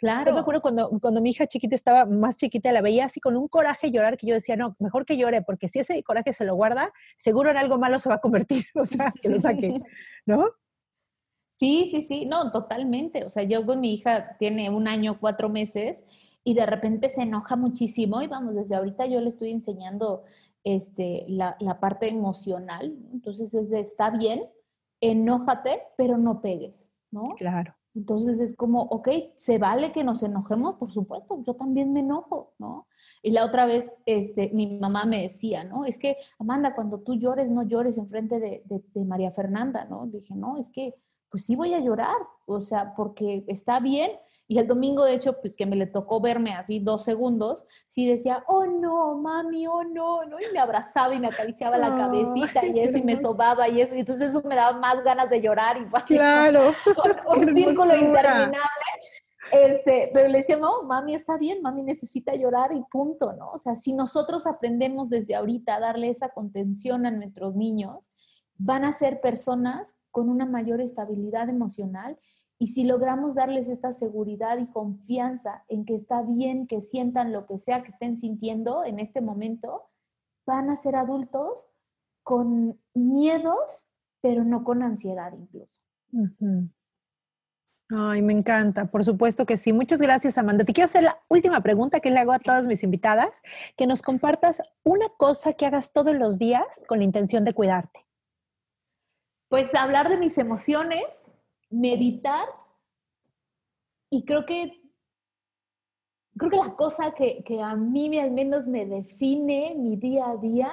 Claro. 0.00 0.30
Yo 0.30 0.34
me 0.34 0.40
acuerdo 0.40 0.62
cuando, 0.62 0.88
cuando 1.00 1.20
mi 1.20 1.30
hija 1.30 1.46
chiquita 1.46 1.74
estaba 1.74 2.06
más 2.06 2.36
chiquita, 2.36 2.72
la 2.72 2.80
veía 2.80 3.04
así 3.04 3.20
con 3.20 3.36
un 3.36 3.48
coraje 3.48 3.90
llorar 3.90 4.16
que 4.16 4.26
yo 4.26 4.34
decía, 4.34 4.56
no, 4.56 4.74
mejor 4.78 5.04
que 5.04 5.18
llore, 5.18 5.42
porque 5.42 5.68
si 5.68 5.80
ese 5.80 6.02
coraje 6.02 6.32
se 6.32 6.46
lo 6.46 6.54
guarda, 6.54 6.90
seguro 7.18 7.50
en 7.50 7.58
algo 7.58 7.76
malo 7.76 7.98
se 7.98 8.08
va 8.08 8.14
a 8.14 8.20
convertir, 8.20 8.64
o 8.74 8.84
sea, 8.84 9.12
que 9.20 9.28
lo 9.28 9.38
saque, 9.38 9.78
¿no? 10.24 10.46
Sí, 11.50 11.88
sí, 11.90 12.00
sí, 12.00 12.24
no, 12.24 12.50
totalmente. 12.50 13.24
O 13.24 13.30
sea, 13.30 13.42
yo 13.42 13.66
con 13.66 13.80
mi 13.80 13.92
hija 13.92 14.38
tiene 14.38 14.70
un 14.70 14.88
año, 14.88 15.20
cuatro 15.20 15.50
meses, 15.50 16.04
y 16.42 16.54
de 16.54 16.64
repente 16.64 17.10
se 17.10 17.22
enoja 17.22 17.56
muchísimo 17.56 18.22
y 18.22 18.26
vamos, 18.26 18.54
desde 18.54 18.76
ahorita 18.76 19.04
yo 19.04 19.20
le 19.20 19.28
estoy 19.28 19.50
enseñando 19.50 20.24
este, 20.64 21.24
la, 21.28 21.56
la 21.60 21.78
parte 21.78 22.08
emocional, 22.08 22.96
entonces 23.12 23.52
es 23.52 23.68
de, 23.68 23.80
está 23.80 24.08
bien, 24.08 24.48
enójate, 25.02 25.82
pero 25.98 26.16
no 26.16 26.40
pegues, 26.40 26.90
¿no? 27.10 27.34
Claro. 27.36 27.74
Entonces 27.94 28.40
es 28.40 28.54
como, 28.54 28.82
ok, 28.82 29.08
se 29.36 29.58
vale 29.58 29.92
que 29.92 30.04
nos 30.04 30.22
enojemos, 30.22 30.76
por 30.76 30.92
supuesto, 30.92 31.42
yo 31.44 31.54
también 31.54 31.92
me 31.92 32.00
enojo, 32.00 32.52
¿no? 32.58 32.86
Y 33.22 33.32
la 33.32 33.44
otra 33.44 33.66
vez, 33.66 33.90
este, 34.06 34.50
mi 34.54 34.78
mamá 34.78 35.04
me 35.04 35.22
decía, 35.22 35.64
¿no? 35.64 35.84
Es 35.84 35.98
que, 35.98 36.16
Amanda, 36.38 36.74
cuando 36.74 37.00
tú 37.00 37.16
llores, 37.16 37.50
no 37.50 37.62
llores 37.64 37.98
enfrente 37.98 38.38
de, 38.38 38.62
de, 38.66 38.82
de 38.94 39.04
María 39.04 39.30
Fernanda, 39.30 39.84
¿no? 39.84 40.06
Dije, 40.06 40.34
no, 40.34 40.56
es 40.56 40.70
que, 40.70 40.94
pues 41.30 41.44
sí 41.44 41.56
voy 41.56 41.74
a 41.74 41.80
llorar, 41.80 42.16
o 42.46 42.60
sea, 42.60 42.94
porque 42.94 43.44
está 43.46 43.80
bien, 43.80 44.10
y 44.50 44.58
el 44.58 44.66
domingo, 44.66 45.04
de 45.04 45.14
hecho, 45.14 45.40
pues 45.40 45.54
que 45.54 45.64
me 45.64 45.76
le 45.76 45.86
tocó 45.86 46.20
verme 46.20 46.54
así 46.54 46.80
dos 46.80 47.04
segundos, 47.04 47.64
sí 47.86 48.08
decía, 48.08 48.42
oh 48.48 48.66
no, 48.66 49.16
mami, 49.16 49.68
oh 49.68 49.84
no, 49.84 50.24
¿no? 50.24 50.40
Y 50.40 50.52
me 50.52 50.58
abrazaba 50.58 51.14
y 51.14 51.20
me 51.20 51.28
acariciaba 51.28 51.78
la 51.78 51.96
cabecita 51.96 52.66
y 52.66 52.80
eso, 52.80 52.98
y 52.98 53.04
me 53.04 53.16
sobaba 53.16 53.68
y 53.68 53.80
eso. 53.80 53.94
Y 53.94 54.00
entonces 54.00 54.30
eso 54.30 54.42
me 54.42 54.56
daba 54.56 54.76
más 54.76 55.04
ganas 55.04 55.30
de 55.30 55.40
llorar 55.40 55.80
y 55.80 55.84
fue 55.84 56.02
claro. 56.02 56.72
un, 57.36 57.48
un 57.48 57.54
círculo 57.54 57.94
interminable. 57.94 58.58
Este, 59.52 60.10
pero 60.12 60.26
le 60.26 60.38
decía, 60.38 60.56
no, 60.56 60.82
mami 60.82 61.14
está 61.14 61.38
bien, 61.38 61.62
mami 61.62 61.84
necesita 61.84 62.34
llorar 62.34 62.72
y 62.72 62.82
punto, 62.90 63.32
¿no? 63.34 63.50
O 63.52 63.58
sea, 63.58 63.76
si 63.76 63.92
nosotros 63.92 64.48
aprendemos 64.48 65.10
desde 65.10 65.36
ahorita 65.36 65.76
a 65.76 65.80
darle 65.80 66.10
esa 66.10 66.30
contención 66.30 67.06
a 67.06 67.12
nuestros 67.12 67.54
niños, 67.54 68.10
van 68.58 68.84
a 68.84 68.90
ser 68.90 69.20
personas 69.20 69.94
con 70.10 70.28
una 70.28 70.44
mayor 70.44 70.80
estabilidad 70.80 71.48
emocional 71.48 72.18
y 72.62 72.66
si 72.66 72.84
logramos 72.84 73.34
darles 73.34 73.68
esta 73.68 73.90
seguridad 73.90 74.58
y 74.58 74.66
confianza 74.66 75.64
en 75.68 75.86
que 75.86 75.94
está 75.94 76.20
bien 76.22 76.66
que 76.66 76.82
sientan 76.82 77.32
lo 77.32 77.46
que 77.46 77.56
sea 77.56 77.82
que 77.82 77.88
estén 77.88 78.18
sintiendo 78.18 78.84
en 78.84 79.00
este 79.00 79.22
momento, 79.22 79.88
van 80.46 80.68
a 80.68 80.76
ser 80.76 80.94
adultos 80.94 81.66
con 82.22 82.78
miedos, 82.92 83.88
pero 84.20 84.44
no 84.44 84.62
con 84.62 84.82
ansiedad 84.82 85.32
incluso. 85.32 85.80
Uh 86.12 86.28
-huh. 86.38 86.70
Ay, 87.92 88.20
me 88.20 88.34
encanta, 88.34 88.90
por 88.90 89.06
supuesto 89.06 89.46
que 89.46 89.56
sí. 89.56 89.72
Muchas 89.72 89.98
gracias, 89.98 90.36
Amanda. 90.36 90.62
Te 90.64 90.74
quiero 90.74 90.84
hacer 90.84 91.04
la 91.04 91.16
última 91.28 91.62
pregunta 91.62 92.00
que 92.00 92.10
le 92.10 92.18
hago 92.18 92.32
a 92.32 92.38
todas 92.38 92.66
mis 92.66 92.84
invitadas, 92.84 93.40
que 93.74 93.86
nos 93.86 94.02
compartas 94.02 94.60
una 94.84 95.08
cosa 95.16 95.54
que 95.54 95.64
hagas 95.64 95.94
todos 95.94 96.14
los 96.14 96.38
días 96.38 96.84
con 96.86 96.98
la 96.98 97.04
intención 97.04 97.44
de 97.46 97.54
cuidarte. 97.54 98.06
Pues 99.48 99.74
hablar 99.74 100.10
de 100.10 100.18
mis 100.18 100.36
emociones, 100.36 101.04
meditar 101.70 102.48
y 104.10 104.24
creo 104.24 104.44
que 104.44 104.80
creo 106.36 106.50
que 106.50 106.56
la 106.56 106.74
cosa 106.76 107.12
que, 107.12 107.44
que 107.44 107.60
a 107.60 107.74
mí 107.76 108.18
al 108.18 108.30
menos 108.30 108.66
me 108.66 108.86
define 108.86 109.74
mi 109.76 109.96
día 109.96 110.30
a 110.30 110.36
día 110.36 110.72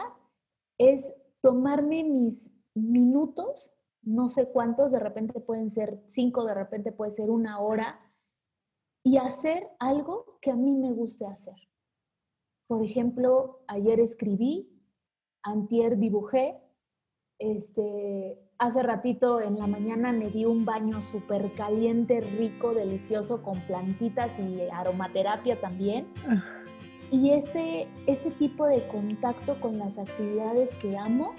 es 0.78 1.14
tomarme 1.42 2.04
mis 2.04 2.52
minutos, 2.74 3.74
no 4.02 4.30
sé 4.30 4.50
cuántos, 4.52 4.92
de 4.92 5.00
repente 5.00 5.40
pueden 5.40 5.72
ser 5.72 6.02
cinco, 6.08 6.46
de 6.46 6.54
repente 6.54 6.92
puede 6.92 7.12
ser 7.12 7.30
una 7.30 7.60
hora, 7.60 8.00
y 9.04 9.18
hacer 9.18 9.70
algo 9.80 10.38
que 10.42 10.52
a 10.52 10.56
mí 10.56 10.76
me 10.76 10.92
guste 10.92 11.26
hacer. 11.26 11.56
Por 12.68 12.84
ejemplo, 12.84 13.64
ayer 13.68 14.00
escribí, 14.00 14.70
antier 15.44 15.98
dibujé, 15.98 16.62
este, 17.40 18.47
hace 18.60 18.84
ratito 18.84 19.42
en 19.42 19.58
la 19.58 19.68
mañana 19.68 20.12
me 20.12 20.30
di 20.30 20.46
un 20.46 20.66
baño 20.66 21.02
súper 21.02 21.52
caliente, 21.52 22.22
rico, 22.22 22.74
delicioso, 22.74 23.42
con 23.42 23.60
plantitas 23.62 24.40
y 24.40 24.62
aromaterapia 24.72 25.56
también. 25.56 26.08
Y 27.12 27.32
ese, 27.32 27.88
ese 28.06 28.32
tipo 28.32 28.66
de 28.68 28.86
contacto 28.88 29.60
con 29.60 29.80
las 29.80 29.98
actividades 29.98 30.76
que 30.76 30.98
amo, 30.98 31.34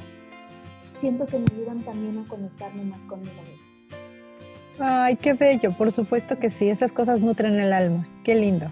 siento 0.93 1.27
que 1.27 1.39
me 1.39 1.47
ayudan 1.53 1.81
también 1.81 2.19
a 2.19 2.29
conectarme 2.29 2.85
más 2.85 3.05
conmigo 3.05 3.35
misma. 3.43 3.67
Ay, 4.81 5.17
qué 5.17 5.33
bello, 5.33 5.73
por 5.73 5.91
supuesto 5.91 6.39
que 6.39 6.51
sí, 6.51 6.71
esas 6.71 6.93
cosas 6.93 7.21
nutren 7.21 7.59
el 7.59 7.73
alma, 7.73 8.07
qué 8.23 8.37
lindo. 8.37 8.71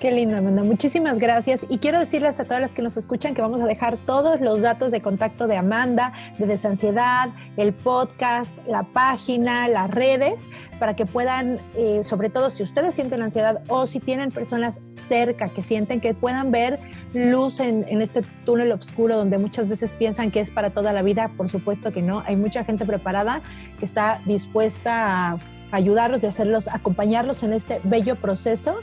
Qué 0.00 0.12
lindo, 0.12 0.36
Amanda. 0.36 0.62
Muchísimas 0.62 1.18
gracias. 1.18 1.66
Y 1.68 1.78
quiero 1.78 1.98
decirles 1.98 2.38
a 2.38 2.44
todas 2.44 2.60
las 2.60 2.70
que 2.70 2.82
nos 2.82 2.96
escuchan 2.96 3.34
que 3.34 3.42
vamos 3.42 3.60
a 3.60 3.66
dejar 3.66 3.96
todos 3.96 4.40
los 4.40 4.60
datos 4.62 4.92
de 4.92 5.00
contacto 5.00 5.48
de 5.48 5.56
Amanda, 5.56 6.12
de 6.38 6.46
Desansiedad, 6.46 7.30
el 7.56 7.72
podcast, 7.72 8.56
la 8.68 8.84
página, 8.84 9.66
las 9.66 9.90
redes, 9.90 10.40
para 10.78 10.94
que 10.94 11.04
puedan, 11.04 11.58
eh, 11.76 12.04
sobre 12.04 12.30
todo 12.30 12.50
si 12.50 12.62
ustedes 12.62 12.94
sienten 12.94 13.22
ansiedad 13.22 13.60
o 13.66 13.88
si 13.88 13.98
tienen 13.98 14.30
personas 14.30 14.78
cerca 15.08 15.48
que 15.48 15.62
sienten 15.62 16.00
que 16.00 16.14
puedan 16.14 16.52
ver 16.52 16.78
luz 17.12 17.58
en, 17.58 17.84
en 17.88 18.00
este 18.00 18.22
túnel 18.44 18.70
oscuro 18.70 19.16
donde 19.16 19.36
muchas 19.38 19.68
veces 19.68 19.96
piensan 19.96 20.30
que 20.30 20.38
es 20.38 20.52
para 20.52 20.70
toda 20.70 20.92
la 20.92 21.02
vida. 21.02 21.32
Por 21.36 21.48
supuesto 21.48 21.92
que 21.92 22.02
no. 22.02 22.22
Hay 22.24 22.36
mucha 22.36 22.62
gente 22.62 22.84
preparada 22.84 23.40
que 23.80 23.84
está 23.84 24.20
dispuesta 24.26 25.32
a 25.32 25.38
ayudarlos 25.72 26.22
y 26.22 26.26
hacerlos, 26.26 26.68
acompañarlos 26.68 27.42
en 27.42 27.52
este 27.52 27.80
bello 27.82 28.14
proceso 28.14 28.76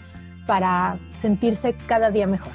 para 0.45 0.99
sentirse 1.19 1.73
cada 1.87 2.11
día 2.11 2.27
mejor. 2.27 2.53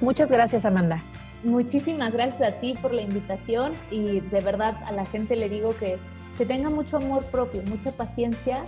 Muchas 0.00 0.30
gracias, 0.30 0.64
Amanda. 0.64 1.02
Muchísimas 1.42 2.12
gracias 2.12 2.48
a 2.48 2.60
ti 2.60 2.74
por 2.80 2.92
la 2.92 3.02
invitación 3.02 3.72
y 3.90 4.20
de 4.20 4.40
verdad 4.40 4.76
a 4.86 4.92
la 4.92 5.04
gente 5.04 5.36
le 5.36 5.48
digo 5.48 5.76
que 5.76 5.98
se 6.36 6.46
tenga 6.46 6.70
mucho 6.70 6.96
amor 6.96 7.24
propio, 7.26 7.62
mucha 7.68 7.92
paciencia 7.92 8.64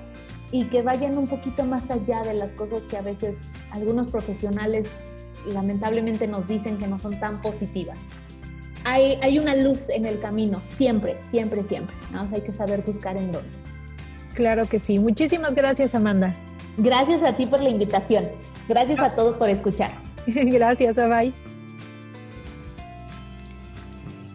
y 0.52 0.64
que 0.66 0.82
vayan 0.82 1.18
un 1.18 1.26
poquito 1.26 1.64
más 1.64 1.90
allá 1.90 2.22
de 2.22 2.34
las 2.34 2.52
cosas 2.52 2.84
que 2.84 2.96
a 2.96 3.02
veces 3.02 3.48
algunos 3.70 4.10
profesionales 4.10 4.88
lamentablemente 5.46 6.26
nos 6.26 6.46
dicen 6.46 6.78
que 6.78 6.86
no 6.86 6.98
son 6.98 7.18
tan 7.18 7.40
positivas. 7.40 7.98
Hay, 8.84 9.18
hay 9.22 9.38
una 9.38 9.56
luz 9.56 9.88
en 9.88 10.06
el 10.06 10.20
camino, 10.20 10.60
siempre, 10.62 11.16
siempre, 11.20 11.64
siempre. 11.64 11.96
¿no? 12.12 12.28
Hay 12.32 12.42
que 12.42 12.52
saber 12.52 12.82
buscar 12.82 13.16
en 13.16 13.32
dónde. 13.32 13.48
Claro 14.34 14.66
que 14.66 14.78
sí. 14.78 14.98
Muchísimas 14.98 15.54
gracias, 15.54 15.94
Amanda. 15.94 16.36
Gracias 16.78 17.22
a 17.22 17.34
ti 17.34 17.46
por 17.46 17.60
la 17.60 17.70
invitación. 17.70 18.28
Gracias 18.68 19.00
a 19.00 19.10
todos 19.12 19.36
por 19.36 19.48
escuchar. 19.48 19.90
Gracias, 20.26 20.96
bye. 20.96 21.32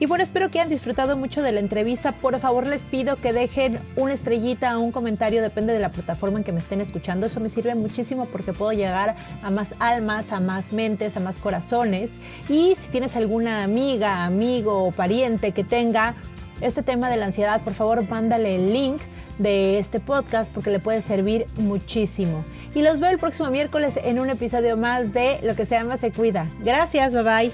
Y 0.02 0.08
bueno, 0.08 0.24
espero 0.24 0.50
que 0.50 0.60
hayan 0.60 0.72
disfrutado 0.72 1.16
mucho 1.16 1.44
de 1.44 1.52
la 1.52 1.60
entrevista. 1.60 2.12
Por 2.12 2.40
favor, 2.40 2.66
les 2.66 2.82
pido 2.82 3.18
que 3.18 3.34
dejen 3.34 3.80
una 3.96 4.16
estrellita 4.16 4.76
o 4.80 4.82
un 4.82 4.92
comentario, 4.92 5.44
depende 5.44 5.74
de 5.74 5.80
la 5.80 5.90
plataforma 5.90 6.40
en 6.40 6.44
que 6.44 6.52
me 6.52 6.60
estén 6.60 6.82
escuchando. 6.82 7.28
Eso 7.28 7.40
me 7.40 7.50
sirve 7.50 7.76
muchísimo 7.76 8.26
porque 8.26 8.52
puedo 8.52 8.72
llegar 8.72 9.16
a 9.44 9.52
más 9.52 9.76
almas, 9.78 10.32
a 10.32 10.40
más 10.40 10.74
mentes, 10.74 11.18
a 11.18 11.20
más 11.20 11.38
corazones. 11.38 12.14
Y 12.50 12.76
si 12.82 12.90
tienes 12.90 13.16
alguna 13.16 13.64
amiga, 13.64 14.26
amigo 14.26 14.86
o 14.86 14.92
pariente 14.92 15.52
que 15.52 15.64
tenga 15.64 16.16
este 16.62 16.82
tema 16.82 17.12
de 17.12 17.18
la 17.18 17.28
ansiedad, 17.28 17.62
por 17.62 17.76
favor, 17.76 18.10
mándale 18.10 18.56
el 18.56 18.74
link 18.74 19.02
de 19.42 19.80
este 19.80 20.00
podcast 20.00 20.54
porque 20.54 20.70
le 20.70 20.80
puede 20.80 21.02
servir 21.02 21.46
muchísimo. 21.58 22.44
Y 22.74 22.82
los 22.82 23.00
veo 23.00 23.10
el 23.10 23.18
próximo 23.18 23.50
miércoles 23.50 24.00
en 24.04 24.20
un 24.20 24.30
episodio 24.30 24.78
más 24.78 25.14
de 25.14 25.40
Lo 25.44 25.56
que 25.56 25.66
se 25.66 25.76
llama 25.76 25.98
se 25.98 26.12
cuida. 26.12 26.48
Gracias, 26.64 27.14
bye 27.14 27.24
bye. 27.24 27.52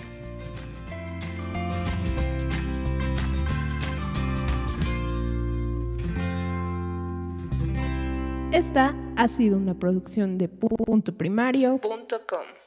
Esta 8.51 8.95
ha 9.15 9.27
sido 9.27 9.57
una 9.57 9.75
producción 9.75 10.37
de 10.37 10.47
puntoprimario.com. 10.47 12.66